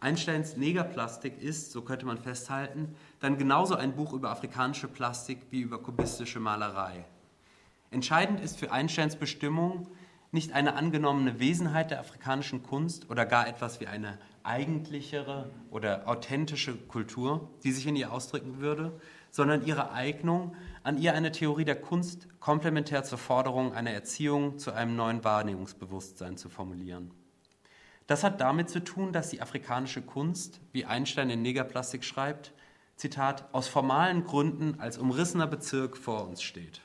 Einsteins 0.00 0.56
Negerplastik 0.56 1.42
ist, 1.42 1.72
so 1.72 1.82
könnte 1.82 2.06
man 2.06 2.18
festhalten, 2.18 2.94
dann 3.20 3.36
genauso 3.36 3.74
ein 3.74 3.96
Buch 3.96 4.12
über 4.12 4.30
afrikanische 4.30 4.86
Plastik 4.86 5.40
wie 5.50 5.60
über 5.60 5.82
kubistische 5.82 6.38
Malerei. 6.38 7.04
Entscheidend 7.90 8.40
ist 8.40 8.58
für 8.58 8.70
Einsteins 8.70 9.16
Bestimmung 9.16 9.88
nicht 10.30 10.52
eine 10.52 10.74
angenommene 10.74 11.40
Wesenheit 11.40 11.90
der 11.90 12.00
afrikanischen 12.00 12.62
Kunst 12.62 13.10
oder 13.10 13.24
gar 13.24 13.48
etwas 13.48 13.80
wie 13.80 13.86
eine 13.86 14.18
eigentlichere 14.42 15.50
oder 15.70 16.06
authentische 16.06 16.76
Kultur, 16.76 17.50
die 17.64 17.72
sich 17.72 17.86
in 17.86 17.96
ihr 17.96 18.12
ausdrücken 18.12 18.58
würde, 18.58 19.00
sondern 19.30 19.64
ihre 19.64 19.90
Eignung, 19.92 20.54
an 20.82 20.98
ihr 20.98 21.14
eine 21.14 21.32
Theorie 21.32 21.64
der 21.64 21.80
Kunst 21.80 22.28
komplementär 22.40 23.04
zur 23.04 23.18
Forderung 23.18 23.72
einer 23.72 23.90
Erziehung 23.90 24.58
zu 24.58 24.72
einem 24.72 24.96
neuen 24.96 25.24
Wahrnehmungsbewusstsein 25.24 26.36
zu 26.36 26.48
formulieren. 26.48 27.10
Das 28.08 28.24
hat 28.24 28.40
damit 28.40 28.70
zu 28.70 28.82
tun, 28.82 29.12
dass 29.12 29.28
die 29.28 29.42
afrikanische 29.42 30.00
Kunst, 30.00 30.60
wie 30.72 30.86
Einstein 30.86 31.28
in 31.28 31.42
Negerplastik 31.42 32.02
schreibt, 32.02 32.54
Zitat, 32.96 33.46
aus 33.52 33.68
formalen 33.68 34.24
Gründen 34.24 34.80
als 34.80 34.96
umrissener 34.96 35.46
Bezirk 35.46 35.96
vor 35.96 36.26
uns 36.26 36.42
steht. 36.42 36.80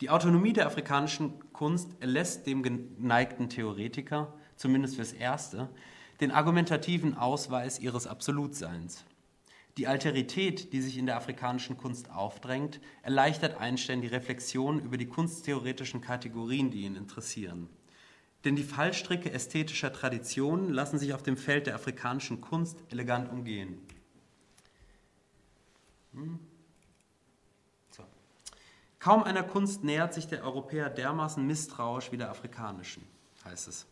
Die 0.00 0.10
Autonomie 0.10 0.52
der 0.52 0.66
afrikanischen 0.66 1.52
Kunst 1.52 1.88
erlässt 2.00 2.48
dem 2.48 2.64
geneigten 2.64 3.48
Theoretiker, 3.48 4.34
zumindest 4.56 4.96
fürs 4.96 5.12
Erste, 5.12 5.68
den 6.20 6.32
argumentativen 6.32 7.16
Ausweis 7.16 7.78
ihres 7.78 8.08
Absolutseins. 8.08 9.04
Die 9.78 9.86
Alterität, 9.86 10.72
die 10.72 10.80
sich 10.80 10.98
in 10.98 11.06
der 11.06 11.16
afrikanischen 11.16 11.76
Kunst 11.76 12.10
aufdrängt, 12.10 12.80
erleichtert 13.02 13.58
Einstein 13.60 14.00
die 14.00 14.08
Reflexion 14.08 14.80
über 14.80 14.96
die 14.96 15.06
kunsttheoretischen 15.06 16.00
Kategorien, 16.00 16.72
die 16.72 16.82
ihn 16.82 16.96
interessieren. 16.96 17.68
Denn 18.46 18.54
die 18.54 18.62
Fallstricke 18.62 19.32
ästhetischer 19.32 19.92
Traditionen 19.92 20.72
lassen 20.72 21.00
sich 21.00 21.12
auf 21.12 21.24
dem 21.24 21.36
Feld 21.36 21.66
der 21.66 21.74
afrikanischen 21.74 22.40
Kunst 22.40 22.78
elegant 22.92 23.28
umgehen. 23.28 23.84
Hm? 26.12 26.38
So. 27.90 28.04
Kaum 29.00 29.24
einer 29.24 29.42
Kunst 29.42 29.82
nähert 29.82 30.14
sich 30.14 30.28
der 30.28 30.44
Europäer 30.44 30.90
dermaßen 30.90 31.44
misstrauisch 31.44 32.12
wie 32.12 32.18
der 32.18 32.30
afrikanischen, 32.30 33.02
heißt 33.44 33.66
es. 33.66 33.86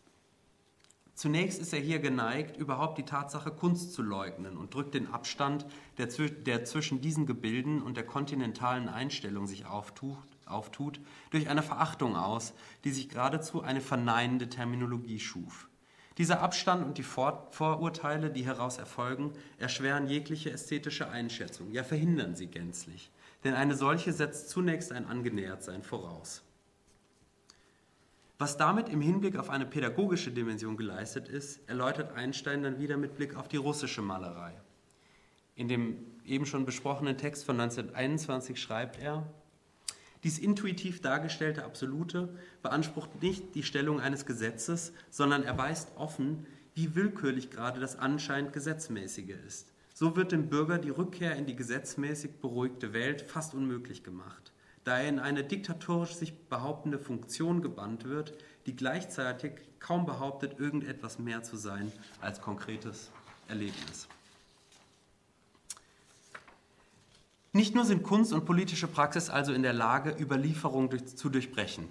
Zunächst 1.15 1.59
ist 1.59 1.73
er 1.73 1.81
hier 1.81 1.99
geneigt, 1.99 2.55
überhaupt 2.55 2.97
die 2.97 3.03
Tatsache 3.03 3.51
Kunst 3.51 3.91
zu 3.91 4.03
leugnen 4.03 4.55
und 4.55 4.73
drückt 4.73 4.93
den 4.93 5.07
Abstand, 5.07 5.65
der, 5.97 6.07
der 6.07 6.63
zwischen 6.63 7.01
diesen 7.01 7.25
Gebilden 7.25 7.81
und 7.81 7.97
der 7.97 8.05
kontinentalen 8.05 8.87
Einstellung 8.87 9.47
sich 9.47 9.65
auftut, 9.65 10.34
auftut, 10.47 10.99
durch 11.31 11.49
eine 11.49 11.63
Verachtung 11.63 12.15
aus, 12.15 12.53
die 12.83 12.91
sich 12.91 13.09
geradezu 13.09 13.61
eine 13.61 13.81
verneinende 13.81 14.49
Terminologie 14.49 15.19
schuf. 15.19 15.67
Dieser 16.17 16.41
Abstand 16.41 16.85
und 16.85 16.97
die 16.97 17.03
Vor 17.03 17.47
Vorurteile, 17.51 18.29
die 18.29 18.45
heraus 18.45 18.77
erfolgen, 18.77 19.33
erschweren 19.57 20.07
jegliche 20.07 20.51
ästhetische 20.51 21.09
Einschätzung, 21.09 21.71
ja 21.71 21.83
verhindern 21.83 22.35
sie 22.35 22.47
gänzlich. 22.47 23.11
Denn 23.43 23.53
eine 23.53 23.75
solche 23.75 24.13
setzt 24.13 24.49
zunächst 24.49 24.91
ein 24.91 25.05
Angenähertsein 25.05 25.83
voraus. 25.83 26.41
Was 28.37 28.57
damit 28.57 28.89
im 28.89 29.01
Hinblick 29.01 29.37
auf 29.37 29.49
eine 29.49 29.65
pädagogische 29.65 30.31
Dimension 30.31 30.75
geleistet 30.75 31.29
ist, 31.29 31.67
erläutert 31.69 32.13
Einstein 32.13 32.63
dann 32.63 32.79
wieder 32.79 32.97
mit 32.97 33.15
Blick 33.15 33.35
auf 33.35 33.47
die 33.47 33.57
russische 33.57 34.01
Malerei. 34.01 34.53
In 35.55 35.69
dem 35.69 35.97
eben 36.25 36.45
schon 36.45 36.65
besprochenen 36.65 37.17
Text 37.17 37.45
von 37.45 37.59
1921 37.59 38.59
schreibt 38.59 38.99
er, 38.99 39.25
dies 40.25 40.39
intuitiv 40.39 41.01
dargestellte 41.01 41.63
Absolute 41.63 42.35
beansprucht 42.63 43.21
nicht 43.21 43.53
die 43.53 43.61
Stellung 43.61 44.01
eines 44.01 44.25
Gesetzes, 44.25 44.91
sondern 45.11 45.43
erweist 45.43 45.91
offen, 45.97 46.47
wie 46.73 46.95
willkürlich 46.95 47.51
gerade 47.51 47.79
das 47.79 47.95
anscheinend 47.99 48.51
Gesetzmäßige 48.51 49.35
ist. 49.45 49.71
So 49.93 50.15
wird 50.15 50.31
dem 50.31 50.49
Bürger 50.49 50.79
die 50.79 50.89
Rückkehr 50.89 51.35
in 51.35 51.45
die 51.45 51.55
gesetzmäßig 51.55 52.41
beruhigte 52.41 52.91
Welt 52.91 53.21
fast 53.21 53.53
unmöglich 53.53 54.03
gemacht, 54.03 54.51
da 54.83 54.97
er 54.97 55.09
in 55.09 55.19
eine 55.19 55.43
diktatorisch 55.43 56.15
sich 56.15 56.35
behauptende 56.49 56.97
Funktion 56.97 57.61
gebannt 57.61 58.05
wird, 58.05 58.33
die 58.65 58.75
gleichzeitig 58.75 59.51
kaum 59.77 60.07
behauptet, 60.07 60.59
irgendetwas 60.59 61.19
mehr 61.19 61.43
zu 61.43 61.55
sein 61.55 61.91
als 62.19 62.41
konkretes 62.41 63.11
Erlebnis. 63.47 64.07
Nicht 67.55 67.73
nur 67.73 67.85
sind 67.85 68.03
Kunst 68.03 68.33
und 68.33 68.43
politische 68.43 68.85
Praxis 68.85 69.29
also 69.29 69.53
in 69.53 69.63
der 69.63 69.71
Lage, 69.71 70.13
Überlieferung 70.19 70.89
durch, 70.89 71.15
zu 71.15 71.29
durchbrechen. 71.29 71.87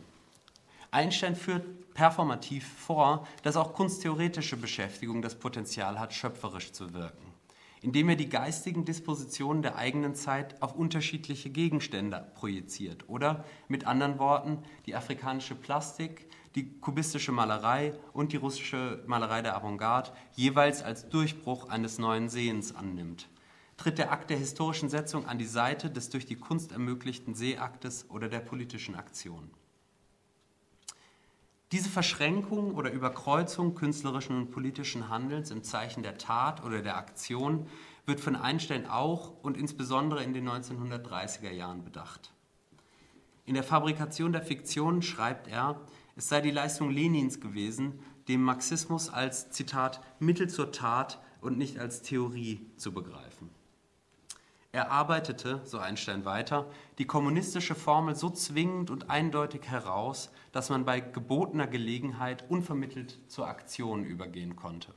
Einstein 0.91 1.35
führt 1.35 1.95
performativ 1.95 2.69
vor, 2.69 3.27
dass 3.45 3.57
auch 3.57 3.73
kunsttheoretische 3.73 4.59
Beschäftigung 4.59 5.23
das 5.23 5.37
Potenzial 5.37 5.99
hat, 5.99 6.13
schöpferisch 6.13 6.73
zu 6.73 6.93
wirken, 6.93 7.33
indem 7.81 8.11
er 8.11 8.17
die 8.17 8.29
geistigen 8.29 8.85
Dispositionen 8.85 9.63
der 9.63 9.77
eigenen 9.77 10.15
Zeit 10.15 10.61
auf 10.61 10.75
unterschiedliche 10.75 11.49
Gegenstände 11.49 12.31
projiziert 12.35 13.09
oder 13.09 13.47
mit 13.67 13.87
anderen 13.87 14.19
Worten 14.19 14.59
die 14.85 14.95
afrikanische 14.95 15.55
Plastik, 15.55 16.29
die 16.57 16.79
kubistische 16.79 17.33
Malerei 17.33 17.95
und 18.13 18.35
die 18.35 18.37
russische 18.37 19.03
Malerei 19.07 19.41
der 19.41 19.57
Avantgarde 19.57 20.11
jeweils 20.35 20.83
als 20.83 21.09
Durchbruch 21.09 21.71
eines 21.71 21.99
neuen 21.99 22.29
Sehens 22.29 22.75
annimmt 22.75 23.29
tritt 23.77 23.99
der 23.99 24.13
Akt 24.13 24.31
der 24.31 24.39
historischen 24.39 24.89
Setzung 24.89 25.27
an 25.27 25.39
die 25.39 25.47
Seite 25.47 25.91
des 25.91 26.11
durch 26.11 26.27
die 26.27 26.37
Kunst 26.37 26.73
ermöglichten 26.73 27.35
Seeaktes 27.35 28.07
oder 28.09 28.29
der 28.29 28.41
politischen 28.41 28.95
Aktion. 28.95 29.51
Diese 31.73 31.89
Verschränkung 31.89 32.75
oder 32.77 32.93
Überkreuzung 32.93 33.75
künstlerischen 33.75 34.37
und 34.37 34.51
politischen 34.53 35.09
Handelns 35.09 35.51
im 35.51 35.65
Zeichen 35.65 36.05
der 36.05 36.19
Tat 36.19 36.63
oder 36.63 36.83
der 36.83 36.97
Aktion 36.97 37.67
wird 38.07 38.21
von 38.21 38.37
Einstein 38.37 38.87
auch 38.87 39.33
und 39.43 39.57
insbesondere 39.57 40.23
in 40.23 40.35
den 40.35 40.49
1930er 40.49 41.51
Jahren 41.51 41.83
bedacht. 41.83 42.33
In 43.45 43.55
der 43.55 43.65
Fabrikation 43.65 44.33
der 44.33 44.43
Fiktion 44.43 45.03
schreibt 45.03 45.49
er, 45.49 45.81
es 46.17 46.29
sei 46.29 46.41
die 46.41 46.53
Leistung 46.53 46.91
Lenins 46.91 47.41
gewesen, 47.41 47.99
dem 48.29 48.43
Marxismus 48.43 49.11
als 49.11 49.51
Zitat 49.51 50.01
Mittel 50.21 50.49
zur 50.49 50.71
Tat 50.71 51.21
und 51.41 51.59
nicht 51.59 51.79
als 51.79 52.03
Theorie 52.03 52.65
zu 52.77 52.93
begreifen. 52.93 53.34
Er 54.75 54.91
arbeitete, 54.91 55.61
so 55.63 55.79
Einstein 55.79 56.25
weiter, 56.25 56.69
die 56.99 57.05
kommunistische 57.05 57.77
Formel 57.77 58.17
so 58.17 58.29
zwingend 58.29 58.91
und 58.91 59.09
eindeutig 59.09 59.69
heraus, 59.69 60.33
dass 60.51 60.69
man 60.69 60.85
bei 60.85 60.99
gebotener 60.99 61.69
Gelegenheit 61.69 62.45
unvermittelt 62.51 63.21
zur 63.29 63.47
Aktion 63.47 64.03
übergehen 64.03 64.57
konnte. 64.57 64.93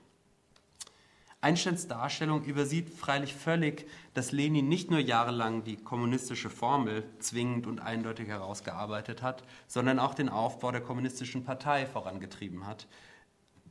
Einsteins 1.41 1.88
Darstellung 1.88 2.43
übersieht 2.43 2.89
freilich 2.89 3.36
völlig, 3.36 3.88
dass 4.15 4.32
Lenin 4.32 4.67
nicht 4.67 4.89
nur 4.89 4.99
jahrelang 4.99 5.63
die 5.63 5.78
kommunistische 5.78 6.49
Formel 6.49 7.03
zwingend 7.19 7.67
und 7.67 7.80
eindeutig 7.80 8.30
herausgearbeitet 8.30 9.21
hat, 9.21 9.43
sondern 9.67 9.99
auch 9.99 10.15
den 10.15 10.30
Aufbau 10.30 10.71
der 10.71 10.82
kommunistischen 10.82 11.43
Partei 11.43 11.86
vorangetrieben 11.86 12.65
hat, 12.65 12.88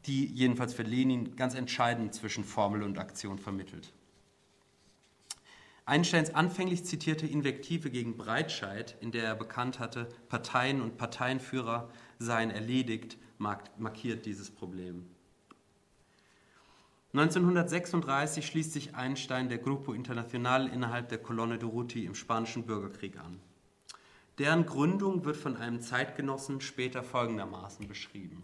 die 0.06 0.26
jedenfalls 0.26 0.72
für 0.72 0.84
Lenin 0.84 1.34
ganz 1.34 1.56
entscheidend 1.56 2.14
zwischen 2.14 2.44
Formel 2.44 2.84
und 2.84 3.00
Aktion 3.00 3.40
vermittelt. 3.40 3.92
Einsteins 5.88 6.34
anfänglich 6.34 6.84
zitierte 6.84 7.28
Invektive 7.28 7.90
gegen 7.90 8.16
Breitscheid, 8.16 8.96
in 9.00 9.12
der 9.12 9.22
er 9.22 9.36
bekannt 9.36 9.78
hatte, 9.78 10.08
Parteien 10.28 10.82
und 10.82 10.96
Parteienführer 10.96 11.88
seien 12.18 12.50
erledigt, 12.50 13.18
markiert 13.38 14.26
dieses 14.26 14.50
Problem. 14.50 15.06
1936 17.12 18.44
schließt 18.44 18.72
sich 18.72 18.96
Einstein 18.96 19.48
der 19.48 19.58
Grupo 19.58 19.92
Internacional 19.92 20.66
innerhalb 20.66 21.08
der 21.08 21.18
Colonne 21.18 21.56
Durruti 21.56 22.04
im 22.04 22.16
Spanischen 22.16 22.66
Bürgerkrieg 22.66 23.18
an. 23.20 23.38
Deren 24.38 24.66
Gründung 24.66 25.24
wird 25.24 25.36
von 25.36 25.56
einem 25.56 25.80
Zeitgenossen 25.80 26.60
später 26.60 27.04
folgendermaßen 27.04 27.86
beschrieben. 27.86 28.42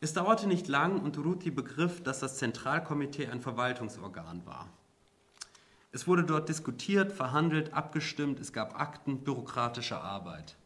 Es 0.00 0.14
dauerte 0.14 0.48
nicht 0.48 0.68
lang 0.68 1.00
und 1.00 1.16
Durruti 1.16 1.50
begriff, 1.50 2.02
dass 2.02 2.20
das 2.20 2.38
Zentralkomitee 2.38 3.26
ein 3.28 3.42
Verwaltungsorgan 3.42 4.46
war. 4.46 4.68
Es 5.94 6.08
wurde 6.08 6.24
dort 6.24 6.48
diskutiert, 6.48 7.12
verhandelt, 7.12 7.72
abgestimmt, 7.72 8.40
es 8.40 8.52
gab 8.52 8.80
Akten, 8.80 9.18
bürokratische 9.18 10.00
Arbeit. 10.00 10.56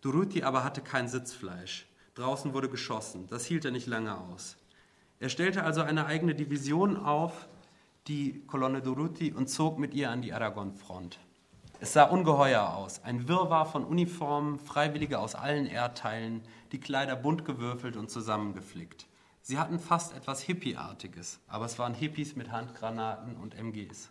Duruti 0.00 0.42
aber 0.42 0.64
hatte 0.64 0.80
kein 0.80 1.06
Sitzfleisch. 1.06 1.86
Draußen 2.16 2.52
wurde 2.52 2.68
geschossen. 2.68 3.28
Das 3.28 3.44
hielt 3.44 3.64
er 3.64 3.70
nicht 3.70 3.86
lange 3.86 4.18
aus. 4.18 4.56
Er 5.20 5.28
stellte 5.28 5.62
also 5.62 5.82
eine 5.82 6.06
eigene 6.06 6.34
Division 6.34 6.96
auf, 6.96 7.46
die 8.08 8.42
Kolonne 8.48 8.82
Duruti, 8.82 9.32
und 9.32 9.48
zog 9.48 9.78
mit 9.78 9.94
ihr 9.94 10.10
an 10.10 10.22
die 10.22 10.32
Aragon-Front. 10.32 11.20
Es 11.78 11.92
sah 11.92 12.02
ungeheuer 12.02 12.74
aus. 12.74 13.04
Ein 13.04 13.28
Wirrwarr 13.28 13.66
von 13.66 13.84
Uniformen, 13.84 14.58
Freiwillige 14.58 15.20
aus 15.20 15.36
allen 15.36 15.66
Erdteilen, 15.66 16.42
die 16.72 16.80
Kleider 16.80 17.14
bunt 17.14 17.44
gewürfelt 17.44 17.96
und 17.96 18.10
zusammengeflickt. 18.10 19.06
Sie 19.40 19.56
hatten 19.56 19.78
fast 19.78 20.16
etwas 20.16 20.42
Hippie-artiges, 20.42 21.38
aber 21.46 21.66
es 21.66 21.78
waren 21.78 21.94
Hippies 21.94 22.34
mit 22.34 22.50
Handgranaten 22.50 23.36
und 23.36 23.54
MGs. 23.54 24.10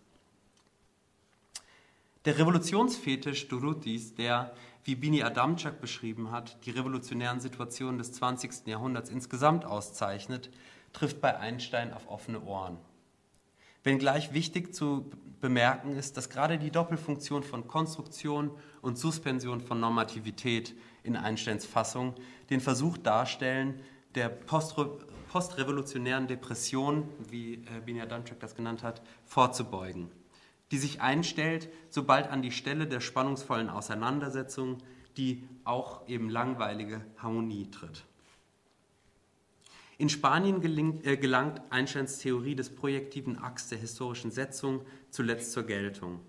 Der 2.28 2.38
Revolutionsfetisch 2.38 3.48
Durutis, 3.48 4.14
der, 4.14 4.54
wie 4.84 4.96
Bini 4.96 5.24
Adamczak 5.24 5.80
beschrieben 5.80 6.30
hat, 6.30 6.58
die 6.66 6.72
revolutionären 6.72 7.40
Situationen 7.40 7.98
des 8.00 8.12
20. 8.12 8.68
Jahrhunderts 8.68 9.10
insgesamt 9.10 9.64
auszeichnet, 9.64 10.50
trifft 10.92 11.22
bei 11.22 11.38
Einstein 11.38 11.94
auf 11.94 12.10
offene 12.10 12.42
Ohren. 12.42 12.80
Wenngleich 13.86 14.34
wichtig 14.34 14.76
zu 14.76 15.10
bemerken 15.40 15.96
ist, 15.96 16.18
dass 16.18 16.30
gerade 16.30 16.60
die 16.60 16.70
Doppelfunktion 16.70 17.44
von 17.44 17.66
Konstruktion 17.66 18.52
und 18.82 18.98
Suspension 18.98 19.62
von 19.62 19.80
Normativität 19.80 20.76
in 21.04 21.16
Einsteins 21.16 21.66
Fassung 21.66 22.14
den 22.50 22.60
Versuch 22.60 22.98
darstellen, 22.98 23.80
der 24.16 24.28
postre 24.28 24.98
postrevolutionären 25.32 26.28
Depression, 26.28 27.08
wie 27.30 27.56
äh, 27.56 27.82
Binia 27.86 28.06
Danczak 28.06 28.40
das 28.42 28.56
genannt 28.56 28.84
hat, 28.84 29.02
vorzubeugen, 29.26 30.10
die 30.72 30.78
sich 30.78 31.02
einstellt, 31.02 31.70
sobald 31.90 32.28
an 32.28 32.42
die 32.42 32.52
Stelle 32.52 32.88
der 32.88 33.00
spannungsvollen 33.00 33.70
Auseinandersetzung 33.70 34.78
die 35.18 35.44
auch 35.64 36.08
eben 36.08 36.30
langweilige 36.30 37.04
Harmonie 37.18 37.70
tritt. 37.70 38.06
In 39.98 40.10
Spanien 40.10 40.62
gelingt, 40.62 41.06
äh, 41.06 41.18
gelangt 41.18 41.60
Einsteins 41.72 42.20
Theorie 42.20 42.56
des 42.56 42.74
projektiven 42.74 43.40
Achs 43.40 43.70
der 43.70 43.80
historischen 43.80 44.30
Setzung 44.30 44.86
zuletzt 45.10 45.52
zur 45.52 45.64
Geltung. 45.64 46.20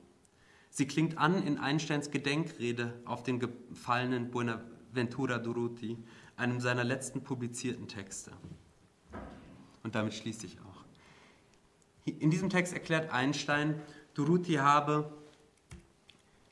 Sie 0.71 0.87
klingt 0.87 1.19
an 1.19 1.43
in 1.43 1.59
Einsteins 1.59 2.11
Gedenkrede 2.11 2.95
auf 3.05 3.23
den 3.23 3.41
gefallenen 3.41 4.31
Buenaventura 4.31 5.39
Durruti, 5.39 5.99
einem 6.37 6.61
seiner 6.61 6.85
letzten 6.85 7.23
publizierten 7.23 7.89
Texte. 7.89 8.33
Und 9.83 9.95
damit 9.95 10.15
schließe 10.15 10.47
ich 10.47 10.59
auch. 10.61 10.85
In 12.07 12.31
diesem 12.31 12.49
Text 12.49 12.73
erklärt 12.73 13.13
Einstein, 13.13 13.83
Durruti 14.19 14.55
habe 14.55 15.13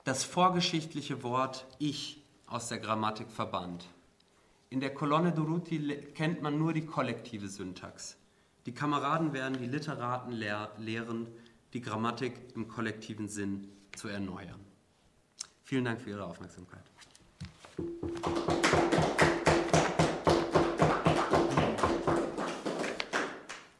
das 0.04 0.22
vorgeschichtliche 0.22 1.24
Wort 1.24 1.66
Ich 1.80 2.22
aus 2.46 2.68
der 2.68 2.78
Grammatik 2.78 3.28
verbannt. 3.28 3.88
In 4.70 4.78
der 4.78 4.94
Kolonne 4.94 5.32
Durruti 5.32 5.80
kennt 6.14 6.42
man 6.42 6.58
nur 6.58 6.72
die 6.72 6.86
kollektive 6.86 7.48
Syntax. 7.48 8.18
Die 8.66 8.72
Kameraden 8.72 9.32
werden 9.32 9.58
die 9.58 9.66
Literaten 9.66 10.30
lehr 10.30 10.70
lehren, 10.78 11.26
die 11.72 11.80
Grammatik 11.80 12.34
im 12.54 12.68
kollektiven 12.68 13.26
Sinn 13.28 13.68
zu 13.96 14.06
erneuern. 14.06 14.60
Vielen 15.64 15.86
Dank 15.86 16.00
für 16.00 16.10
Ihre 16.10 16.24
Aufmerksamkeit. 16.24 16.84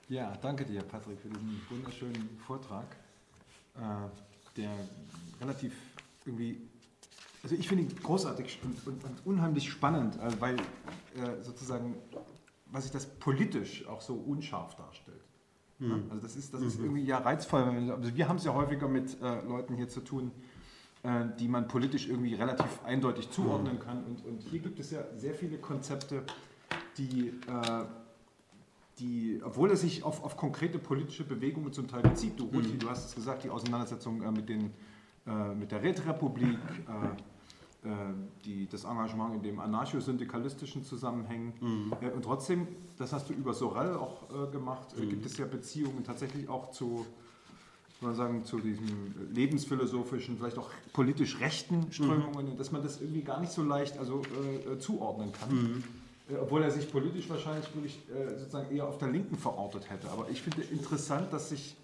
Ja, 0.09 0.37
danke 0.43 0.65
dir, 0.65 0.83
Patrick, 0.83 1.21
für 1.21 1.29
diesen 1.29 1.61
wunderschönen 1.71 2.37
Vortrag, 2.45 2.87
der 4.57 4.71
relativ 5.41 5.73
irgendwie 6.25 6.69
also 7.47 7.55
ich 7.55 7.69
finde 7.69 7.85
ihn 7.85 7.95
großartig 8.03 8.59
und, 8.65 8.87
und, 8.89 9.05
und 9.05 9.25
unheimlich 9.25 9.71
spannend, 9.71 10.17
äh, 10.17 10.41
weil 10.41 10.57
äh, 10.57 11.43
sozusagen, 11.43 11.95
was 12.73 12.83
sich 12.83 12.93
das 12.93 13.07
politisch 13.07 13.87
auch 13.87 14.01
so 14.01 14.15
unscharf 14.15 14.75
darstellt. 14.75 15.23
Mhm. 15.79 16.07
Also 16.11 16.23
das 16.23 16.35
ist, 16.35 16.53
das 16.53 16.63
ist 16.63 16.81
mhm. 16.81 16.87
irgendwie 16.87 17.05
ja 17.05 17.19
reizvoll. 17.19 17.63
Also 17.63 18.17
wir 18.17 18.29
haben 18.29 18.39
es 18.39 18.45
ja 18.45 18.53
häufiger 18.53 18.89
mit 18.89 19.23
äh, 19.23 19.43
Leuten 19.43 19.77
hier 19.77 19.89
zu 19.89 20.01
tun, 20.01 20.33
äh, 21.05 21.27
die 21.39 21.47
man 21.47 21.69
politisch 21.69 22.09
irgendwie 22.09 22.35
relativ 22.35 22.83
eindeutig 22.85 23.31
zuordnen 23.31 23.75
mhm. 23.75 23.81
kann. 23.81 24.05
Und, 24.05 24.25
und 24.25 24.43
hier 24.43 24.59
gibt 24.59 24.81
es 24.81 24.91
ja 24.91 25.05
sehr 25.17 25.35
viele 25.35 25.59
Konzepte, 25.59 26.25
die, 26.99 27.29
äh, 27.29 27.85
die 28.99 29.41
obwohl 29.45 29.71
er 29.71 29.77
sich 29.77 30.03
auf, 30.03 30.25
auf 30.25 30.37
konkrete 30.37 30.79
politische 30.79 31.25
Bewegungen 31.25 31.73
zum 31.73 31.89
Teil 31.89 32.03
bezieht, 32.03 32.39
du, 32.39 32.45
Ruthi, 32.45 32.75
mhm. 32.75 32.79
du 32.79 32.91
hast 32.91 33.07
es 33.07 33.15
gesagt, 33.15 33.45
die 33.45 33.51
Auseinandersetzung 33.51 34.23
äh, 34.23 34.31
mit, 34.31 34.49
den, 34.49 34.73
mit 35.59 35.73
der 35.73 35.83
Räterepublik, 35.83 36.57
äh, 37.87 37.89
die, 38.45 38.67
das 38.67 38.85
Engagement 38.85 39.37
in 39.37 39.43
dem 39.43 39.61
anarcho-syndikalistischen 39.61 40.83
Zusammenhängen. 40.83 41.53
Mhm. 41.61 41.93
Äh, 42.01 42.11
und 42.11 42.25
trotzdem, 42.25 42.67
das 42.97 43.13
hast 43.13 43.29
du 43.29 43.33
über 43.33 43.55
Sorel 43.55 43.95
auch 43.95 44.25
äh, 44.31 44.51
gemacht, 44.51 44.97
mhm. 44.97 45.09
gibt 45.09 45.25
es 45.25 45.37
ja 45.37 45.47
Beziehungen 45.47 46.03
tatsächlich 46.03 46.49
auch 46.49 46.73
zu, 46.73 47.07
man 48.01 48.17
sagen, 48.17 48.45
zu 48.45 48.59
diesen 48.59 49.31
lebensphilosophischen, 49.33 50.37
vielleicht 50.37 50.59
auch 50.59 50.71
politisch 50.93 51.39
rechten 51.39 51.81
mhm. 51.81 51.93
Strömungen, 51.93 52.55
mhm. 52.55 52.57
dass 52.57 52.73
man 52.73 52.83
das 52.83 53.01
irgendwie 53.01 53.23
gar 53.23 53.41
nicht 53.41 53.53
so 53.53 53.63
leicht 53.63 53.99
also, 53.99 54.23
äh, 54.23 54.79
zuordnen 54.79 55.31
kann. 55.33 55.85
Mhm. 56.29 56.37
Obwohl 56.41 56.63
er 56.63 56.71
sich 56.71 56.91
politisch 56.91 57.29
wahrscheinlich 57.29 57.73
wirklich 57.75 57.99
äh, 58.11 58.39
sozusagen 58.39 58.75
eher 58.75 58.87
auf 58.87 58.99
der 58.99 59.09
Linken 59.09 59.37
verortet 59.37 59.91
hätte. 59.91 60.11
Aber 60.11 60.29
ich 60.31 60.43
finde 60.43 60.63
interessant, 60.63 61.33
dass 61.33 61.51
sich 61.51 61.77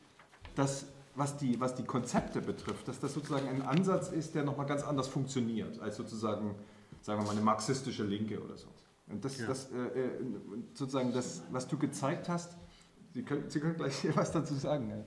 das 0.54 0.86
was 1.14 1.36
die, 1.36 1.60
was 1.60 1.74
die 1.74 1.84
Konzepte 1.84 2.40
betrifft, 2.40 2.88
dass 2.88 3.00
das 3.00 3.14
sozusagen 3.14 3.48
ein 3.48 3.62
Ansatz 3.62 4.08
ist, 4.08 4.34
der 4.34 4.44
nochmal 4.44 4.66
ganz 4.66 4.82
anders 4.82 5.08
funktioniert, 5.08 5.78
als 5.80 5.96
sozusagen, 5.96 6.54
sagen 7.02 7.20
wir 7.20 7.26
mal, 7.26 7.32
eine 7.32 7.42
marxistische 7.42 8.04
Linke 8.04 8.42
oder 8.42 8.56
so. 8.56 8.68
Und 9.08 9.24
das, 9.24 9.38
ja. 9.38 9.46
das 9.46 9.70
äh, 9.72 9.76
äh 9.76 10.10
sozusagen 10.72 11.12
das, 11.12 11.42
was 11.50 11.68
du 11.68 11.76
gezeigt 11.76 12.28
hast, 12.28 12.56
Sie 13.14 13.22
können, 13.22 13.50
Sie 13.50 13.60
können 13.60 13.76
gleich 13.76 14.06
was 14.16 14.32
dazu 14.32 14.54
sagen. 14.54 14.90
Äh, 14.90 15.02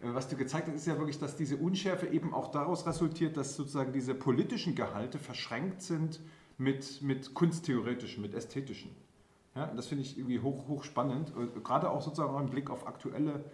was 0.00 0.28
du 0.28 0.36
gezeigt 0.36 0.68
hast, 0.68 0.74
ist 0.74 0.86
ja 0.86 0.98
wirklich, 0.98 1.18
dass 1.18 1.36
diese 1.36 1.56
Unschärfe 1.56 2.06
eben 2.06 2.34
auch 2.34 2.50
daraus 2.50 2.86
resultiert, 2.86 3.36
dass 3.38 3.56
sozusagen 3.56 3.92
diese 3.92 4.14
politischen 4.14 4.74
Gehalte 4.74 5.18
verschränkt 5.18 5.80
sind 5.80 6.20
mit, 6.58 7.02
mit 7.02 7.34
kunsttheoretischen, 7.34 8.22
mit 8.22 8.34
ästhetischen. 8.34 8.90
Ja, 9.54 9.66
das 9.74 9.86
finde 9.86 10.04
ich 10.04 10.18
irgendwie 10.18 10.40
hoch, 10.40 10.68
hoch 10.68 10.84
spannend, 10.84 11.30
äh, 11.30 11.60
gerade 11.60 11.90
auch 11.90 12.02
sozusagen 12.02 12.38
im 12.38 12.50
Blick 12.50 12.70
auf 12.70 12.86
aktuelle 12.86 13.44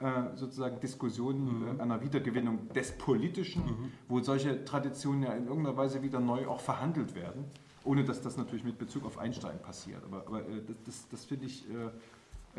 äh, 0.00 0.36
sozusagen 0.36 0.80
Diskussionen 0.80 1.60
mhm. 1.60 1.78
Äh, 1.78 1.82
einer 1.82 2.00
Wiedergewinnung 2.02 2.68
des 2.74 2.92
Politischen, 2.98 3.64
mhm. 3.64 3.92
wo 4.08 4.20
solche 4.20 4.64
Traditionen 4.64 5.22
ja 5.22 5.32
in 5.34 5.46
irgendeiner 5.46 5.76
Weise 5.76 6.02
wieder 6.02 6.18
neu 6.18 6.48
auch 6.48 6.60
verhandelt 6.60 7.14
werden, 7.14 7.44
ohne 7.84 8.04
dass 8.04 8.20
das 8.20 8.36
natürlich 8.36 8.64
mit 8.64 8.78
Bezug 8.78 9.06
auf 9.06 9.18
Einstein 9.18 9.60
passiert. 9.62 10.02
Aber, 10.04 10.26
aber 10.26 10.40
äh, 10.40 10.62
das, 10.66 10.76
das, 10.84 11.08
das 11.08 11.24
finde 11.24 11.46
ich, 11.46 11.64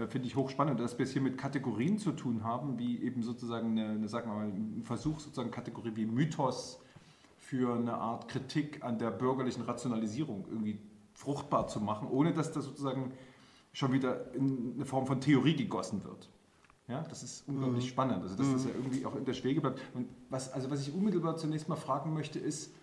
find 0.10 0.26
ich 0.26 0.36
hochspannend, 0.36 0.80
dass 0.80 0.98
wir 0.98 1.06
es 1.06 1.12
hier 1.12 1.22
mit 1.22 1.38
Kategorien 1.38 2.00
zu 2.00 2.14
tun 2.14 2.44
haben, 2.44 2.80
wie 2.80 3.04
eben 3.04 3.22
sozusagen 3.22 3.78
eine, 3.78 3.90
eine 3.90 4.08
sagen 4.08 4.32
wir 4.32 4.36
mal, 4.36 4.48
ein 4.48 4.82
Versuch, 4.82 5.20
sozusagen 5.20 5.52
Kategorie 5.52 5.92
wie 5.96 6.06
Mythos 6.08 6.83
für 7.44 7.76
eine 7.76 7.96
Art 7.96 8.30
Kritik 8.30 8.84
an 8.84 8.98
der 8.98 9.12
bürgerlichen 9.12 9.64
Rationalisierung 9.64 10.46
irgendwie 10.50 10.80
fruchtbar 11.14 11.68
zu 11.68 11.82
machen, 11.82 12.08
ohne 12.10 12.34
dass 12.34 12.52
das 12.54 12.66
sozusagen 12.66 13.12
schon 13.74 13.92
wieder 13.92 14.34
in 14.34 14.74
eine 14.76 14.86
Form 14.86 15.06
von 15.06 15.20
Theorie 15.20 15.56
gegossen 15.56 16.04
wird. 16.06 16.30
Ja, 16.88 17.02
das 17.10 17.22
ist 17.22 17.48
unglaublich 17.48 17.86
mhm. 17.86 17.90
spannend. 17.90 18.24
Also, 18.24 18.36
dass 18.36 18.48
mhm. 18.48 18.54
das 18.54 18.66
ja 18.66 18.72
irgendwie 18.72 19.06
auch 19.06 19.16
in 19.16 19.26
der 19.26 19.34
Schwege 19.34 19.62
bleibt. 19.62 19.82
Und 19.94 20.08
was, 20.30 20.52
also 20.52 20.72
was 20.72 20.82
ich 20.88 20.94
unmittelbar 20.94 21.36
zunächst 21.36 21.70
mal 21.70 21.76
fragen 21.76 22.14
möchte, 22.14 22.40
ist, 22.40 22.74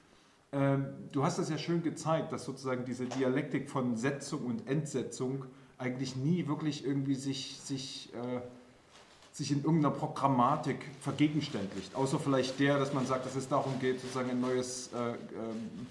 ähm, 0.53 0.87
du 1.13 1.25
hast 1.25 1.39
das 1.39 1.49
ja 1.49 1.59
schön 1.59 1.83
gezeigt, 1.83 2.33
dass 2.33 2.45
sozusagen 2.45 2.85
diese 2.85 3.07
Dialektik 3.07 3.71
von 3.71 3.97
Setzung 3.97 4.45
und 4.45 4.67
Entsetzung 4.69 5.47
eigentlich 5.79 6.17
nie 6.17 6.47
wirklich 6.49 6.85
irgendwie 6.85 7.15
sich, 7.15 7.61
sich, 7.61 8.13
äh, 8.15 8.41
sich 9.41 9.53
in 9.53 9.65
irgendeiner 9.65 9.95
Programmatik 9.95 10.87
vergegenständlicht. 11.01 11.95
Außer 11.95 12.19
vielleicht 12.19 12.61
der, 12.61 12.79
dass 12.79 12.93
man 12.93 13.07
sagt, 13.07 13.25
dass 13.25 13.37
es 13.37 13.49
darum 13.49 13.79
geht, 13.81 14.01
sozusagen 14.01 14.31
ein 14.31 14.41
neues 14.41 14.91
äh, 14.93 15.13
ähm, 15.13 15.87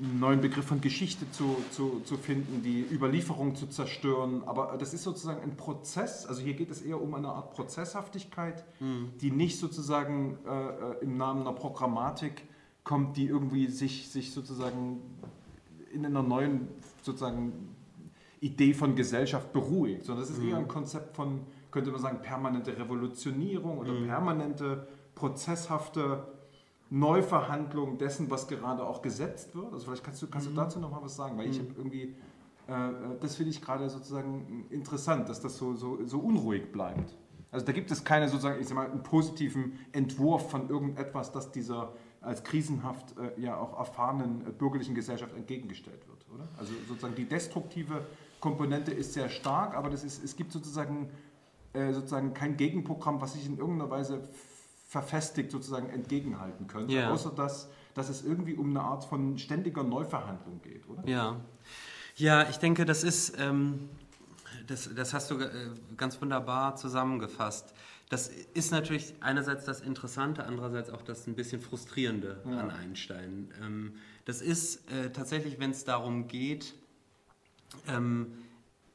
einen 0.00 0.20
neuen 0.20 0.40
Begriff 0.40 0.64
von 0.64 0.80
Geschichte 0.80 1.30
zu, 1.32 1.56
zu, 1.70 2.00
zu 2.04 2.16
finden, 2.16 2.62
die 2.62 2.80
Überlieferung 2.90 3.54
zu 3.54 3.66
zerstören. 3.66 4.42
Aber 4.46 4.76
das 4.78 4.94
ist 4.94 5.02
sozusagen 5.02 5.42
ein 5.42 5.56
Prozess, 5.56 6.24
also 6.24 6.40
hier 6.40 6.54
geht 6.54 6.70
es 6.70 6.80
eher 6.80 7.00
um 7.00 7.14
eine 7.14 7.28
Art 7.28 7.52
Prozesshaftigkeit, 7.54 8.64
mhm. 8.80 9.10
die 9.20 9.30
nicht 9.30 9.58
sozusagen 9.58 10.38
äh, 10.46 10.50
äh, 10.50 11.02
im 11.02 11.18
Namen 11.18 11.42
einer 11.42 11.52
Programmatik 11.52 12.42
kommt, 12.84 13.18
die 13.18 13.26
irgendwie 13.26 13.66
sich, 13.66 14.08
sich 14.08 14.32
sozusagen 14.32 15.02
in 15.92 16.06
einer 16.06 16.22
neuen 16.22 16.68
sozusagen 17.02 17.76
Idee 18.40 18.72
von 18.72 18.96
Gesellschaft 18.96 19.52
beruhigt, 19.52 20.06
sondern 20.06 20.24
es 20.24 20.30
ist 20.30 20.40
mhm. 20.40 20.48
eher 20.48 20.56
ein 20.56 20.68
Konzept 20.68 21.14
von, 21.14 21.40
könnte 21.72 21.90
man 21.90 22.00
sagen, 22.00 22.20
permanente 22.22 22.76
Revolutionierung 22.78 23.78
oder 23.78 23.92
mhm. 23.92 24.06
permanente 24.06 24.86
prozesshafte 25.14 26.24
Neuverhandlung 26.90 27.98
dessen, 27.98 28.30
was 28.30 28.46
gerade 28.46 28.84
auch 28.84 29.02
gesetzt 29.02 29.54
wird? 29.54 29.72
Also 29.72 29.86
vielleicht 29.86 30.04
kannst 30.04 30.22
du, 30.22 30.26
kannst 30.28 30.50
mhm. 30.50 30.54
du 30.54 30.60
dazu 30.60 30.78
noch 30.78 30.90
mal 30.90 31.02
was 31.02 31.16
sagen, 31.16 31.38
weil 31.38 31.46
mhm. 31.46 31.52
ich 31.52 31.58
habe 31.58 31.70
irgendwie, 31.76 32.14
äh, 32.68 32.72
äh, 32.72 33.18
das 33.20 33.36
finde 33.36 33.50
ich 33.50 33.62
gerade 33.62 33.88
sozusagen 33.88 34.66
interessant, 34.70 35.28
dass 35.28 35.40
das 35.40 35.56
so, 35.56 35.74
so, 35.74 35.98
so 36.04 36.18
unruhig 36.18 36.70
bleibt. 36.70 37.16
Also 37.50 37.66
da 37.66 37.72
gibt 37.72 37.90
es 37.90 38.04
keine 38.04 38.28
sozusagen, 38.28 38.60
ich 38.60 38.68
sag 38.68 38.76
mal, 38.76 38.90
einen 38.90 39.02
positiven 39.02 39.78
Entwurf 39.92 40.50
von 40.50 40.68
irgendetwas, 40.68 41.32
das 41.32 41.50
dieser 41.50 41.92
als 42.22 42.44
krisenhaft 42.44 43.14
äh, 43.18 43.40
ja 43.40 43.56
auch 43.56 43.78
erfahrenen 43.78 44.46
äh, 44.46 44.50
bürgerlichen 44.50 44.94
Gesellschaft 44.94 45.34
entgegengestellt 45.34 46.06
wird, 46.08 46.24
oder? 46.32 46.48
Also 46.58 46.72
sozusagen 46.88 47.14
die 47.14 47.24
destruktive 47.24 48.06
Komponente 48.40 48.92
ist 48.92 49.12
sehr 49.12 49.28
stark, 49.28 49.76
aber 49.76 49.90
das 49.90 50.04
ist, 50.04 50.22
es 50.22 50.36
gibt 50.36 50.52
sozusagen, 50.52 51.10
äh, 51.72 51.92
sozusagen 51.92 52.34
kein 52.34 52.56
Gegenprogramm, 52.56 53.20
was 53.20 53.34
sich 53.34 53.46
in 53.46 53.58
irgendeiner 53.58 53.90
Weise 53.90 54.28
verfestigt 54.88 55.50
sozusagen 55.50 55.88
entgegenhalten 55.88 56.66
könnte, 56.66 56.92
ja. 56.92 57.10
außer 57.10 57.30
dass, 57.30 57.70
dass 57.94 58.10
es 58.10 58.22
irgendwie 58.22 58.54
um 58.54 58.70
eine 58.70 58.82
Art 58.82 59.04
von 59.04 59.38
ständiger 59.38 59.82
Neuverhandlung 59.82 60.60
geht, 60.60 60.86
oder? 60.86 61.08
Ja, 61.08 61.40
ja 62.16 62.48
ich 62.50 62.58
denke, 62.58 62.84
das 62.84 63.02
ist, 63.02 63.38
ähm, 63.38 63.88
das, 64.66 64.90
das 64.94 65.14
hast 65.14 65.30
du 65.30 65.38
äh, 65.38 65.48
ganz 65.96 66.20
wunderbar 66.20 66.76
zusammengefasst. 66.76 67.72
Das 68.10 68.28
ist 68.28 68.70
natürlich 68.70 69.14
einerseits 69.20 69.64
das 69.64 69.80
Interessante, 69.80 70.44
andererseits 70.44 70.90
auch 70.90 71.00
das 71.00 71.26
ein 71.26 71.34
bisschen 71.34 71.62
Frustrierende 71.62 72.42
ja. 72.44 72.58
an 72.58 72.70
Einstein. 72.70 73.50
Ähm, 73.64 73.94
das 74.26 74.42
ist 74.42 74.90
äh, 74.92 75.10
tatsächlich, 75.10 75.58
wenn 75.58 75.70
es 75.70 75.84
darum 75.84 76.28
geht, 76.28 76.74
ähm, 77.88 78.34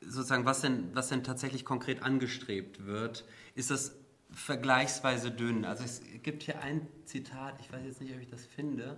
sozusagen, 0.08 0.46
was 0.46 0.62
denn, 0.62 0.90
was 0.94 1.10
denn 1.10 1.24
tatsächlich 1.24 1.66
konkret 1.66 2.04
angestrebt 2.04 2.86
wird, 2.86 3.26
ist 3.56 3.72
das 3.72 3.96
vergleichsweise 4.32 5.32
dünn. 5.32 5.66
Also 5.66 5.84
es 5.84 6.02
gibt 6.24 6.44
hier 6.44 6.62
ein 6.62 6.88
Zitat, 7.06 7.60
ich 7.62 7.72
weiß 7.72 7.82
jetzt 7.86 8.02
nicht, 8.02 8.14
ob 8.14 8.22
ich 8.22 8.30
das 8.30 8.46
finde. 8.46 8.98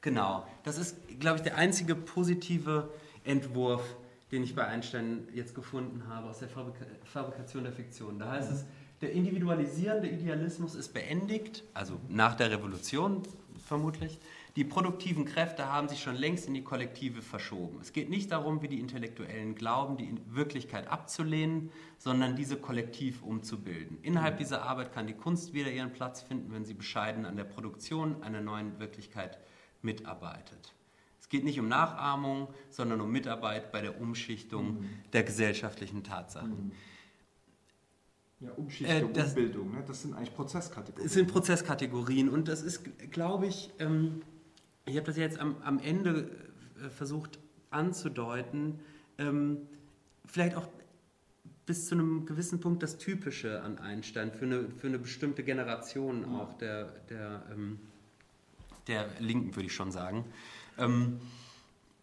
Genau, 0.00 0.46
das 0.62 0.78
ist, 0.78 0.96
glaube 1.20 1.36
ich, 1.36 1.42
der 1.42 1.56
einzige 1.56 1.94
positive 1.94 2.90
Entwurf, 3.24 3.96
den 4.30 4.42
ich 4.42 4.54
bei 4.54 4.66
Einstein 4.66 5.28
jetzt 5.32 5.54
gefunden 5.54 6.06
habe 6.08 6.28
aus 6.28 6.38
der 6.38 6.48
Fabrikation 6.48 7.64
der 7.64 7.72
Fiktion. 7.72 8.18
Da 8.18 8.32
heißt 8.32 8.52
es, 8.52 8.64
der 9.00 9.12
individualisierende 9.12 10.08
Idealismus 10.08 10.74
ist 10.74 10.94
beendigt, 10.94 11.64
also 11.74 12.00
nach 12.08 12.34
der 12.34 12.50
Revolution 12.50 13.22
vermutlich. 13.66 14.18
Die 14.56 14.64
produktiven 14.64 15.26
Kräfte 15.26 15.70
haben 15.70 15.86
sich 15.86 16.02
schon 16.02 16.16
längst 16.16 16.48
in 16.48 16.54
die 16.54 16.64
Kollektive 16.64 17.20
verschoben. 17.20 17.78
Es 17.82 17.92
geht 17.92 18.08
nicht 18.08 18.32
darum, 18.32 18.62
wie 18.62 18.68
die 18.68 18.80
Intellektuellen 18.80 19.54
glauben, 19.54 19.98
die 19.98 20.14
Wirklichkeit 20.30 20.88
abzulehnen, 20.88 21.70
sondern 21.98 22.36
diese 22.36 22.56
kollektiv 22.56 23.22
umzubilden. 23.22 23.98
Innerhalb 24.00 24.38
dieser 24.38 24.62
Arbeit 24.62 24.92
kann 24.94 25.06
die 25.06 25.12
Kunst 25.12 25.52
wieder 25.52 25.70
ihren 25.70 25.92
Platz 25.92 26.22
finden, 26.22 26.52
wenn 26.52 26.64
sie 26.64 26.72
bescheiden 26.72 27.26
an 27.26 27.36
der 27.36 27.44
Produktion 27.44 28.22
einer 28.22 28.40
neuen 28.40 28.78
Wirklichkeit 28.80 29.38
mitarbeitet. 29.82 30.72
Es 31.20 31.28
geht 31.28 31.44
nicht 31.44 31.60
um 31.60 31.68
Nachahmung, 31.68 32.48
sondern 32.70 33.02
um 33.02 33.12
Mitarbeit 33.12 33.72
bei 33.72 33.82
der 33.82 34.00
Umschichtung 34.00 34.80
mhm. 34.80 34.88
der 35.12 35.24
gesellschaftlichen 35.24 36.02
Tatsachen. 36.02 36.68
Mhm. 36.68 36.72
Ja, 38.40 38.52
Umschichtung, 38.52 39.10
äh, 39.10 39.12
das, 39.12 39.30
Umbildung, 39.30 39.72
ne? 39.72 39.84
das 39.86 40.02
sind 40.02 40.14
eigentlich 40.14 40.34
Prozesskategorien. 40.34 41.06
Es 41.06 41.12
sind 41.12 41.30
Prozesskategorien 41.30 42.28
und 42.28 42.48
das 42.48 42.62
ist, 42.62 43.10
glaube 43.10 43.46
ich, 43.46 43.70
ähm, 43.78 44.22
ich 44.86 44.96
habe 44.96 45.06
das 45.06 45.16
jetzt 45.16 45.38
am, 45.38 45.56
am 45.62 45.78
Ende 45.78 46.30
äh, 46.82 46.88
versucht 46.88 47.38
anzudeuten, 47.70 48.80
ähm, 49.18 49.58
vielleicht 50.24 50.56
auch 50.56 50.68
bis 51.66 51.88
zu 51.88 51.96
einem 51.96 52.24
gewissen 52.26 52.60
Punkt 52.60 52.82
das 52.82 52.96
Typische 52.96 53.62
an 53.62 53.78
Einstein 53.78 54.32
für 54.32 54.44
eine, 54.44 54.70
für 54.70 54.86
eine 54.86 54.98
bestimmte 54.98 55.42
Generation 55.42 56.22
ja. 56.22 56.38
auch 56.38 56.54
der, 56.54 56.84
der, 57.10 57.42
ähm, 57.52 57.80
der 58.86 59.08
Linken, 59.18 59.54
würde 59.56 59.66
ich 59.66 59.74
schon 59.74 59.90
sagen. 59.90 60.24
Ähm, 60.78 61.20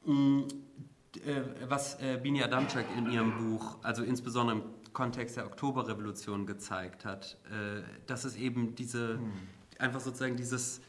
äh, 0.06 1.42
was 1.70 1.96
äh, 2.02 2.20
Bini 2.22 2.44
Adamczak 2.44 2.86
in 2.98 3.10
ihrem 3.10 3.38
Buch, 3.38 3.78
also 3.84 4.04
insbesondere 4.04 4.58
im 4.58 4.64
Kontext 4.92 5.38
der 5.38 5.46
Oktoberrevolution 5.46 6.46
gezeigt 6.46 7.06
hat, 7.06 7.38
äh, 7.46 7.82
dass 8.06 8.26
es 8.26 8.36
eben 8.36 8.76
diese, 8.76 9.18
hm. 9.18 9.32
einfach 9.80 10.02
sozusagen 10.02 10.36
dieses, 10.36 10.82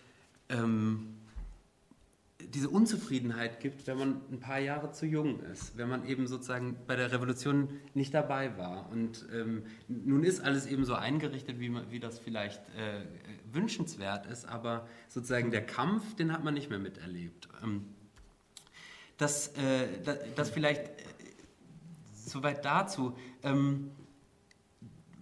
ähm, 0.49 1.15
diese 2.49 2.69
Unzufriedenheit 2.69 3.61
gibt, 3.61 3.87
wenn 3.87 3.99
man 3.99 4.21
ein 4.31 4.41
paar 4.41 4.59
Jahre 4.59 4.93
zu 4.93 5.07
jung 5.07 5.41
ist, 5.41 5.77
wenn 5.77 5.89
man 5.89 6.07
eben 6.07 6.27
sozusagen 6.27 6.77
bei 6.87 6.97
der 6.97 7.13
Revolution 7.13 7.69
nicht 7.95 8.15
dabei 8.15 8.57
war. 8.59 8.91
Und 8.91 9.27
ähm, 9.33 9.65
nun 9.89 10.25
ist 10.25 10.41
alles 10.41 10.67
eben 10.67 10.85
so 10.85 10.95
eingerichtet, 10.95 11.61
wie, 11.61 11.69
man, 11.69 11.91
wie 11.91 12.01
das 12.01 12.19
vielleicht 12.19 12.61
äh, 12.77 13.05
wünschenswert 13.53 14.27
ist, 14.27 14.47
aber 14.47 14.87
sozusagen 15.09 15.51
der 15.51 15.65
Kampf, 15.65 16.15
den 16.17 16.33
hat 16.33 16.45
man 16.45 16.55
nicht 16.55 16.71
mehr 16.71 16.79
miterlebt. 16.79 17.49
Ähm, 17.63 17.87
das, 19.17 19.49
äh, 19.57 19.87
das, 20.05 20.19
das 20.35 20.51
vielleicht 20.51 20.83
äh, 20.83 21.05
soweit 22.15 22.65
dazu. 22.65 23.17
Ähm, 23.43 23.91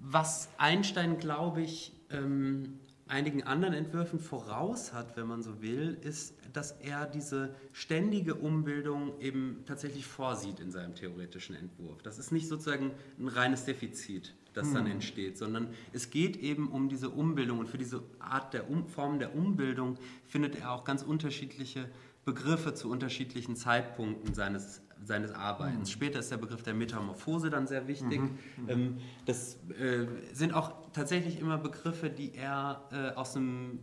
was 0.00 0.48
Einstein, 0.58 1.18
glaube 1.18 1.62
ich, 1.62 1.92
ähm, 2.10 2.80
einigen 3.06 3.42
anderen 3.42 3.74
Entwürfen 3.74 4.18
voraus 4.18 4.92
hat, 4.92 5.16
wenn 5.16 5.26
man 5.26 5.42
so 5.42 5.60
will, 5.60 5.98
ist, 6.02 6.34
dass 6.52 6.72
er 6.72 7.06
diese 7.06 7.54
ständige 7.72 8.34
Umbildung 8.34 9.20
eben 9.20 9.62
tatsächlich 9.66 10.06
vorsieht 10.06 10.60
in 10.60 10.70
seinem 10.70 10.94
theoretischen 10.94 11.54
Entwurf. 11.54 12.02
Das 12.02 12.18
ist 12.18 12.32
nicht 12.32 12.48
sozusagen 12.48 12.92
ein 13.18 13.28
reines 13.28 13.64
Defizit, 13.64 14.34
das 14.54 14.68
hm. 14.68 14.74
dann 14.74 14.86
entsteht, 14.86 15.38
sondern 15.38 15.68
es 15.92 16.10
geht 16.10 16.36
eben 16.36 16.68
um 16.68 16.88
diese 16.88 17.10
Umbildung 17.10 17.58
und 17.58 17.68
für 17.68 17.78
diese 17.78 18.02
Art 18.18 18.54
der 18.54 18.70
um 18.70 18.86
Form 18.86 19.18
der 19.18 19.34
Umbildung 19.34 19.96
findet 20.26 20.58
er 20.58 20.72
auch 20.72 20.84
ganz 20.84 21.02
unterschiedliche 21.02 21.88
Begriffe 22.24 22.74
zu 22.74 22.88
unterschiedlichen 22.90 23.56
Zeitpunkten 23.56 24.34
seines 24.34 24.82
seines 25.04 25.32
Arbeitens. 25.32 25.88
Mhm. 25.88 25.92
Später 25.92 26.18
ist 26.20 26.30
der 26.30 26.36
Begriff 26.36 26.62
der 26.62 26.74
Metamorphose 26.74 27.50
dann 27.50 27.66
sehr 27.66 27.88
wichtig. 27.88 28.20
Mhm. 28.20 28.38
mhm. 28.56 28.68
Ähm, 28.68 28.96
das 29.26 29.54
äh, 29.78 30.06
sind 30.32 30.54
auch 30.54 30.90
tatsächlich 30.92 31.40
immer 31.40 31.58
Begriffe, 31.58 32.10
die 32.10 32.34
er 32.34 32.88
äh, 32.92 33.16
aus 33.16 33.36
einem 33.36 33.80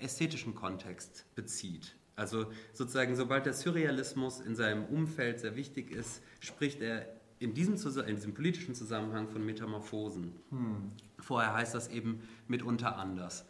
ästhetischen 0.00 0.54
Kontext 0.54 1.24
bezieht. 1.34 1.94
Also 2.16 2.46
sozusagen, 2.72 3.14
sobald 3.14 3.46
der 3.46 3.52
Surrealismus 3.52 4.40
in 4.40 4.56
seinem 4.56 4.84
Umfeld 4.86 5.40
sehr 5.40 5.54
wichtig 5.54 5.90
ist, 5.92 6.20
spricht 6.40 6.80
er 6.80 7.06
in 7.38 7.54
diesem, 7.54 7.74
in 8.06 8.16
diesem 8.16 8.34
politischen 8.34 8.74
Zusammenhang 8.74 9.28
von 9.28 9.46
Metamorphosen. 9.46 10.32
Mhm. 10.50 10.92
Vorher 11.20 11.54
heißt 11.54 11.74
das 11.74 11.88
eben 11.88 12.20
mitunter 12.48 12.96
anders. 12.96 13.44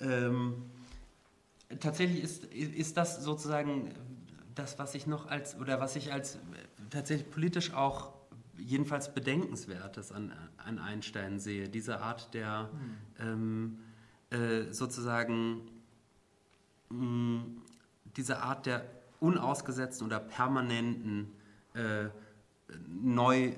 Ähm, 0.00 0.62
tatsächlich 1.80 2.22
ist, 2.22 2.44
ist 2.44 2.96
das 2.96 3.24
sozusagen 3.24 3.92
das, 4.54 4.78
was 4.78 4.94
ich 4.94 5.06
noch 5.06 5.26
als, 5.26 5.58
oder 5.58 5.80
was 5.80 5.96
ich 5.96 6.12
als 6.12 6.38
tatsächlich 6.90 7.30
politisch 7.30 7.74
auch 7.74 8.12
jedenfalls 8.56 9.12
Bedenkenswertes 9.12 10.12
an, 10.12 10.32
an 10.56 10.78
Einstein 10.78 11.38
sehe. 11.38 11.68
Diese 11.68 12.00
Art 12.00 12.32
der 12.34 12.70
mhm. 13.18 13.78
ähm, 14.30 14.38
äh, 14.38 14.72
sozusagen 14.72 15.60
mh, 16.90 17.44
diese 18.16 18.42
Art 18.42 18.66
der 18.66 18.84
unausgesetzten 19.20 20.04
oder 20.06 20.20
permanenten 20.20 21.32
äh, 21.74 22.08
Neubildung 22.88 23.54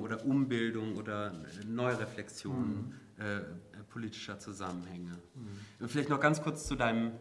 oder 0.00 0.24
Umbildung 0.24 0.96
oder 0.96 1.32
Neureflexion 1.66 2.92
mhm. 3.18 3.22
äh, 3.22 3.40
politischer 3.88 4.38
Zusammenhänge. 4.38 5.18
Mhm. 5.34 5.88
Vielleicht 5.88 6.08
noch 6.08 6.20
ganz 6.20 6.42
kurz 6.42 6.66
zu 6.66 6.76
deinem 6.76 7.12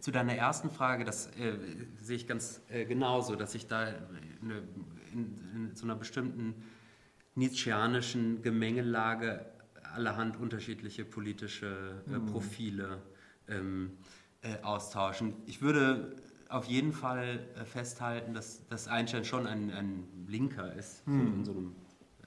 zu 0.00 0.10
deiner 0.10 0.34
ersten 0.34 0.68
Frage, 0.70 1.04
das 1.04 1.28
äh, 1.38 1.56
sehe 1.96 2.16
ich 2.16 2.26
ganz 2.26 2.60
äh, 2.68 2.84
genauso, 2.84 3.36
dass 3.36 3.54
ich 3.54 3.68
da 3.68 3.80
eine, 3.80 4.62
in, 5.12 5.38
in, 5.54 5.74
so 5.74 5.84
einer 5.84 5.94
bestimmten 5.94 6.54
nietzscheanischen 7.34 8.42
Gemengelage 8.42 9.46
allerhand 9.94 10.36
unterschiedliche 10.36 11.06
politische 11.06 12.02
äh, 12.06 12.18
mhm. 12.18 12.26
Profile 12.26 13.00
ähm, 13.48 13.92
äh, 14.42 14.62
austauschen. 14.62 15.34
Ich 15.46 15.62
würde 15.62 16.16
auf 16.48 16.66
jeden 16.66 16.92
Fall 16.92 17.46
äh, 17.56 17.64
festhalten, 17.64 18.34
dass, 18.34 18.66
dass 18.68 18.88
Einstein 18.88 19.24
schon 19.24 19.46
ein, 19.46 19.70
ein 19.70 20.04
Linker 20.28 20.72
ist, 20.74 21.04
so 21.04 21.12
in 21.12 21.44
so 21.44 21.52
einem 21.52 21.76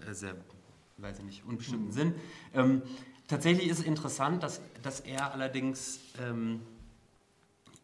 äh, 0.07 0.13
sehr, 0.13 0.35
weiß 0.97 1.19
ich 1.19 1.25
nicht, 1.25 1.45
unbestimmten 1.45 1.87
mhm. 1.87 1.91
Sinn. 1.91 2.15
Ähm, 2.53 2.81
tatsächlich 3.27 3.69
ist 3.69 3.79
es 3.79 3.85
interessant, 3.85 4.43
dass, 4.43 4.61
dass 4.83 4.99
er 5.01 5.33
allerdings 5.33 5.99
ähm, 6.19 6.61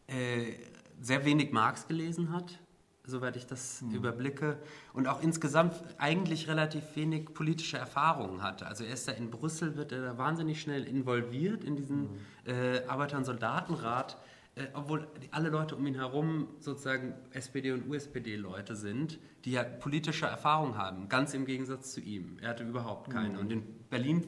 äh, 0.06 0.52
sehr 1.00 1.24
wenig 1.24 1.52
Marx 1.52 1.86
gelesen 1.86 2.32
hat, 2.32 2.58
soweit 3.06 3.36
ich 3.36 3.46
das 3.46 3.82
mhm. 3.82 3.94
überblicke, 3.94 4.58
und 4.92 5.06
auch 5.08 5.22
insgesamt 5.22 5.74
eigentlich 5.98 6.48
relativ 6.48 6.82
wenig 6.96 7.34
politische 7.34 7.76
Erfahrungen 7.76 8.42
hatte. 8.42 8.66
Also 8.66 8.84
er 8.84 8.94
ist 8.94 9.08
da 9.08 9.12
in 9.12 9.30
Brüssel, 9.30 9.76
wird 9.76 9.92
er 9.92 10.02
da 10.02 10.18
wahnsinnig 10.18 10.60
schnell 10.60 10.84
involviert 10.84 11.64
in 11.64 11.76
diesen 11.76 12.02
mhm. 12.02 12.18
äh, 12.46 12.84
Arbeiter- 12.86 13.18
und 13.18 13.24
Soldatenrat, 13.24 14.16
äh, 14.56 14.66
obwohl 14.72 15.08
alle 15.32 15.48
Leute 15.48 15.76
um 15.76 15.86
ihn 15.86 15.96
herum 15.96 16.48
sozusagen 16.60 17.14
SPD- 17.32 17.72
und 17.72 17.88
USPD-Leute 17.88 18.76
sind, 18.76 19.18
die 19.44 19.52
ja 19.52 19.64
politische 19.64 20.26
Erfahrung 20.26 20.78
haben, 20.78 21.08
ganz 21.08 21.34
im 21.34 21.44
Gegensatz 21.44 21.92
zu 21.92 22.00
ihm. 22.00 22.38
Er 22.40 22.50
hatte 22.50 22.64
überhaupt 22.64 23.10
keine. 23.10 23.34
Mhm. 23.34 23.38
Und 23.38 23.52
in 23.52 23.62
Berlin 23.90 24.24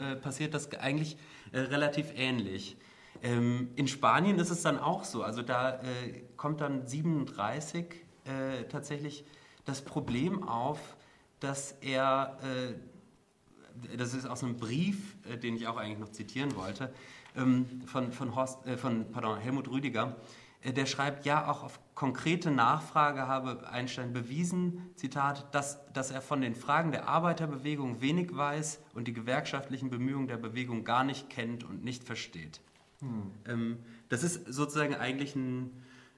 äh, 0.00 0.16
passiert 0.16 0.52
das 0.52 0.72
eigentlich 0.74 1.16
äh, 1.52 1.60
relativ 1.60 2.12
ähnlich. 2.14 2.76
Ähm, 3.22 3.70
in 3.76 3.88
Spanien 3.88 4.38
ist 4.38 4.50
es 4.50 4.62
dann 4.62 4.78
auch 4.78 5.04
so. 5.04 5.22
Also 5.22 5.42
da 5.42 5.76
äh, 5.76 6.22
kommt 6.36 6.60
dann 6.60 6.86
37 6.86 7.86
äh, 8.28 8.64
tatsächlich 8.68 9.24
das 9.64 9.82
Problem 9.82 10.42
auf, 10.42 10.96
dass 11.40 11.72
er, 11.80 12.38
äh, 12.42 13.96
das 13.96 14.14
ist 14.14 14.26
aus 14.26 14.42
einem 14.42 14.56
Brief, 14.56 15.16
äh, 15.28 15.36
den 15.36 15.56
ich 15.56 15.66
auch 15.66 15.76
eigentlich 15.76 15.98
noch 15.98 16.12
zitieren 16.12 16.54
wollte, 16.56 16.92
ähm, 17.36 17.82
von, 17.86 18.12
von, 18.12 18.34
Horst, 18.34 18.66
äh, 18.66 18.76
von 18.76 19.10
pardon, 19.10 19.38
Helmut 19.38 19.68
Rüdiger, 19.68 20.16
äh, 20.62 20.72
der 20.72 20.86
schreibt, 20.86 21.24
ja, 21.26 21.48
auch 21.48 21.62
auf 21.62 21.80
konkrete 21.94 22.50
Nachfrage 22.50 23.26
habe 23.26 23.68
Einstein 23.68 24.12
bewiesen, 24.12 24.90
Zitat, 24.94 25.54
dass, 25.54 25.80
dass 25.92 26.10
er 26.10 26.22
von 26.22 26.40
den 26.40 26.54
Fragen 26.54 26.92
der 26.92 27.08
Arbeiterbewegung 27.08 28.00
wenig 28.00 28.36
weiß 28.36 28.80
und 28.94 29.08
die 29.08 29.12
gewerkschaftlichen 29.12 29.90
Bemühungen 29.90 30.28
der 30.28 30.36
Bewegung 30.36 30.84
gar 30.84 31.04
nicht 31.04 31.30
kennt 31.30 31.64
und 31.64 31.84
nicht 31.84 32.04
versteht. 32.04 32.60
Hm. 33.00 33.30
Ähm, 33.46 33.78
das 34.08 34.22
ist 34.22 34.52
sozusagen 34.52 34.94
eigentlich 34.94 35.36
ein, 35.36 35.70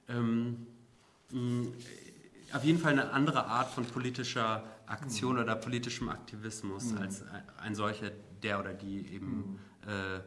ähm, 0.07 0.67
mh, 1.31 1.67
auf 2.53 2.63
jeden 2.63 2.79
Fall 2.79 2.93
eine 2.93 3.11
andere 3.11 3.45
Art 3.45 3.69
von 3.69 3.85
politischer 3.85 4.63
Aktion 4.85 5.37
hm. 5.37 5.43
oder 5.43 5.55
politischem 5.55 6.09
Aktivismus 6.09 6.91
hm. 6.91 6.97
als 6.97 7.23
ein 7.61 7.75
solcher, 7.75 8.11
der 8.43 8.59
oder 8.59 8.73
die 8.73 9.13
eben 9.13 9.59
hm. 9.83 9.89
äh, 9.89 10.19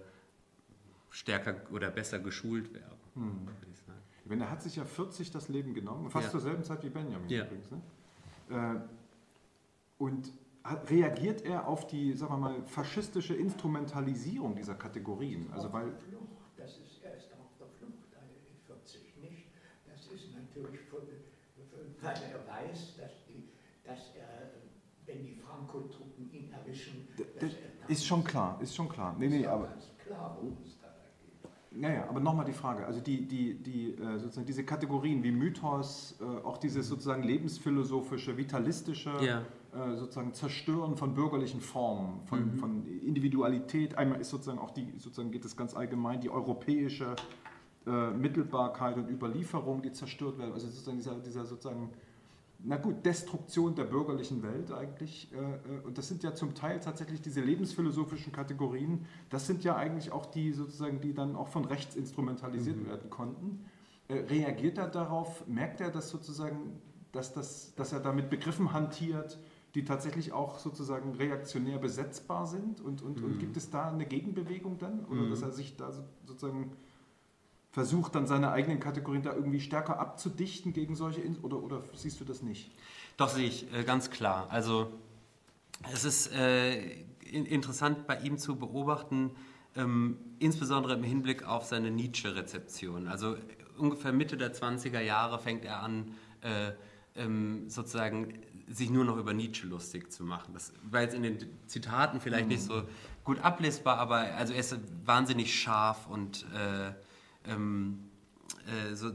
stärker 1.10 1.56
oder 1.70 1.90
besser 1.90 2.18
geschult 2.18 2.72
wäre. 2.72 2.96
Hm. 3.14 3.46
Wenn 4.26 4.40
er 4.40 4.50
hat 4.50 4.62
sich 4.62 4.76
ja 4.76 4.84
40 4.84 5.30
das 5.30 5.48
Leben 5.48 5.74
genommen, 5.74 6.10
fast 6.10 6.26
ja. 6.26 6.30
zur 6.30 6.40
selben 6.40 6.64
Zeit 6.64 6.82
wie 6.82 6.88
Benjamin 6.88 7.28
ja. 7.28 7.44
übrigens. 7.44 7.70
Ne? 7.70 7.80
Äh, 8.48 8.80
und 9.98 10.32
reagiert 10.88 11.42
er 11.42 11.68
auf 11.68 11.86
die, 11.86 12.14
sagen 12.14 12.32
wir 12.32 12.38
mal, 12.38 12.62
faschistische 12.64 13.34
Instrumentalisierung 13.34 14.56
dieser 14.56 14.74
Kategorien? 14.74 15.50
Also 15.52 15.72
weil 15.72 15.92
das 16.56 16.78
ist 16.78 17.02
erst 17.04 17.32
auf 17.34 17.52
der 17.58 17.66
Flucht, 17.78 18.08
40 18.66 19.16
nicht. 19.20 19.46
Das 19.86 20.06
ist 20.06 20.32
natürlich, 20.34 20.80
von, 20.88 21.02
weil 22.04 22.14
er 22.14 22.46
weiß, 22.46 22.96
dass, 22.96 23.24
die, 23.26 23.48
dass 23.84 24.14
er, 24.14 24.50
wenn 25.06 25.24
die 25.24 25.34
Franco-Truppen 25.34 26.30
ihn 26.32 26.52
erwischen, 26.52 27.08
das 27.40 27.52
ist 27.88 28.06
schon 28.06 28.22
klar, 28.22 28.58
ist 28.60 28.74
schon 28.74 28.88
klar. 28.88 29.16
Nee, 29.18 29.28
nee, 29.28 29.46
aber. 29.46 29.68
Klar, 30.04 30.36
worum 30.40 30.58
es 30.62 30.78
da 30.80 30.88
geht. 30.88 31.80
Naja, 31.80 32.06
aber 32.08 32.20
nochmal 32.20 32.44
die 32.44 32.52
Frage. 32.52 32.86
Also 32.86 33.00
die, 33.00 33.26
die, 33.26 33.54
die, 33.54 33.94
äh, 33.94 34.18
sozusagen 34.18 34.46
diese 34.46 34.64
Kategorien 34.64 35.22
wie 35.22 35.32
Mythos, 35.32 36.16
äh, 36.20 36.24
auch 36.44 36.58
dieses 36.58 36.88
sozusagen 36.88 37.22
lebensphilosophische, 37.22 38.36
vitalistische, 38.36 39.12
ja. 39.20 39.42
Äh, 39.74 39.96
sozusagen 39.96 40.32
Zerstören 40.32 40.96
von 40.96 41.14
bürgerlichen 41.14 41.60
Formen, 41.60 42.20
von, 42.26 42.52
mhm. 42.52 42.58
von 42.58 42.86
Individualität. 43.02 43.98
Einmal 43.98 44.20
ist 44.20 44.30
sozusagen 44.30 44.60
auch 44.60 44.70
die, 44.70 44.92
sozusagen 44.98 45.32
geht 45.32 45.44
es 45.44 45.56
ganz 45.56 45.74
allgemein, 45.74 46.20
die 46.20 46.30
europäische 46.30 47.16
äh, 47.86 48.10
Mittelbarkeit 48.10 48.96
und 48.96 49.10
Überlieferung, 49.10 49.82
die 49.82 49.92
zerstört 49.92 50.38
werden. 50.38 50.52
Also 50.52 50.66
sozusagen 50.66 50.96
dieser, 50.96 51.14
dieser 51.16 51.44
sozusagen 51.44 51.90
na 52.66 52.76
gut, 52.76 53.04
Destruktion 53.04 53.74
der 53.74 53.84
bürgerlichen 53.84 54.42
Welt 54.42 54.72
eigentlich. 54.72 55.30
Äh, 55.32 55.36
äh, 55.36 55.80
und 55.84 55.98
das 55.98 56.08
sind 56.08 56.22
ja 56.22 56.34
zum 56.34 56.54
Teil 56.54 56.80
tatsächlich 56.80 57.20
diese 57.20 57.42
lebensphilosophischen 57.42 58.32
Kategorien. 58.32 59.04
Das 59.28 59.46
sind 59.46 59.64
ja 59.64 59.76
eigentlich 59.76 60.12
auch 60.12 60.26
die 60.26 60.52
sozusagen, 60.52 61.00
die 61.00 61.12
dann 61.12 61.36
auch 61.36 61.48
von 61.48 61.66
rechts 61.66 61.94
instrumentalisiert 61.94 62.78
mhm. 62.78 62.86
werden 62.86 63.10
konnten. 63.10 63.64
Äh, 64.08 64.14
reagiert 64.14 64.78
er 64.78 64.88
darauf? 64.88 65.46
Merkt 65.46 65.80
er 65.80 65.90
das 65.90 66.08
sozusagen, 66.08 66.80
dass, 67.12 67.34
das, 67.34 67.74
dass 67.74 67.92
er 67.92 68.00
damit 68.00 68.30
Begriffen 68.30 68.72
hantiert, 68.72 69.38
die 69.74 69.84
tatsächlich 69.84 70.32
auch 70.32 70.58
sozusagen 70.58 71.12
reaktionär 71.14 71.78
besetzbar 71.78 72.46
sind? 72.46 72.80
Und, 72.80 73.02
und, 73.02 73.20
mhm. 73.20 73.26
und 73.26 73.38
gibt 73.40 73.58
es 73.58 73.68
da 73.68 73.90
eine 73.90 74.06
Gegenbewegung 74.06 74.78
dann? 74.78 75.04
Oder 75.04 75.22
mhm. 75.22 75.30
dass 75.30 75.42
er 75.42 75.52
sich 75.52 75.76
da 75.76 75.92
sozusagen 76.24 76.72
versucht 77.74 78.14
dann 78.14 78.28
seine 78.28 78.52
eigenen 78.52 78.78
Kategorien 78.78 79.24
da 79.24 79.34
irgendwie 79.34 79.58
stärker 79.58 79.98
abzudichten 79.98 80.72
gegen 80.72 80.94
solche, 80.94 81.20
In 81.20 81.38
oder, 81.38 81.60
oder 81.60 81.82
siehst 81.92 82.20
du 82.20 82.24
das 82.24 82.40
nicht? 82.40 82.70
Doch, 83.16 83.28
sehe 83.28 83.48
ich, 83.48 83.66
äh, 83.74 83.82
ganz 83.82 84.10
klar. 84.10 84.46
Also 84.48 84.92
es 85.92 86.04
ist 86.04 86.32
äh, 86.32 87.02
interessant 87.32 88.06
bei 88.06 88.20
ihm 88.20 88.38
zu 88.38 88.54
beobachten, 88.54 89.32
ähm, 89.74 90.18
insbesondere 90.38 90.94
im 90.94 91.02
Hinblick 91.02 91.48
auf 91.48 91.64
seine 91.64 91.90
Nietzsche-Rezeption. 91.90 93.08
Also 93.08 93.36
ungefähr 93.76 94.12
Mitte 94.12 94.36
der 94.36 94.54
20er 94.54 95.00
Jahre 95.00 95.40
fängt 95.40 95.64
er 95.64 95.82
an, 95.82 96.14
äh, 96.42 96.70
ähm, 97.16 97.68
sozusagen 97.68 98.34
sich 98.68 98.88
nur 98.88 99.04
noch 99.04 99.16
über 99.16 99.32
Nietzsche 99.34 99.66
lustig 99.66 100.12
zu 100.12 100.22
machen. 100.22 100.54
Das 100.54 100.72
war 100.88 101.02
jetzt 101.02 101.16
in 101.16 101.24
den 101.24 101.38
Zitaten 101.66 102.20
vielleicht 102.20 102.44
mhm. 102.44 102.52
nicht 102.52 102.62
so 102.62 102.84
gut 103.24 103.40
ablesbar, 103.40 103.98
aber 103.98 104.18
also 104.36 104.52
er 104.52 104.60
ist 104.60 104.78
wahnsinnig 105.04 105.60
scharf 105.60 106.06
und 106.08 106.46
äh, 106.54 106.92
ähm, 107.46 108.10
äh, 108.66 108.94
so, 108.94 109.10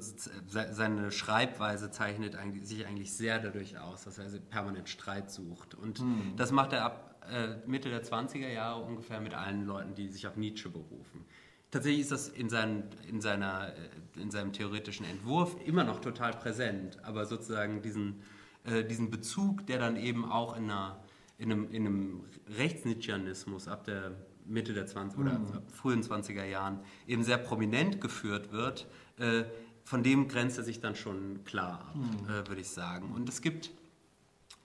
seine 0.47 1.11
Schreibweise 1.11 1.91
zeichnet 1.91 2.35
eigentlich, 2.35 2.67
sich 2.67 2.85
eigentlich 2.85 3.13
sehr 3.13 3.39
dadurch 3.39 3.77
aus, 3.79 4.03
dass 4.03 4.17
er 4.17 4.25
also 4.25 4.39
permanent 4.39 4.89
Streit 4.89 5.31
sucht. 5.31 5.75
Und 5.75 6.01
mhm. 6.01 6.33
das 6.35 6.51
macht 6.51 6.73
er 6.73 6.85
ab 6.85 7.09
äh, 7.31 7.55
Mitte 7.67 7.89
der 7.89 8.03
20er 8.03 8.49
Jahre 8.49 8.81
ungefähr 8.83 9.21
mit 9.21 9.33
allen 9.33 9.65
Leuten, 9.65 9.95
die 9.95 10.07
sich 10.09 10.27
auf 10.27 10.35
Nietzsche 10.35 10.69
berufen. 10.69 11.25
Tatsächlich 11.71 12.01
ist 12.01 12.11
das 12.11 12.29
in, 12.29 12.49
seinen, 12.49 12.89
in, 13.07 13.21
seiner, 13.21 13.73
äh, 13.75 14.21
in 14.21 14.31
seinem 14.31 14.53
theoretischen 14.53 15.05
Entwurf 15.05 15.55
immer 15.65 15.83
noch 15.83 15.99
total 15.99 16.33
präsent, 16.33 16.97
aber 17.03 17.25
sozusagen 17.25 17.81
diesen, 17.81 18.21
äh, 18.65 18.83
diesen 18.83 19.09
Bezug, 19.09 19.67
der 19.67 19.79
dann 19.79 19.95
eben 19.95 20.25
auch 20.25 20.57
in, 20.57 20.65
einer, 20.65 21.03
in 21.37 21.51
einem, 21.51 21.69
in 21.71 21.85
einem 21.85 22.25
Rechtsnietzscheanismus 22.57 23.67
ab 23.67 23.83
der 23.85 24.15
Mitte 24.49 24.73
der 24.73 24.87
20 24.87 25.19
oder 25.19 25.39
mhm. 25.39 25.61
frühen 25.71 26.01
20er 26.01 26.45
Jahren 26.45 26.79
eben 27.07 27.23
sehr 27.23 27.37
prominent 27.37 28.01
geführt 28.01 28.51
wird, 28.51 28.87
äh, 29.17 29.43
von 29.83 30.03
dem 30.03 30.27
grenzt 30.27 30.57
er 30.57 30.63
sich 30.63 30.81
dann 30.81 30.95
schon 30.95 31.43
klar 31.45 31.79
ab, 31.87 31.95
mhm. 31.95 32.25
äh, 32.25 32.47
würde 32.47 32.61
ich 32.61 32.69
sagen. 32.69 33.11
Und 33.13 33.29
es 33.29 33.41
gibt 33.41 33.71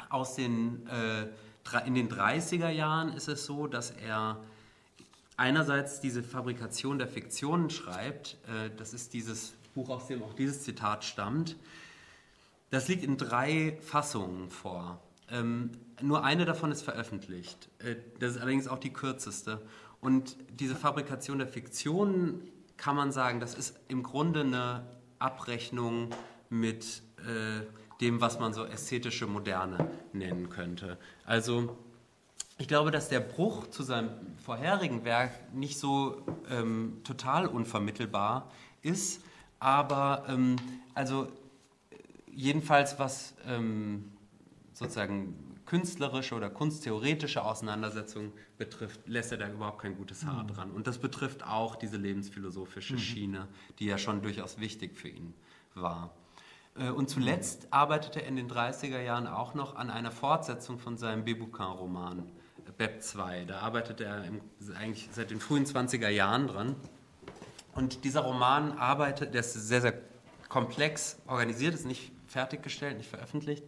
aus 0.09 0.35
den, 0.35 0.87
äh, 0.87 1.29
in 1.87 1.95
den 1.95 2.09
30er 2.09 2.69
Jahren 2.69 3.13
ist 3.13 3.29
es 3.29 3.47
so, 3.47 3.67
dass 3.67 3.91
er 3.91 4.43
einerseits 5.37 6.01
diese 6.01 6.23
Fabrikation 6.23 6.99
der 6.99 7.09
Fiktionen 7.09 7.71
schreibt, 7.71 8.39
äh, 8.47 8.71
das 8.77 8.93
ist 8.93 9.13
dieses 9.13 9.55
Buch, 9.75 9.91
aus 9.91 10.07
dem 10.07 10.23
auch 10.23 10.35
dieses 10.35 10.63
Zitat 10.63 11.05
stammt. 11.05 11.57
Das 12.71 12.89
liegt 12.89 13.05
in 13.05 13.17
drei 13.17 13.79
Fassungen 13.81 14.51
vor. 14.51 15.01
Ähm, 15.31 15.71
nur 16.03 16.25
eine 16.25 16.45
davon 16.45 16.73
ist 16.73 16.83
veröffentlicht. 16.83 17.69
Äh, 17.79 17.97
das 18.19 18.33
ist 18.33 18.39
allerdings 18.39 18.69
auch 18.69 18.79
die 18.79 18.93
kürzeste. 18.93 19.63
Und 20.01 20.37
diese 20.51 20.75
Fabrikation 20.75 21.39
der 21.39 21.49
Fiktionen 21.49 22.43
kann 22.77 22.97
man 22.97 23.13
sagen, 23.13 23.41
das 23.41 23.55
ist 23.55 23.79
im 23.89 24.03
Grunde 24.03 24.41
eine 24.41 24.85
Abrechnung 25.19 26.11
mit 26.51 27.03
äh, 27.19 27.65
dem, 28.01 28.21
was 28.21 28.39
man 28.39 28.53
so 28.53 28.65
ästhetische 28.65 29.27
Moderne 29.27 29.91
nennen 30.13 30.51
könnte. 30.51 30.99
Also 31.25 31.77
ich 32.59 32.69
glaube, 32.69 32.91
dass 32.91 33.09
der 33.09 33.21
Bruch 33.21 33.69
zu 33.69 33.83
seinem 33.83 34.11
vorherigen 34.37 35.05
Werk 35.05 35.33
nicht 35.55 35.79
so 35.79 36.23
ähm, 36.51 37.01
total 37.05 37.47
unvermittelbar 37.47 38.51
ist, 38.83 39.23
aber 39.59 40.25
ähm, 40.29 40.57
also 40.95 41.29
jedenfalls 42.31 42.99
was 42.99 43.35
ähm, 43.47 44.13
sozusagen 44.75 45.55
künstlerische 45.67 46.35
oder 46.35 46.51
kunsttheoretische 46.51 47.43
Auseinandersetzungen 47.43 48.33
betrifft, 48.59 49.01
lässt 49.07 49.33
er 49.33 49.39
da 49.39 49.49
überhaupt 49.49 49.81
kein 49.81 49.97
gutes 49.97 50.27
Haar 50.27 50.43
mhm. 50.43 50.49
dran. 50.49 50.71
Und 50.73 50.87
das 50.87 50.99
betrifft 50.99 51.47
auch 51.47 51.77
diese 51.77 51.97
lebensphilosophische 51.97 52.95
mhm. 52.95 52.99
Schiene, 52.99 53.49
die 53.79 53.87
ja 53.87 53.97
schon 53.97 54.21
durchaus 54.21 54.59
wichtig 54.61 54.97
für 54.97 55.09
ihn 55.09 55.33
war. 55.75 56.15
Äh, 56.77 56.91
und 56.91 57.09
zuletzt 57.09 57.69
arbeitete 57.73 58.21
er 58.23 58.29
in 58.29 58.37
den 58.37 58.51
30er 58.51 59.01
Jahren 59.01 59.27
auch 59.27 59.55
noch 59.55 59.77
an 59.77 59.91
einer 59.91 60.11
Fortsetzung 60.11 60.79
von 60.79 60.99
seinem 60.99 61.25
Bebukin-Roman 61.25 62.19
äh, 62.19 62.73
Beb 62.77 63.03
2. 63.03 63.47
Da 63.47 63.61
arbeitete 63.61 64.05
er 64.05 64.25
im, 64.25 64.41
eigentlich 64.79 65.09
seit 65.13 65.31
den 65.31 65.41
frühen 65.41 65.65
20er 65.65 66.09
Jahren 66.09 66.49
dran. 66.49 66.77
Und 67.75 68.05
dieser 68.05 68.21
Roman 68.21 68.73
arbeitet, 68.73 69.35
der 69.35 69.41
ist 69.41 69.55
sehr, 69.55 69.81
sehr 69.81 69.95
komplex 70.49 71.19
organisiert, 71.27 71.75
ist 71.75 71.87
nicht 71.87 72.13
fertiggestellt, 72.27 72.99
nicht 72.99 73.11
veröffentlicht, 73.11 73.65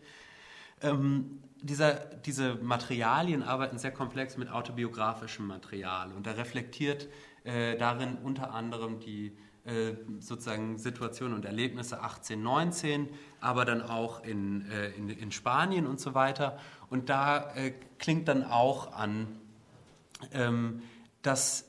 ähm, 0.83 1.43
dieser, 1.62 1.95
diese 1.95 2.55
Materialien 2.57 3.43
arbeiten 3.43 3.79
sehr 3.79 3.93
komplex 3.93 4.37
mit 4.37 4.51
autobiografischem 4.51 5.47
Material 5.47 6.12
und 6.12 6.27
er 6.27 6.37
reflektiert 6.37 7.09
äh, 7.45 7.77
darin 7.77 8.18
unter 8.22 8.53
anderem 8.53 9.01
die 9.01 9.37
äh, 9.66 9.97
sozusagen 10.20 10.79
Situationen 10.79 11.35
und 11.35 11.45
Erlebnisse 11.45 12.01
1819, 12.01 13.09
aber 13.41 13.64
dann 13.64 13.83
auch 13.83 14.22
in, 14.22 14.70
äh, 14.70 14.91
in, 14.91 15.09
in, 15.09 15.33
Spanien 15.33 15.89
und 15.89 15.99
so 15.99 16.14
weiter. 16.14 16.59
Und 16.89 17.09
da 17.09 17.53
äh, 17.55 17.72
klingt 17.99 18.29
dann 18.29 18.45
auch 18.45 18.93
an, 18.93 19.27
ähm, 20.33 20.83
dass, 21.22 21.68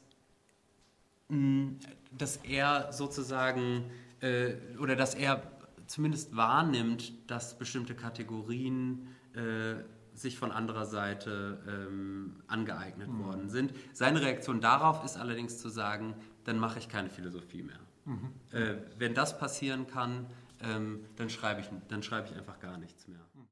mh, 1.29 1.71
dass 2.11 2.37
er 2.37 2.93
sozusagen 2.93 3.89
äh, 4.21 4.53
oder 4.79 4.95
dass 4.95 5.15
er 5.15 5.41
zumindest 5.87 6.35
wahrnimmt, 6.35 7.13
dass 7.29 7.57
bestimmte 7.57 7.95
Kategorien 7.95 9.07
äh, 9.33 9.75
sich 10.13 10.37
von 10.37 10.51
anderer 10.51 10.85
Seite 10.85 11.59
ähm, 11.67 12.41
angeeignet 12.47 13.09
mhm. 13.09 13.23
worden 13.23 13.49
sind. 13.49 13.73
Seine 13.93 14.21
Reaktion 14.21 14.61
darauf 14.61 15.03
ist 15.05 15.17
allerdings 15.17 15.59
zu 15.59 15.69
sagen, 15.69 16.15
dann 16.43 16.59
mache 16.59 16.79
ich 16.79 16.89
keine 16.89 17.09
Philosophie 17.09 17.61
mehr. 17.61 17.79
Mhm. 18.05 18.33
Äh, 18.51 18.75
wenn 18.97 19.13
das 19.13 19.37
passieren 19.37 19.85
kann, 19.85 20.25
ähm, 20.61 21.05
dann 21.17 21.29
schreibe 21.29 21.61
ich, 21.61 21.69
dann 21.87 22.01
schreibe 22.01 22.27
ich 22.29 22.35
einfach 22.35 22.59
gar 22.59 22.77
nichts 22.77 23.07
mehr. 23.07 23.19